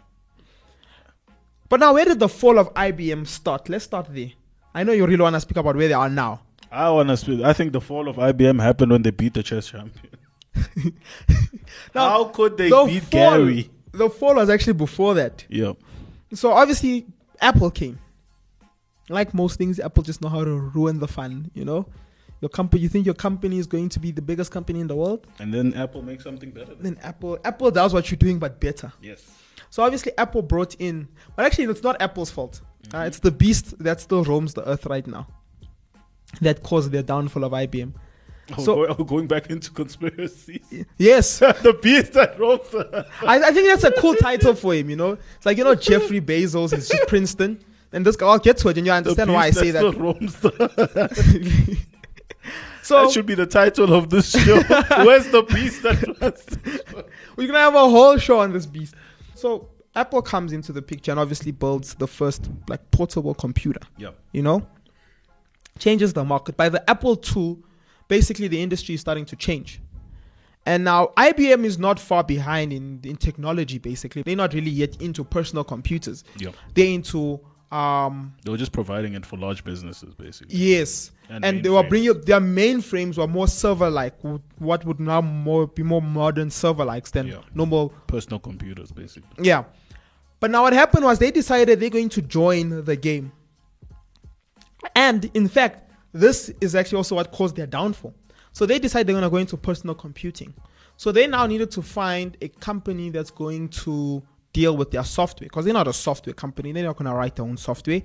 But 1.69 1.80
now, 1.80 1.93
where 1.93 2.06
did 2.06 2.19
the 2.19 2.30
fall 2.30 2.60
of 2.60 2.73
IBM 2.73 3.25
start? 3.25 3.69
Let's 3.69 3.86
start 3.86 4.08
there. 4.13 4.32
I 4.75 4.84
know 4.84 4.91
you 4.91 5.06
really 5.08 5.23
want 5.23 5.36
to 5.36 5.39
speak 5.39 5.58
about 5.58 5.75
where 5.75 5.88
they 5.88 5.93
are 5.93 6.10
now. 6.10 6.41
I 6.71 6.89
want 6.89 7.10
to 7.10 7.17
speak. 7.17 7.41
I 7.41 7.53
think 7.53 7.71
the 7.73 7.82
fall 7.82 8.08
of 8.10 8.17
IBM 8.17 8.62
happened 8.62 8.91
when 8.91 9.01
they 9.01 9.12
beat 9.12 9.34
the 9.34 9.43
chess 9.43 9.67
champion. 9.67 10.13
Now, 11.93 12.10
How 12.10 12.23
could 12.25 12.58
they 12.58 12.69
the 12.69 12.84
beat 12.86 13.03
fall- 13.03 13.10
Gary? 13.38 13.69
The 13.91 14.10
fall 14.10 14.36
was 14.36 14.49
actually 14.49 14.73
before 14.73 15.13
that. 15.15 15.45
Yeah. 15.49 15.73
So 16.34 16.51
obviously, 16.51 17.08
Apple 17.41 17.71
came. 17.71 17.99
Like 19.10 19.34
most 19.34 19.58
things, 19.58 19.80
Apple 19.80 20.03
just 20.03 20.21
know 20.21 20.30
how 20.30 20.43
to 20.43 20.51
ruin 20.51 20.99
the 20.99 21.08
fun. 21.08 21.49
You 21.53 21.65
know, 21.65 21.86
your 22.41 22.49
company. 22.49 22.82
You 22.84 22.89
think 22.89 23.06
your 23.06 23.15
company 23.15 23.58
is 23.58 23.65
going 23.67 23.89
to 23.89 23.99
be 23.99 24.12
the 24.12 24.21
biggest 24.21 24.51
company 24.51 24.80
in 24.82 24.88
the 24.88 24.95
world? 24.95 25.25
And 25.39 25.53
then 25.53 25.73
Apple 25.73 26.01
makes 26.01 26.23
something 26.23 26.51
better. 26.51 26.75
Than 26.75 26.84
Then 26.95 26.97
Apple, 27.03 27.39
Apple 27.43 27.71
does 27.71 27.93
what 27.93 28.12
you're 28.12 28.17
doing, 28.17 28.39
but 28.39 28.60
better. 28.60 28.91
yes. 29.01 29.23
So 29.69 29.84
obviously, 29.84 30.12
Apple 30.17 30.41
brought 30.43 30.75
in, 30.80 31.08
but 31.36 31.45
actually, 31.45 31.65
it's 31.65 31.84
not 31.84 32.01
Apple's 32.01 32.30
fault. 32.32 32.62
Uh, 32.93 32.99
it's 32.99 33.19
the 33.19 33.32
beast 33.32 33.77
that 33.84 33.99
still 33.99 34.23
roams 34.23 34.53
the 34.53 34.65
earth 34.67 34.86
right 34.86 35.06
now 35.06 35.27
that 36.42 36.63
caused 36.63 36.92
the 36.92 37.04
downfall 37.04 37.44
of 37.44 37.52
IBM. 37.54 37.94
Oh, 38.58 38.63
So- 38.63 38.76
go- 38.88 38.96
oh, 39.00 39.04
going 39.04 39.28
back 39.28 39.50
into 39.50 39.72
conspiracies. 39.72 40.62
Yes, 40.98 41.40
the 41.40 41.78
beast 41.82 42.13
that 42.13 42.40
roams 42.40 42.70
the. 42.70 43.06
I, 43.22 43.40
I 43.40 43.52
think 43.52 43.68
that's 43.68 43.84
a 43.84 43.92
cool 44.00 44.16
title 44.16 44.54
for 44.56 44.74
him. 44.74 44.90
You 44.90 44.96
know, 44.96 45.18
it's 45.36 45.46
like 45.46 45.58
you 45.58 45.63
know 45.63 45.76
Jeffrey 45.76 46.22
Bezos 46.22 46.74
is 46.74 46.88
just 46.90 47.08
Princeton, 47.08 47.60
and 47.92 48.06
this 48.06 48.16
guy. 48.16 48.28
I'll 48.28 48.40
get 48.40 48.58
to 48.60 48.70
it, 48.70 48.78
and 48.78 48.86
you 48.88 48.94
understand 48.94 49.32
why 49.34 49.46
I 49.48 49.52
say 49.52 49.72
that. 49.72 49.82
the 49.82 51.78
So 52.82 53.02
that 53.04 53.12
should 53.12 53.26
be 53.26 53.36
the 53.36 53.46
title 53.46 53.94
of 53.94 54.10
this 54.10 54.32
show. 54.32 54.62
Where's 55.04 55.28
the 55.28 55.44
beast 55.44 55.84
that 55.84 56.02
runs? 56.22 57.06
we're 57.36 57.48
gonna 57.48 57.60
have 57.60 57.76
a 57.76 57.80
whole 57.90 58.18
show 58.18 58.40
on 58.40 58.54
this 58.54 58.66
beast. 58.66 58.96
So 59.36 59.68
Apple 59.94 60.22
comes 60.22 60.54
into 60.54 60.72
the 60.72 60.82
picture 60.82 61.12
and 61.12 61.20
obviously 61.20 61.52
builds 61.52 61.96
the 61.96 62.08
first 62.08 62.50
like 62.70 62.90
portable 62.92 63.34
computer. 63.34 63.82
Yeah. 63.98 64.12
You 64.32 64.42
know, 64.44 64.66
changes 65.80 66.13
the 66.13 66.24
market. 66.24 66.58
By 66.58 66.70
the 66.70 66.88
Apple 66.90 67.22
II, 67.36 67.58
basically 68.08 68.48
the 68.48 68.62
industry 68.62 68.96
is 68.96 69.02
starting 69.02 69.26
to 69.26 69.36
change. 69.36 69.82
And 70.66 70.84
now 70.84 71.13
IBM 71.16 71.63
is 71.63 71.78
not 71.80 71.98
far 72.00 72.24
behind 72.24 72.74
in, 72.74 73.00
in 73.04 73.16
technology. 73.16 73.78
Basically, 73.78 74.22
they're 74.22 74.36
not 74.36 74.54
really 74.54 74.70
yet 74.72 75.02
into 75.02 75.24
personal 75.24 75.63
computers. 75.63 76.26
Yeah. 76.38 76.50
They're 76.74 76.88
into 76.88 77.40
um, 77.72 78.34
They 78.44 78.52
were 78.52 78.58
just 78.58 78.74
providing 78.74 79.13
it 79.13 79.26
for 79.26 79.38
large 79.38 79.63
businesses, 79.63 80.13
basically. 80.13 80.58
Yes. 80.58 81.12
And 81.30 81.44
And, 81.46 81.63
they 81.63 81.70
were 81.70 81.84
bringing 81.84 82.20
their 82.22 82.40
mainframes 82.42 83.18
were 83.18 83.28
more 83.28 83.48
server-like, 83.48 84.16
what 84.60 84.86
would 84.86 85.00
now 85.00 85.22
more 85.22 85.68
be 85.68 85.84
more 85.84 86.02
modern 86.02 86.50
server-likes 86.50 87.12
than 87.12 87.28
Yeah. 87.28 87.42
normal. 87.54 87.90
Personal 88.08 88.40
computers, 88.40 88.92
basically. 88.92 89.46
Yeah. 89.46 89.63
But 90.40 90.52
now 90.52 90.63
what 90.63 90.74
happened 90.74 91.04
was 91.06 91.20
they 91.20 91.32
decided 91.32 91.80
they're 91.80 91.90
going 91.90 92.10
to 92.10 92.22
join 92.22 92.84
the 92.86 92.96
game. 92.96 93.32
And 94.96 95.30
in 95.34 95.48
fact, 95.48 95.92
this 96.13 96.52
is 96.62 96.76
actually 96.76 96.98
also 96.98 97.16
what 97.16 97.32
caused 97.32 97.56
their 97.56 97.68
downfall. 97.68 98.13
So 98.54 98.66
they 98.66 98.80
decided 98.80 99.08
they're 99.08 99.13
going 99.13 99.24
to 99.24 99.30
go 99.30 99.38
into 99.38 99.58
personal 99.58 99.96
computing. 99.96 100.54
So 100.98 101.12
they 101.12 101.28
now 101.28 101.46
needed 101.46 101.70
to 101.72 101.82
find 101.82 102.36
a 102.42 102.48
company 102.48 103.10
that's 103.12 103.30
going 103.30 103.70
to 103.70 104.24
deal 104.52 104.76
with 104.76 104.90
their 104.90 105.04
software 105.04 105.46
because 105.46 105.66
they're 105.66 105.74
not 105.74 105.88
a 105.88 105.94
software 105.94 106.34
company. 106.34 106.72
They're 106.72 106.86
not 106.86 106.98
going 106.98 107.10
to 107.10 107.16
write 107.16 107.36
their 107.36 107.46
own 107.46 107.58
software. 107.58 108.02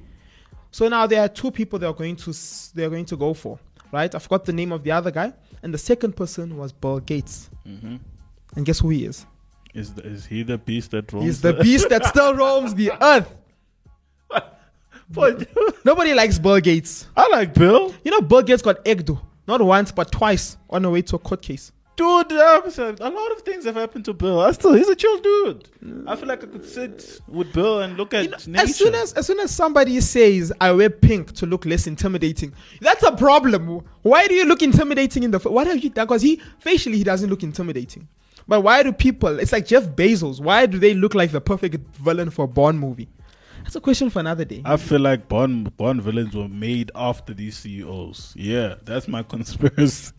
So 0.71 0.89
now 0.89 1.07
there 1.07 1.23
are 1.23 1.29
two 1.29 1.51
people 1.51 1.79
they're 1.79 1.93
going 1.93 2.17
to 2.17 2.35
they're 2.75 2.91
going 2.91 3.07
to 3.07 3.17
go 3.17 3.33
for, 3.35 3.59
right? 3.93 4.15
I 4.15 4.19
forgot 4.19 4.45
the 4.45 4.53
name 4.53 4.73
of 4.73 4.83
the 4.85 4.91
other 4.91 5.11
guy, 5.11 5.33
and 5.63 5.73
the 5.73 5.79
second 5.79 6.17
person 6.17 6.57
was 6.57 6.73
Bill 6.73 7.01
Gates. 7.01 7.51
Mm-hmm. 7.67 7.97
And 8.57 8.67
guess 8.67 8.81
who 8.81 8.91
he 8.91 9.07
is? 9.07 9.27
Is 9.75 9.95
the, 9.95 10.03
is 10.03 10.27
he 10.27 10.43
the 10.43 10.59
beast 10.59 10.91
that 10.91 11.13
roams? 11.13 11.25
He's 11.25 11.41
the 11.41 11.55
beast 11.55 11.89
that 11.89 12.05
still 12.13 12.35
roams 12.35 12.75
the 12.75 12.93
earth. 13.03 13.35
But 15.13 15.49
Nobody 15.85 16.15
likes 16.15 16.39
Bill 16.39 16.61
Gates. 16.61 17.07
I 17.17 17.29
like 17.29 17.55
Bill. 17.55 17.95
You 18.05 18.11
know, 18.11 18.21
Bill 18.21 18.43
Gates 18.43 18.63
got 18.63 18.87
egged, 18.87 19.11
not 19.47 19.61
once 19.61 19.93
but 19.93 20.13
twice 20.13 20.57
on 20.71 20.83
the 20.83 20.91
way 20.91 21.03
to 21.03 21.17
a 21.17 21.19
court 21.19 21.43
case. 21.43 21.73
Dude, 21.95 22.33
um, 22.33 22.63
a 23.01 23.11
lot 23.11 23.33
of 23.33 23.43
things 23.43 23.67
have 23.67 23.75
happened 23.75 24.07
to 24.07 24.15
Bill. 24.15 24.41
I 24.41 24.53
still, 24.53 24.73
he's 24.73 24.89
a 24.89 24.95
chill 24.97 25.19
dude. 25.19 25.69
I 26.07 26.17
feel 26.17 26.27
like 26.27 26.43
I 26.43 26.47
could 26.47 26.65
sit 26.65 27.21
with 27.29 27.53
Bill 27.53 27.81
and 27.81 27.99
look 27.99 28.15
at 28.15 28.25
You 28.25 28.31
know, 28.31 28.37
nature. 28.47 28.63
as 28.65 28.77
soon 28.77 28.95
as 28.95 29.13
as 29.13 29.27
soon 29.27 29.41
as 29.41 29.51
somebody 29.51 30.01
says 30.01 30.53
I 30.59 30.73
wear 30.73 30.89
pink 30.89 31.33
to 31.35 31.45
look 31.47 31.67
less 31.67 31.87
intimidating, 31.87 32.55
that's 32.81 33.03
a 33.03 33.13
problem. 33.13 33.83
Why 34.01 34.27
do 34.27 34.35
you 34.35 34.47
look 34.47 34.63
intimidating 34.63 35.23
in 35.23 35.33
the? 35.33 35.39
What 35.41 35.67
have 35.67 35.85
you? 35.85 35.91
Because 35.91 36.23
he 36.23 36.41
facially 36.61 36.97
he 36.97 37.05
doesn't 37.05 37.29
look 37.29 37.43
intimidating. 37.43 38.09
But 38.49 38.63
why 38.63 38.83
do 38.83 38.93
people? 38.93 39.39
It's 39.39 39.53
like 39.53 39.67
Jeff 39.67 39.85
Bezos. 39.91 40.41
Why 40.41 40.65
do 40.67 40.79
they 40.79 40.95
look 40.95 41.15
like 41.15 41.31
the 41.31 41.43
perfect 41.43 41.77
villain 41.99 42.31
for 42.31 42.47
a 42.47 42.49
Bond 42.49 42.81
movie? 42.81 43.09
That's 43.63 43.77
a 43.77 43.81
question 43.81 44.11
for 44.11 44.21
another 44.21 44.45
day. 44.45 44.63
I 44.65 44.77
feel 44.77 45.01
like 45.01 45.29
Bond 45.29 45.77
Bond 45.77 46.03
villains 46.03 46.35
were 46.35 46.49
made 46.49 46.91
after 46.95 47.33
these 47.33 47.57
CEOs. 47.59 48.35
Yeah, 48.37 48.77
that's 48.83 49.09
my 49.09 49.23
conspiracy. 49.35 50.13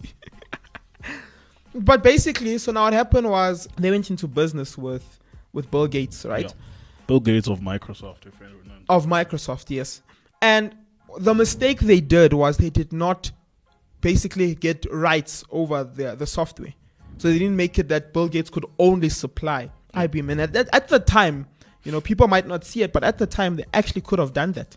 But 1.75 2.03
basically, 2.03 2.57
so 2.59 2.71
now 2.71 2.83
what 2.83 2.93
happened 2.93 3.29
was 3.29 3.67
they 3.77 3.89
went 3.91 4.09
into 4.09 4.27
business 4.27 4.77
with 4.77 5.19
with 5.51 5.69
Bill 5.71 5.87
Gates, 5.87 6.25
right? 6.25 6.45
Yeah. 6.45 7.05
Bill 7.07 7.19
Gates 7.19 7.47
of 7.47 7.59
Microsoft, 7.59 8.25
if 8.25 8.41
anyone. 8.41 8.85
Of 8.89 9.05
Microsoft, 9.05 9.69
yes. 9.69 10.01
And 10.41 10.75
the 11.17 11.33
mistake 11.33 11.79
they 11.79 11.99
did 11.99 12.33
was 12.33 12.57
they 12.57 12.69
did 12.69 12.93
not 12.93 13.31
basically 14.01 14.55
get 14.55 14.85
rights 14.91 15.43
over 15.51 15.83
the 15.83 16.15
the 16.15 16.27
software. 16.27 16.73
So 17.17 17.29
they 17.29 17.39
didn't 17.39 17.55
make 17.55 17.77
it 17.79 17.87
that 17.89 18.13
Bill 18.13 18.27
Gates 18.27 18.49
could 18.49 18.65
only 18.79 19.09
supply 19.09 19.69
IBM. 19.93 20.31
And 20.31 20.41
at, 20.41 20.53
that, 20.53 20.69
at 20.73 20.87
the 20.87 20.99
time, 20.99 21.47
you 21.83 21.91
know, 21.91 22.01
people 22.01 22.27
might 22.27 22.47
not 22.47 22.63
see 22.63 22.81
it, 22.83 22.93
but 22.93 23.03
at 23.03 23.17
the 23.17 23.25
time 23.27 23.55
they 23.55 23.65
actually 23.73 24.01
could 24.01 24.19
have 24.19 24.33
done 24.33 24.53
that. 24.53 24.75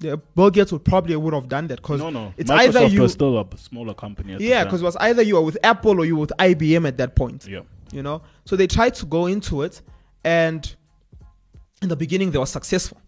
The 0.00 0.16
Bill 0.34 0.50
Gates 0.50 0.72
would 0.72 0.84
probably 0.84 1.16
would 1.16 1.32
have 1.34 1.48
done 1.48 1.68
that 1.68 1.76
because 1.76 2.00
No, 2.00 2.10
no. 2.10 2.34
it's 2.36 2.50
Microsoft 2.50 2.58
either 2.68 2.86
you, 2.86 3.02
was 3.02 3.12
still 3.12 3.38
a 3.38 3.46
smaller 3.56 3.94
company. 3.94 4.36
Yeah, 4.38 4.64
because 4.64 4.82
it 4.82 4.84
was 4.84 4.96
either 4.96 5.22
you 5.22 5.36
were 5.36 5.42
with 5.42 5.56
Apple 5.62 5.98
or 6.00 6.04
you 6.04 6.16
were 6.16 6.22
with 6.22 6.32
IBM 6.38 6.86
at 6.86 6.98
that 6.98 7.14
point 7.14 7.46
yeah, 7.46 7.60
you 7.92 8.02
know 8.02 8.20
so 8.44 8.56
they 8.56 8.66
tried 8.66 8.94
to 8.94 9.06
go 9.06 9.26
into 9.26 9.62
it 9.62 9.80
and 10.24 10.74
in 11.80 11.88
the 11.88 11.96
beginning 11.96 12.30
they 12.32 12.38
were 12.38 12.46
successful 12.46 12.98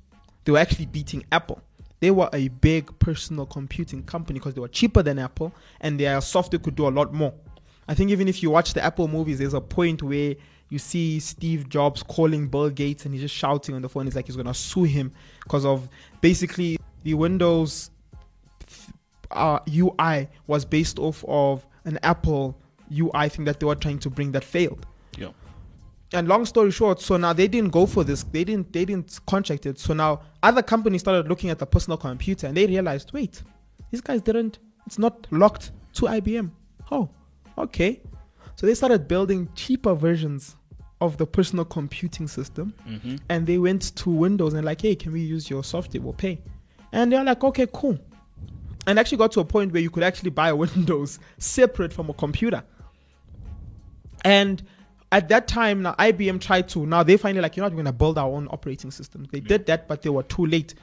they 0.44 0.52
were 0.52 0.58
actually 0.58 0.86
beating 0.86 1.24
apple 1.32 1.60
they 2.00 2.10
were 2.10 2.28
a 2.32 2.48
big 2.48 2.96
personal 2.98 3.46
computing 3.46 4.02
company 4.04 4.38
because 4.38 4.54
they 4.54 4.60
were 4.60 4.68
cheaper 4.68 5.02
than 5.02 5.18
apple 5.18 5.52
and 5.80 5.98
their 5.98 6.20
software 6.20 6.60
could 6.60 6.76
do 6.76 6.86
a 6.86 6.90
lot 6.90 7.12
more 7.12 7.34
i 7.88 7.94
think 7.94 8.10
even 8.10 8.28
if 8.28 8.42
you 8.42 8.50
watch 8.50 8.74
the 8.74 8.84
apple 8.84 9.08
movies 9.08 9.38
there's 9.38 9.54
a 9.54 9.60
point 9.60 10.02
where 10.02 10.34
you 10.68 10.78
see 10.78 11.20
steve 11.20 11.68
jobs 11.68 12.02
calling 12.02 12.48
bill 12.48 12.70
gates 12.70 13.04
and 13.04 13.14
he's 13.14 13.22
just 13.22 13.34
shouting 13.34 13.74
on 13.74 13.82
the 13.82 13.88
phone 13.88 14.04
he's 14.04 14.16
like 14.16 14.26
he's 14.26 14.36
going 14.36 14.46
to 14.46 14.54
sue 14.54 14.84
him 14.84 15.12
because 15.42 15.64
of 15.64 15.88
basically 16.20 16.78
the 17.04 17.14
windows 17.14 17.90
uh, 19.30 19.58
ui 19.68 20.28
was 20.46 20.64
based 20.64 20.98
off 20.98 21.24
of 21.28 21.66
an 21.84 21.98
apple 22.02 22.58
ui 22.96 23.28
thing 23.28 23.44
that 23.44 23.60
they 23.60 23.66
were 23.66 23.74
trying 23.74 23.98
to 23.98 24.10
bring 24.10 24.32
that 24.32 24.44
failed 24.44 24.86
yeah. 25.16 25.30
and 26.12 26.28
long 26.28 26.44
story 26.44 26.70
short, 26.70 27.00
so 27.00 27.16
now 27.16 27.32
they 27.32 27.48
didn't 27.48 27.70
go 27.70 27.86
for 27.86 28.04
this. 28.04 28.22
They 28.22 28.44
didn't. 28.44 28.72
They 28.72 28.84
didn't 28.84 29.18
contract 29.26 29.66
it. 29.66 29.78
So 29.78 29.94
now 29.94 30.20
other 30.42 30.62
companies 30.62 31.00
started 31.00 31.28
looking 31.28 31.50
at 31.50 31.58
the 31.58 31.66
personal 31.66 31.96
computer, 31.96 32.46
and 32.46 32.56
they 32.56 32.66
realized, 32.66 33.12
wait, 33.12 33.42
these 33.90 34.00
guys 34.00 34.20
didn't. 34.22 34.58
It's 34.86 34.98
not 34.98 35.26
locked 35.30 35.72
to 35.94 36.06
IBM. 36.06 36.50
Oh, 36.90 37.08
okay. 37.58 38.00
So 38.54 38.66
they 38.66 38.74
started 38.74 39.08
building 39.08 39.48
cheaper 39.54 39.94
versions 39.94 40.55
of 41.00 41.16
the 41.18 41.26
personal 41.26 41.64
computing 41.64 42.26
system, 42.28 42.72
Mm-hmm. 42.88 43.16
and 43.28 43.46
they 43.46 43.58
went 43.58 43.94
to 43.96 44.10
Windows 44.10 44.54
and 44.54 44.64
like, 44.64 44.80
hey, 44.80 44.94
can 44.94 45.12
we 45.12 45.20
use 45.20 45.50
your 45.50 45.62
software? 45.62 46.00
We'll 46.02 46.12
pay. 46.14 46.38
And 46.92 47.12
they're 47.12 47.22
like, 47.24 47.44
okay, 47.44 47.66
cool. 47.72 47.98
And 48.86 48.98
actually 48.98 49.18
got 49.18 49.32
to 49.32 49.40
a 49.40 49.44
point 49.44 49.72
where 49.72 49.82
you 49.82 49.90
could 49.90 50.02
actually 50.04 50.30
buy 50.30 50.48
a 50.50 50.56
Windows 50.64 51.18
separate 51.38 51.92
from 51.92 52.08
a 52.08 52.14
computer. 52.14 52.62
And 54.24 54.62
at 55.12 55.28
that 55.28 55.46
time, 55.48 55.82
now 55.82 55.94
IBM 55.98 56.40
tried 56.40 56.68
to. 56.70 56.86
Now 56.86 57.02
they 57.02 57.16
finally 57.16 57.42
like, 57.42 57.56
you 57.56 57.60
know, 57.60 57.66
what, 57.66 57.72
we're 57.74 57.82
gonna 57.82 57.92
build 57.92 58.18
our 58.18 58.28
own 58.30 58.48
operating 58.50 58.90
system. 58.90 59.26
They 59.30 59.40
did 59.40 59.66
that, 59.66 59.88
but 59.88 60.02
they 60.02 60.10
were 60.10 60.22
too 60.24 60.46
late, 60.46 60.74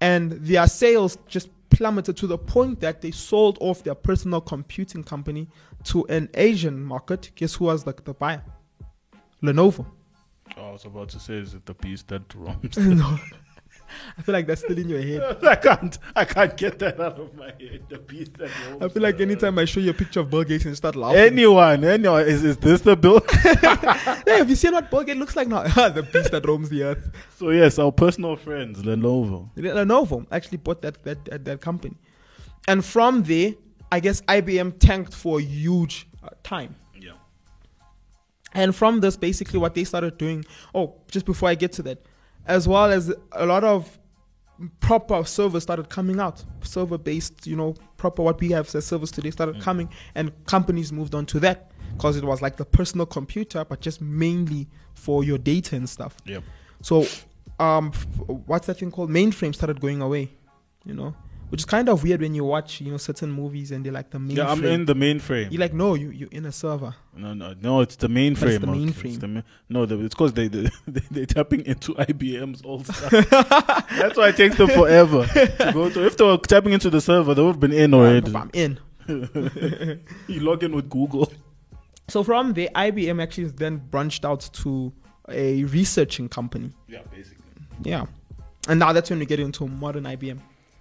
and 0.00 0.32
their 0.32 0.66
sales 0.66 1.18
just 1.26 1.48
plummeted 1.70 2.16
to 2.16 2.26
the 2.26 2.36
point 2.36 2.80
that 2.80 3.00
they 3.00 3.10
sold 3.12 3.56
off 3.60 3.84
their 3.84 3.94
personal 3.94 4.40
computing 4.40 5.04
company 5.04 5.48
to 5.84 6.04
an 6.06 6.28
Asian 6.34 6.82
market. 6.82 7.30
Guess 7.36 7.54
who 7.54 7.66
was 7.66 7.84
the, 7.84 7.94
the 8.04 8.12
buyer? 8.12 8.42
Lenovo. 9.42 9.86
Oh, 10.56 10.68
I 10.68 10.72
was 10.72 10.84
about 10.84 11.08
to 11.10 11.20
say, 11.20 11.34
is 11.34 11.54
it 11.54 11.64
the 11.64 11.74
beast 11.74 12.08
that 12.08 12.34
roams? 12.34 12.76
no, 12.78 13.18
I 14.18 14.22
feel 14.22 14.32
like 14.32 14.46
that's 14.46 14.62
still 14.62 14.76
in 14.76 14.88
your 14.88 15.00
head. 15.00 15.38
I 15.46 15.54
can't. 15.56 15.98
I 16.14 16.24
can't 16.24 16.56
get 16.56 16.78
that 16.80 17.00
out 17.00 17.18
of 17.18 17.34
my 17.34 17.46
head. 17.46 17.84
The 17.88 17.98
beast 17.98 18.34
that 18.34 18.50
roams. 18.66 18.82
I 18.82 18.88
feel 18.88 19.02
like 19.02 19.20
anytime 19.20 19.58
I 19.58 19.64
show 19.64 19.80
you 19.80 19.90
a 19.90 19.94
picture 19.94 20.20
of 20.20 20.30
Bill 20.30 20.44
Gates 20.44 20.64
and 20.64 20.76
start 20.76 20.96
laughing. 20.96 21.20
Anyone, 21.20 21.84
anyone, 21.84 22.22
is, 22.22 22.44
is 22.44 22.56
this 22.56 22.80
the 22.80 22.96
bill? 22.96 23.20
hey, 24.26 24.38
have 24.38 24.50
you 24.50 24.56
seen 24.56 24.72
what 24.72 24.90
Bill 24.90 25.02
Gates 25.02 25.18
looks 25.18 25.36
like 25.36 25.48
now? 25.48 25.62
the 25.62 26.02
beast 26.02 26.30
that 26.32 26.46
roams 26.46 26.68
the 26.68 26.82
earth. 26.82 27.10
so 27.36 27.50
yes, 27.50 27.78
our 27.78 27.92
personal 27.92 28.36
friends, 28.36 28.82
Lenovo. 28.82 29.50
Lenovo 29.56 30.26
actually 30.30 30.58
bought 30.58 30.82
that 30.82 31.02
that, 31.04 31.24
that 31.26 31.44
that 31.44 31.60
company, 31.60 31.96
and 32.68 32.84
from 32.84 33.22
there, 33.22 33.54
I 33.92 34.00
guess 34.00 34.20
IBM 34.22 34.78
tanked 34.78 35.14
for 35.14 35.38
a 35.38 35.42
huge 35.42 36.08
uh, 36.22 36.28
time. 36.42 36.76
And 38.52 38.74
from 38.74 39.00
this, 39.00 39.16
basically, 39.16 39.58
what 39.58 39.74
they 39.74 39.84
started 39.84 40.18
doing. 40.18 40.44
Oh, 40.74 40.94
just 41.10 41.26
before 41.26 41.48
I 41.48 41.54
get 41.54 41.72
to 41.72 41.82
that, 41.82 42.02
as 42.46 42.66
well 42.66 42.90
as 42.90 43.12
a 43.32 43.46
lot 43.46 43.64
of 43.64 43.98
proper 44.80 45.24
servers 45.24 45.62
started 45.62 45.88
coming 45.88 46.20
out, 46.20 46.44
server 46.62 46.98
based, 46.98 47.46
you 47.46 47.56
know, 47.56 47.74
proper 47.96 48.22
what 48.22 48.40
we 48.40 48.50
have 48.50 48.74
as 48.74 48.84
servers 48.84 49.10
today 49.10 49.30
started 49.30 49.60
coming, 49.60 49.88
and 50.14 50.32
companies 50.46 50.92
moved 50.92 51.14
on 51.14 51.26
to 51.26 51.40
that 51.40 51.70
because 51.92 52.16
it 52.16 52.24
was 52.24 52.42
like 52.42 52.56
the 52.56 52.64
personal 52.64 53.06
computer, 53.06 53.64
but 53.64 53.80
just 53.80 54.00
mainly 54.00 54.68
for 54.94 55.24
your 55.24 55.38
data 55.38 55.76
and 55.76 55.88
stuff. 55.88 56.16
Yeah. 56.24 56.40
So, 56.82 57.06
um, 57.58 57.92
f- 57.94 58.06
what's 58.46 58.66
that 58.66 58.78
thing 58.78 58.90
called? 58.90 59.10
Mainframe 59.10 59.54
started 59.54 59.80
going 59.80 60.02
away, 60.02 60.30
you 60.84 60.94
know, 60.94 61.14
which 61.50 61.62
is 61.62 61.64
kind 61.64 61.88
of 61.88 62.02
weird 62.02 62.20
when 62.20 62.34
you 62.34 62.44
watch, 62.44 62.80
you 62.80 62.92
know, 62.92 62.96
certain 62.96 63.30
movies 63.30 63.72
and 63.72 63.84
they're 63.84 63.92
like 63.92 64.10
the 64.10 64.18
mainframe. 64.18 64.36
Yeah, 64.36 64.50
I'm 64.50 64.64
in 64.64 64.84
the 64.86 64.94
mainframe. 64.94 65.50
You're 65.50 65.60
like, 65.60 65.74
no, 65.74 65.94
you 65.94 66.10
you're 66.10 66.28
in 66.30 66.46
a 66.46 66.52
server. 66.52 66.94
No, 67.16 67.34
no, 67.34 67.54
no. 67.60 67.80
It's 67.80 67.96
the 67.96 68.08
mainframe. 68.08 68.60
the 68.60 68.66
mainframe. 68.66 69.04
It's 69.06 69.18
the 69.18 69.28
ma- 69.28 69.42
no, 69.68 69.84
the, 69.84 69.98
it's 70.04 70.14
because 70.14 70.32
they, 70.32 70.48
they 70.48 70.70
they 70.86 71.02
they're 71.10 71.26
tapping 71.26 71.66
into 71.66 71.94
IBM's 71.94 72.62
old 72.64 72.86
stuff. 72.86 73.10
That's 73.90 74.16
why 74.16 74.28
it 74.28 74.36
takes 74.36 74.56
them 74.56 74.68
forever 74.68 75.26
to 75.26 75.70
go 75.72 75.90
to. 75.90 76.06
If 76.06 76.16
they 76.16 76.24
were 76.24 76.38
tapping 76.38 76.72
into 76.72 76.88
the 76.88 77.00
server, 77.00 77.34
they 77.34 77.42
would 77.42 77.52
have 77.52 77.60
been 77.60 77.72
in 77.72 77.94
already. 77.94 78.34
I'm 78.34 78.50
in. 78.52 78.78
you 79.08 80.40
log 80.40 80.62
in 80.62 80.74
with 80.74 80.88
Google. 80.88 81.32
So 82.08 82.22
from 82.22 82.52
there, 82.54 82.68
IBM 82.68 83.20
actually 83.22 83.48
then 83.48 83.78
branched 83.78 84.24
out 84.24 84.48
to 84.52 84.92
a 85.28 85.64
researching 85.64 86.28
company. 86.28 86.72
Yeah, 86.88 87.00
basically. 87.10 87.44
Yeah, 87.82 88.06
and 88.68 88.78
now 88.78 88.92
that's 88.92 89.10
when 89.10 89.18
we 89.18 89.26
get 89.26 89.40
into 89.40 89.66
modern 89.66 90.04
IBM. 90.04 90.38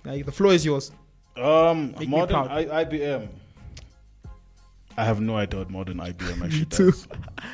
Like 0.09 0.25
the 0.25 0.31
floor 0.31 0.53
is 0.53 0.65
yours. 0.65 0.91
Um, 1.37 1.93
Make 1.99 2.09
modern. 2.09 2.35
I, 2.35 2.83
IBM. 2.83 3.27
I 4.97 5.05
have 5.05 5.21
no 5.21 5.37
idea 5.37 5.59
what 5.59 5.69
modern 5.69 5.97
IBM 5.97 6.41
actually 6.45 6.65
too. 6.65 6.91
does. 6.91 7.07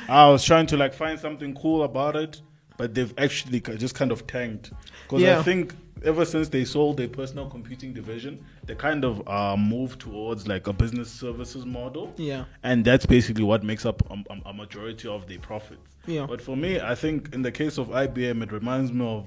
I 0.08 0.28
was 0.28 0.42
trying 0.44 0.66
to 0.68 0.76
like 0.76 0.92
find 0.94 1.18
something 1.18 1.54
cool 1.54 1.84
about 1.84 2.16
it, 2.16 2.40
but 2.76 2.94
they've 2.94 3.12
actually 3.18 3.60
just 3.60 3.94
kind 3.94 4.10
of 4.10 4.26
tanked. 4.26 4.72
Because 5.04 5.20
Yeah. 5.22 5.38
I 5.38 5.42
think 5.42 5.74
ever 6.04 6.24
since 6.24 6.48
they 6.48 6.64
sold 6.64 6.96
their 6.96 7.08
personal 7.08 7.48
computing 7.48 7.92
division, 7.92 8.44
they 8.64 8.74
kind 8.74 9.04
of 9.04 9.26
uh, 9.28 9.56
moved 9.56 10.00
towards 10.00 10.48
like 10.48 10.66
a 10.66 10.72
business 10.72 11.10
services 11.10 11.64
model. 11.64 12.12
Yeah. 12.16 12.44
And 12.64 12.84
that's 12.84 13.06
basically 13.06 13.44
what 13.44 13.62
makes 13.62 13.86
up 13.86 14.02
a, 14.10 14.14
a- 14.32 14.50
a 14.50 14.52
majority 14.54 15.08
of 15.08 15.28
their 15.28 15.38
profits. 15.38 15.80
Yeah. 16.06 16.26
But 16.26 16.40
for 16.40 16.56
me, 16.56 16.80
I 16.80 16.94
think 16.94 17.32
in 17.34 17.42
the 17.42 17.52
case 17.52 17.78
of 17.78 17.88
IBM, 17.88 18.42
it 18.42 18.50
reminds 18.50 18.92
me 18.92 19.06
of 19.06 19.26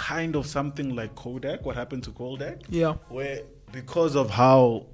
kind 0.00 0.34
of 0.34 0.46
something 0.46 0.96
like 0.96 1.14
Kodak. 1.14 1.66
What 1.66 1.76
happened 1.76 2.04
to 2.04 2.10
Kodak? 2.10 2.60
Yeah. 2.70 2.94
where 3.10 3.42
because 3.70 4.16
of 4.16 4.30
how 4.30 4.86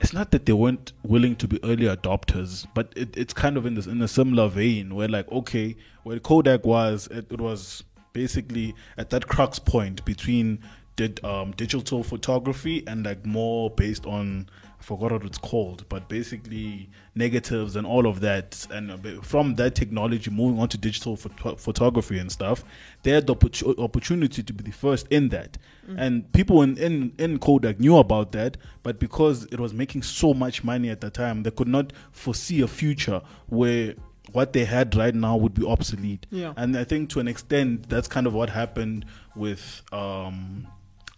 it's 0.00 0.12
not 0.12 0.32
that 0.32 0.46
they 0.46 0.52
weren't 0.52 0.92
willing 1.04 1.36
to 1.36 1.46
be 1.46 1.62
early 1.62 1.86
adopters, 1.86 2.66
but 2.74 2.92
it, 2.96 3.16
it's 3.16 3.32
kind 3.32 3.56
of 3.56 3.64
in 3.64 3.76
this 3.76 3.86
in 3.86 4.02
a 4.02 4.08
similar 4.08 4.48
vein 4.48 4.96
where 4.96 5.06
like 5.06 5.30
okay, 5.30 5.76
where 6.02 6.18
Kodak 6.18 6.66
was, 6.66 7.06
it, 7.12 7.26
it 7.30 7.40
was 7.40 7.84
basically 8.12 8.74
at 8.98 9.10
that 9.10 9.28
crux 9.28 9.60
point 9.60 10.04
between 10.04 10.58
did 10.96 11.24
um, 11.24 11.52
digital 11.52 12.02
photography 12.02 12.82
and 12.88 13.06
like 13.06 13.24
more 13.24 13.70
based 13.70 14.04
on 14.06 14.48
forgot 14.82 15.12
what 15.12 15.24
it's 15.24 15.38
called, 15.38 15.84
but 15.88 16.08
basically 16.08 16.90
negatives 17.14 17.76
and 17.76 17.86
all 17.86 18.06
of 18.06 18.20
that, 18.20 18.66
and 18.70 19.24
from 19.24 19.54
that 19.54 19.74
technology 19.74 20.30
moving 20.30 20.60
on 20.60 20.68
to 20.68 20.78
digital 20.78 21.16
photo- 21.16 21.56
photography 21.56 22.18
and 22.18 22.30
stuff, 22.30 22.64
they 23.02 23.10
had 23.10 23.26
the 23.26 23.34
opportu- 23.34 23.78
opportunity 23.78 24.42
to 24.42 24.52
be 24.52 24.62
the 24.64 24.72
first 24.72 25.06
in 25.08 25.28
that, 25.30 25.58
and 25.96 26.30
people 26.32 26.62
in, 26.62 26.76
in 26.78 27.12
in 27.18 27.38
Kodak 27.38 27.80
knew 27.80 27.96
about 27.96 28.32
that, 28.32 28.56
but 28.82 28.98
because 28.98 29.44
it 29.46 29.58
was 29.60 29.72
making 29.72 30.02
so 30.02 30.34
much 30.34 30.62
money 30.64 30.90
at 30.90 31.00
the 31.00 31.10
time, 31.10 31.42
they 31.42 31.50
could 31.50 31.68
not 31.68 31.92
foresee 32.12 32.60
a 32.60 32.68
future 32.68 33.22
where 33.46 33.94
what 34.32 34.52
they 34.52 34.64
had 34.64 34.94
right 34.94 35.14
now 35.14 35.36
would 35.36 35.54
be 35.54 35.66
obsolete. 35.66 36.26
Yeah. 36.30 36.54
And 36.56 36.76
I 36.76 36.84
think 36.84 37.10
to 37.10 37.20
an 37.20 37.28
extent, 37.28 37.88
that's 37.88 38.08
kind 38.08 38.26
of 38.26 38.32
what 38.32 38.50
happened 38.50 39.04
with 39.34 39.82
um, 39.92 40.66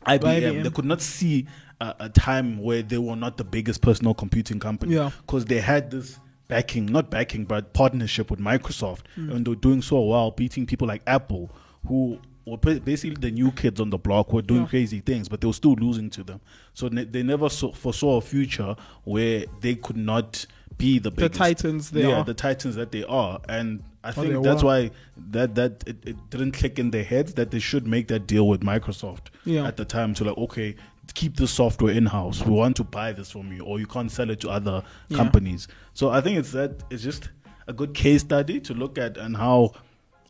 IBM. 0.06 0.20
IBM. 0.20 0.62
They 0.64 0.70
could 0.70 0.84
not 0.84 1.00
see 1.00 1.46
a, 1.80 1.94
a 2.00 2.08
time 2.08 2.58
where 2.62 2.82
they 2.82 2.98
were 2.98 3.16
not 3.16 3.36
the 3.36 3.44
biggest 3.44 3.80
personal 3.82 4.14
computing 4.14 4.58
company. 4.60 4.94
Yeah. 4.94 5.10
Because 5.26 5.44
they 5.46 5.60
had 5.60 5.90
this 5.90 6.18
backing, 6.48 6.86
not 6.86 7.10
backing, 7.10 7.44
but 7.44 7.72
partnership 7.72 8.30
with 8.30 8.40
Microsoft. 8.40 9.00
Hmm. 9.14 9.30
And 9.32 9.46
they're 9.46 9.54
doing 9.54 9.82
so 9.82 10.00
well, 10.02 10.30
beating 10.30 10.66
people 10.66 10.86
like 10.88 11.02
Apple, 11.06 11.50
who 11.86 12.18
were 12.46 12.58
basically 12.58 13.16
the 13.18 13.30
new 13.30 13.50
kids 13.52 13.80
on 13.80 13.90
the 13.90 13.98
block 13.98 14.32
were 14.32 14.42
doing 14.42 14.62
Yeah. 14.62 14.68
crazy 14.68 15.00
things, 15.00 15.28
but 15.28 15.40
they 15.40 15.46
were 15.46 15.52
still 15.54 15.74
losing 15.74 16.10
to 16.10 16.22
them. 16.22 16.40
So 16.74 16.88
ne- 16.88 17.04
they 17.04 17.22
never 17.22 17.48
saw, 17.48 17.72
foresaw 17.72 18.18
a 18.18 18.20
future 18.20 18.76
where 19.04 19.46
they 19.60 19.74
could 19.76 19.96
not 19.96 20.46
be 20.76 20.98
the 20.98 21.10
biggest. 21.10 21.34
titans 21.38 21.90
they 21.92 22.02
yeah, 22.02 22.16
are. 22.18 22.24
the 22.24 22.34
titans 22.34 22.74
that 22.74 22.90
they 22.92 23.04
are. 23.04 23.40
And 23.48 23.82
I 24.02 24.10
think 24.12 24.42
that's 24.42 24.62
were. 24.62 24.68
why 24.68 24.90
that 25.30 25.54
that 25.54 25.84
it, 25.86 25.96
it 26.04 26.16
didn't 26.30 26.52
click 26.52 26.78
in 26.78 26.90
their 26.90 27.04
heads 27.04 27.34
that 27.34 27.50
they 27.52 27.60
should 27.60 27.86
make 27.86 28.08
that 28.08 28.26
deal 28.26 28.46
with 28.48 28.60
Microsoft 28.62 29.28
Yeah. 29.44 29.66
at 29.66 29.76
the 29.78 29.84
time 29.84 30.12
to 30.14 30.24
like 30.24 30.36
okay 30.36 30.74
keep 31.14 31.36
this 31.36 31.50
software 31.50 31.92
in 31.92 32.06
house 32.06 32.44
we 32.44 32.52
want 32.52 32.74
to 32.76 32.84
buy 32.84 33.12
this 33.12 33.30
from 33.30 33.52
you 33.52 33.62
or 33.64 33.78
you 33.78 33.86
can't 33.86 34.10
sell 34.10 34.30
it 34.30 34.40
to 34.40 34.48
other 34.48 34.82
Yeah. 35.08 35.16
companies 35.18 35.68
so 35.92 36.10
I 36.10 36.20
think 36.20 36.38
it's 36.38 36.52
that 36.52 36.82
it's 36.90 37.02
just 37.02 37.30
a 37.66 37.72
good 37.72 37.94
case 37.94 38.22
study 38.22 38.60
to 38.60 38.74
look 38.74 38.98
at 38.98 39.16
and 39.16 39.36
how 39.36 39.72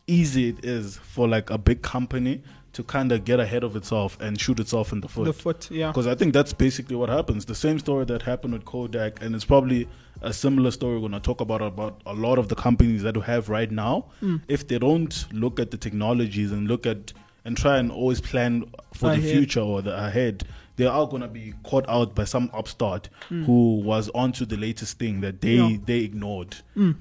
easy 0.06 0.48
it 0.48 0.64
is 0.64 0.96
for 0.98 1.26
like 1.28 1.50
a 1.50 1.58
big 1.58 1.82
company 1.82 2.42
to 2.72 2.82
kind 2.82 3.12
of 3.12 3.24
get 3.24 3.38
ahead 3.38 3.62
of 3.62 3.76
itself 3.76 4.18
and 4.20 4.38
shoot 4.40 4.58
itself 4.58 4.92
in 4.92 5.00
the 5.00 5.08
foot 5.08 5.24
The 5.26 5.32
foot. 5.32 5.70
Yeah. 5.70 5.88
because 5.88 6.06
I 6.08 6.14
think 6.16 6.32
that's 6.34 6.52
basically 6.52 6.96
what 6.96 7.08
happens. 7.08 7.44
The 7.44 7.54
same 7.54 7.78
story 7.78 8.04
that 8.06 8.22
happened 8.22 8.52
with 8.52 8.64
Kodak, 8.64 9.22
and 9.22 9.32
it's 9.34 9.44
probably 9.44 9.86
a 10.22 10.32
similar 10.32 10.72
story 10.72 10.94
we're 10.94 11.00
going 11.08 11.12
to 11.12 11.20
talk 11.20 11.40
about 11.40 11.62
about 11.62 12.00
a 12.04 12.12
lot 12.14 12.36
of 12.36 12.48
the 12.48 12.56
companies 12.56 13.02
that 13.02 13.16
we 13.16 13.22
have 13.22 13.48
right 13.48 13.70
now. 13.70 14.06
Hmm. 14.20 14.36
If 14.48 14.66
they 14.66 14.78
don't 14.80 15.24
look 15.32 15.60
at 15.60 15.70
the 15.70 15.76
technologies 15.76 16.50
and 16.50 16.66
look 16.66 16.84
at 16.84 17.12
and 17.44 17.56
try 17.56 17.78
and 17.78 17.92
always 17.92 18.20
plan 18.20 18.64
for 18.92 19.14
the 19.14 19.22
future 19.22 19.60
or 19.60 19.80
the 19.80 19.96
ahead, 20.06 20.42
they 20.76 20.86
are 20.86 21.06
going 21.06 21.22
to 21.22 21.28
be 21.28 21.54
caught 21.62 21.88
out 21.88 22.14
by 22.14 22.24
some 22.24 22.50
upstart 22.52 23.08
mm. 23.30 23.44
who 23.44 23.80
was 23.80 24.10
onto 24.14 24.44
the 24.44 24.56
latest 24.56 24.98
thing 24.98 25.20
that 25.20 25.40
they. 25.40 25.54
Yeah. 25.54 25.76
they 25.84 25.98
ignored. 26.00 26.56
Mm. 26.76 26.96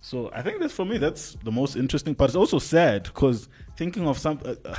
So 0.00 0.30
I 0.32 0.42
think 0.42 0.60
that's 0.60 0.72
for 0.72 0.84
me. 0.84 0.98
That's 0.98 1.36
the 1.42 1.50
most 1.50 1.74
interesting 1.74 2.14
part. 2.14 2.30
It's 2.30 2.36
also 2.36 2.58
sad 2.58 3.04
because 3.04 3.48
thinking 3.76 4.06
of 4.06 4.18
some. 4.18 4.40
Uh, 4.44 4.54
uh, 4.64 4.76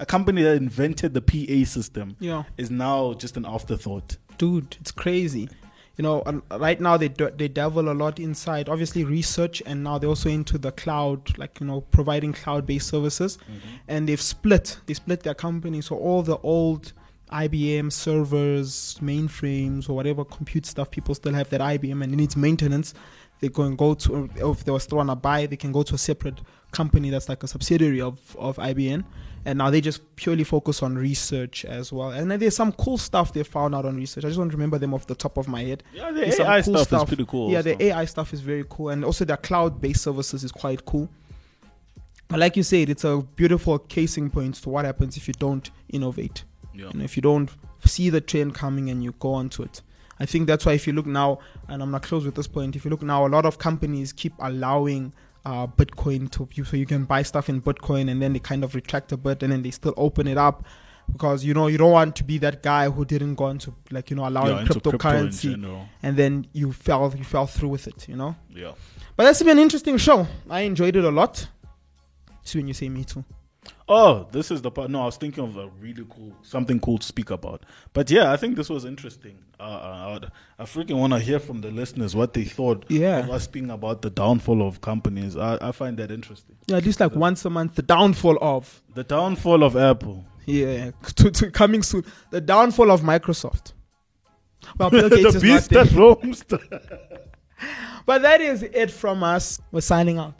a 0.00 0.06
company 0.06 0.42
that 0.42 0.56
invented 0.56 1.14
the 1.14 1.20
PA 1.20 1.68
system 1.68 2.16
Yeah. 2.20 2.44
is 2.56 2.70
now 2.70 3.14
just 3.14 3.36
an 3.36 3.44
afterthought. 3.44 4.16
dude 4.38 4.76
it's 4.80 4.92
crazy 4.92 5.48
you 5.96 6.02
know 6.02 6.20
uh, 6.20 6.58
right 6.58 6.80
now 6.80 6.96
they 6.96 7.08
do, 7.08 7.28
they 7.36 7.48
dabble 7.48 7.90
a 7.90 7.92
lot 7.92 8.20
inside 8.20 8.68
obviously 8.68 9.02
research 9.04 9.60
and 9.66 9.82
now 9.82 9.98
they're 9.98 10.08
also 10.08 10.28
into 10.30 10.56
the 10.56 10.70
cloud 10.72 11.36
like 11.38 11.58
you 11.60 11.66
know 11.66 11.80
providing 11.80 12.32
cloud 12.32 12.64
based 12.64 12.88
services 12.88 13.36
mm-hmm. 13.38 13.76
and 13.88 14.08
they've 14.08 14.20
split 14.20 14.78
they 14.86 14.94
split 14.94 15.24
their 15.24 15.34
company 15.34 15.80
so 15.80 15.96
all 15.96 16.22
the 16.22 16.38
old 16.38 16.92
IBM 17.30 17.92
servers 17.92 18.98
mainframes 19.02 19.88
or 19.88 19.94
whatever 19.94 20.24
compute 20.24 20.66
stuff 20.66 20.90
people 20.90 21.14
still 21.14 21.34
have 21.34 21.48
that 21.50 21.60
IBM 21.60 22.02
and 22.02 22.12
it 22.12 22.16
needs 22.16 22.36
maintenance 22.36 22.94
they 23.40 23.48
can 23.48 23.76
go 23.76 23.94
to 23.94 24.28
or 24.40 24.52
if 24.52 24.64
they 24.64 24.72
were 24.72 24.80
still 24.80 24.98
on 24.98 25.10
a 25.10 25.16
buy, 25.16 25.46
they 25.46 25.56
can 25.56 25.72
go 25.72 25.82
to 25.82 25.94
a 25.94 25.98
separate 25.98 26.40
company 26.70 27.10
that's 27.10 27.28
like 27.28 27.42
a 27.42 27.48
subsidiary 27.48 28.00
of 28.00 28.36
of 28.36 28.56
IBM. 28.56 29.04
And 29.44 29.58
now 29.58 29.70
they 29.70 29.80
just 29.80 30.02
purely 30.16 30.44
focus 30.44 30.82
on 30.82 30.96
research 30.96 31.64
as 31.64 31.92
well. 31.92 32.10
And 32.10 32.30
then 32.30 32.40
there's 32.40 32.56
some 32.56 32.72
cool 32.72 32.98
stuff 32.98 33.32
they 33.32 33.44
found 33.44 33.74
out 33.74 33.86
on 33.86 33.96
research. 33.96 34.24
I 34.24 34.28
just 34.28 34.38
don't 34.38 34.52
remember 34.52 34.78
them 34.78 34.92
off 34.92 35.06
the 35.06 35.14
top 35.14 35.38
of 35.38 35.48
my 35.48 35.62
head. 35.62 35.84
Yeah, 35.94 36.10
the 36.10 36.20
There's 36.20 36.40
AI 36.40 36.60
cool 36.60 36.76
stuff, 36.78 37.02
is 37.02 37.08
pretty 37.08 37.24
cool. 37.24 37.50
Yeah, 37.50 37.58
also. 37.58 37.74
the 37.74 37.84
AI 37.84 38.04
stuff 38.04 38.34
is 38.34 38.40
very 38.40 38.64
cool, 38.68 38.90
and 38.90 39.04
also 39.04 39.24
their 39.24 39.36
cloud-based 39.36 40.02
services 40.02 40.44
is 40.44 40.52
quite 40.52 40.84
cool. 40.84 41.08
But 42.26 42.40
like 42.40 42.56
you 42.56 42.62
said, 42.62 42.90
it's 42.90 43.04
a 43.04 43.18
beautiful 43.36 43.78
casing 43.78 44.28
point 44.28 44.56
to 44.56 44.68
what 44.68 44.84
happens 44.84 45.16
if 45.16 45.28
you 45.28 45.34
don't 45.34 45.70
innovate. 45.88 46.44
Yeah. 46.78 46.90
And 46.90 47.02
if 47.02 47.16
you 47.16 47.22
don't 47.22 47.50
see 47.84 48.08
the 48.08 48.20
trend 48.20 48.54
coming 48.54 48.88
and 48.88 49.02
you 49.02 49.12
go 49.18 49.34
onto 49.34 49.62
it. 49.62 49.82
I 50.20 50.26
think 50.26 50.46
that's 50.46 50.66
why 50.66 50.72
if 50.72 50.86
you 50.86 50.92
look 50.92 51.06
now, 51.06 51.38
and 51.68 51.82
I'm 51.82 51.90
not 51.90 52.02
close 52.02 52.24
with 52.24 52.34
this 52.34 52.46
point, 52.46 52.76
if 52.76 52.84
you 52.84 52.90
look 52.90 53.02
now, 53.02 53.26
a 53.26 53.28
lot 53.28 53.44
of 53.44 53.58
companies 53.58 54.12
keep 54.12 54.32
allowing 54.40 55.12
uh, 55.44 55.66
Bitcoin 55.66 56.30
to 56.32 56.48
you, 56.54 56.64
so 56.64 56.76
you 56.76 56.86
can 56.86 57.04
buy 57.04 57.22
stuff 57.22 57.48
in 57.48 57.60
Bitcoin 57.62 58.10
and 58.10 58.20
then 58.20 58.32
they 58.32 58.38
kind 58.38 58.64
of 58.64 58.74
retract 58.74 59.12
a 59.12 59.16
bit 59.16 59.42
and 59.42 59.52
then 59.52 59.62
they 59.62 59.70
still 59.70 59.94
open 59.96 60.26
it 60.26 60.38
up 60.38 60.64
because 61.12 61.44
you 61.44 61.54
know 61.54 61.68
you 61.68 61.78
don't 61.78 61.92
want 61.92 62.14
to 62.16 62.24
be 62.24 62.36
that 62.38 62.62
guy 62.62 62.90
who 62.90 63.04
didn't 63.04 63.34
go 63.34 63.48
into 63.48 63.72
like 63.90 64.10
you 64.10 64.16
know 64.16 64.28
allowing 64.28 64.54
yeah, 64.54 64.60
into 64.60 64.72
crypto 64.74 64.90
cryptocurrency 64.92 65.86
and 66.02 66.16
then 66.18 66.46
you 66.52 66.70
fell 66.70 67.14
you 67.16 67.24
fell 67.24 67.46
through 67.46 67.70
with 67.70 67.86
it, 67.86 68.08
you 68.08 68.16
know. 68.16 68.36
Yeah. 68.54 68.72
But 69.16 69.24
that's 69.24 69.42
been 69.42 69.56
an 69.56 69.58
interesting 69.58 69.96
show. 69.96 70.26
I 70.50 70.60
enjoyed 70.62 70.96
it 70.96 71.04
a 71.04 71.10
lot. 71.10 71.48
See 72.42 72.58
when 72.58 72.68
you 72.68 72.74
say 72.74 72.88
me 72.88 73.04
too. 73.04 73.24
Oh, 73.88 74.26
this 74.32 74.50
is 74.50 74.60
the 74.62 74.70
part. 74.70 74.90
No, 74.90 75.02
I 75.02 75.06
was 75.06 75.16
thinking 75.16 75.44
of 75.44 75.56
a 75.56 75.68
really 75.80 76.04
cool, 76.10 76.32
something 76.42 76.78
cool 76.80 76.98
to 76.98 77.06
speak 77.06 77.30
about. 77.30 77.64
But 77.92 78.10
yeah, 78.10 78.30
I 78.32 78.36
think 78.36 78.56
this 78.56 78.68
was 78.68 78.84
interesting. 78.84 79.38
Uh, 79.58 79.62
uh, 79.62 80.28
I 80.58 80.64
freaking 80.64 80.98
want 80.98 81.12
to 81.14 81.18
hear 81.18 81.38
from 81.38 81.60
the 81.62 81.70
listeners 81.70 82.14
what 82.14 82.34
they 82.34 82.44
thought 82.44 82.84
Yeah. 82.88 83.20
of 83.20 83.30
us 83.30 83.44
speaking 83.44 83.70
about 83.70 84.02
the 84.02 84.10
downfall 84.10 84.66
of 84.66 84.80
companies. 84.80 85.36
I, 85.36 85.58
I 85.60 85.72
find 85.72 85.96
that 85.98 86.10
interesting. 86.10 86.56
Yeah, 86.66 86.76
at 86.76 86.84
least 86.84 87.00
like 87.00 87.14
once 87.14 87.44
a 87.44 87.50
month. 87.50 87.76
The 87.76 87.82
downfall 87.82 88.38
of 88.42 88.82
The 88.94 89.04
downfall 89.04 89.62
of 89.62 89.76
Apple. 89.76 90.24
yeah, 90.46 90.90
to, 91.16 91.30
to 91.30 91.50
coming 91.50 91.82
soon. 91.82 92.04
The 92.30 92.40
downfall 92.42 92.90
of 92.90 93.00
Microsoft. 93.00 93.72
Well, 94.76 94.90
Bill 94.90 95.08
Gates 95.08 95.22
the 95.22 95.36
is 95.36 95.42
beast 95.42 95.72
not 95.72 95.86
that 95.88 95.96
roams. 95.96 96.44
But 98.06 98.22
that 98.22 98.40
is 98.40 98.62
it 98.62 98.90
from 98.90 99.22
us. 99.22 99.60
We're 99.72 99.80
signing 99.80 100.18
out. 100.18 100.34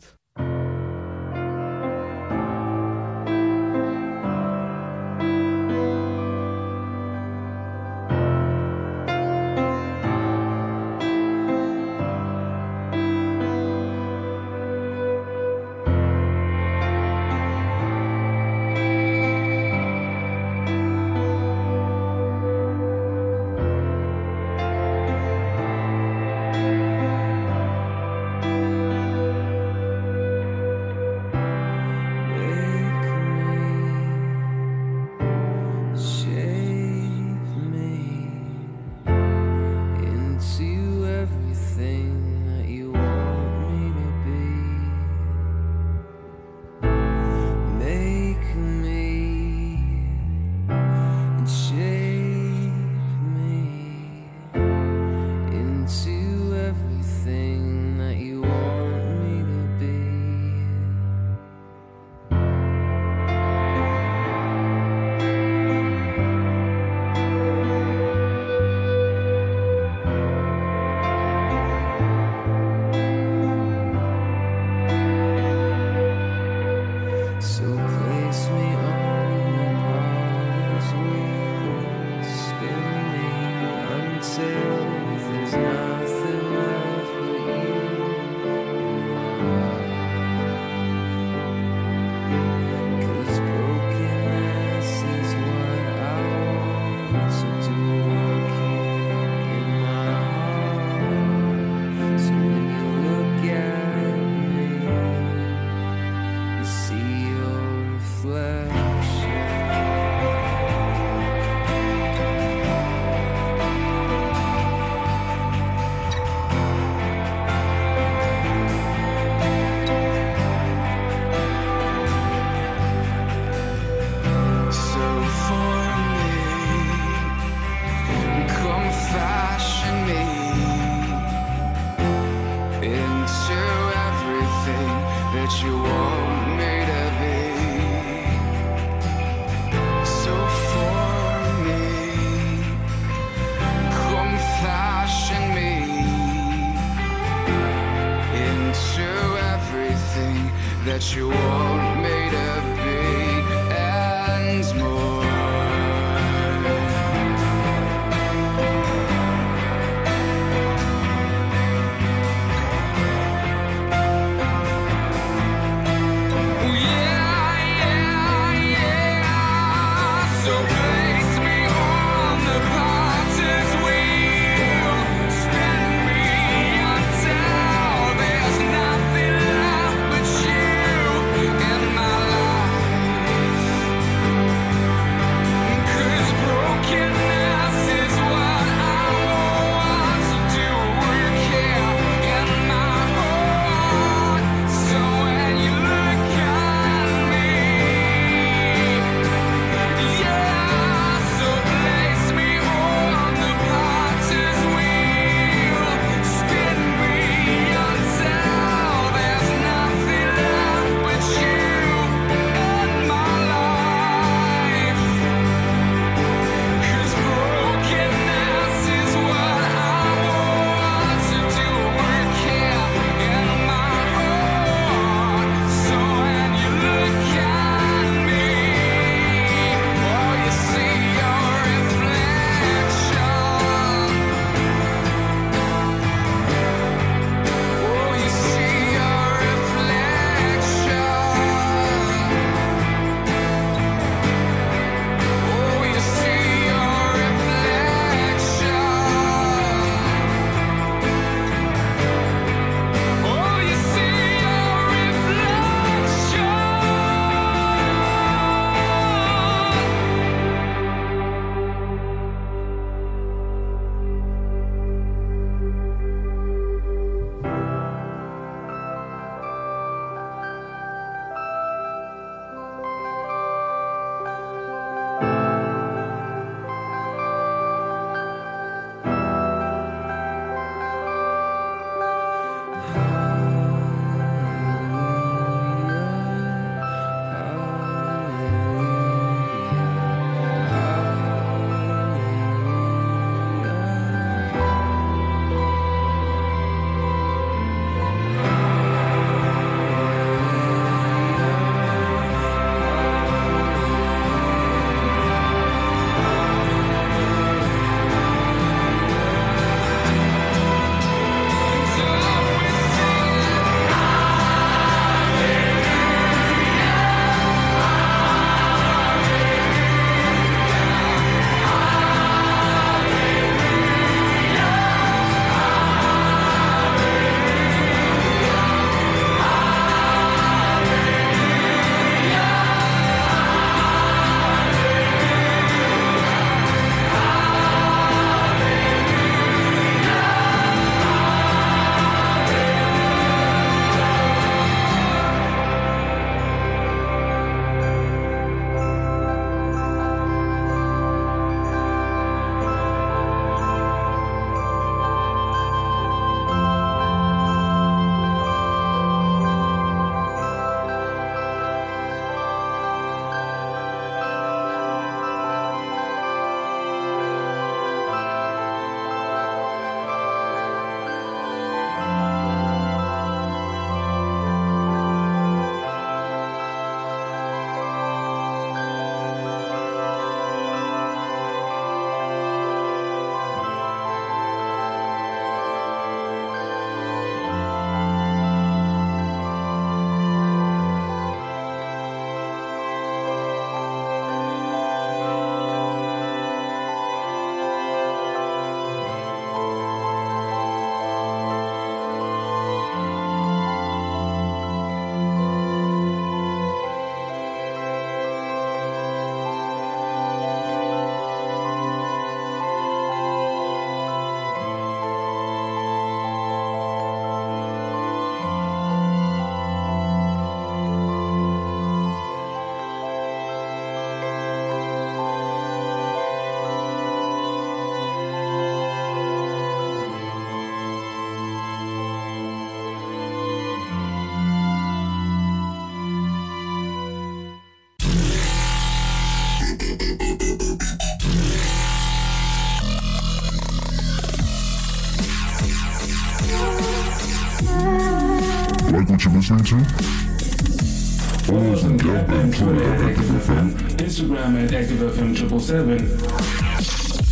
Us 452.19 452.29
and 452.29 452.53
Twitter 452.53 452.83
at 452.83 453.01
Active 453.01 453.25
FM. 453.25 453.71
Instagram 453.97 454.63
at 454.63 454.71
ActiveFM777 454.71 455.99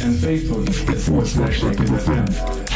and 0.01 0.15
Facebook 0.15 0.89
at 0.89 0.97
forward 0.97 1.27
slash 1.27 1.59
ActiveFM. 1.61 2.66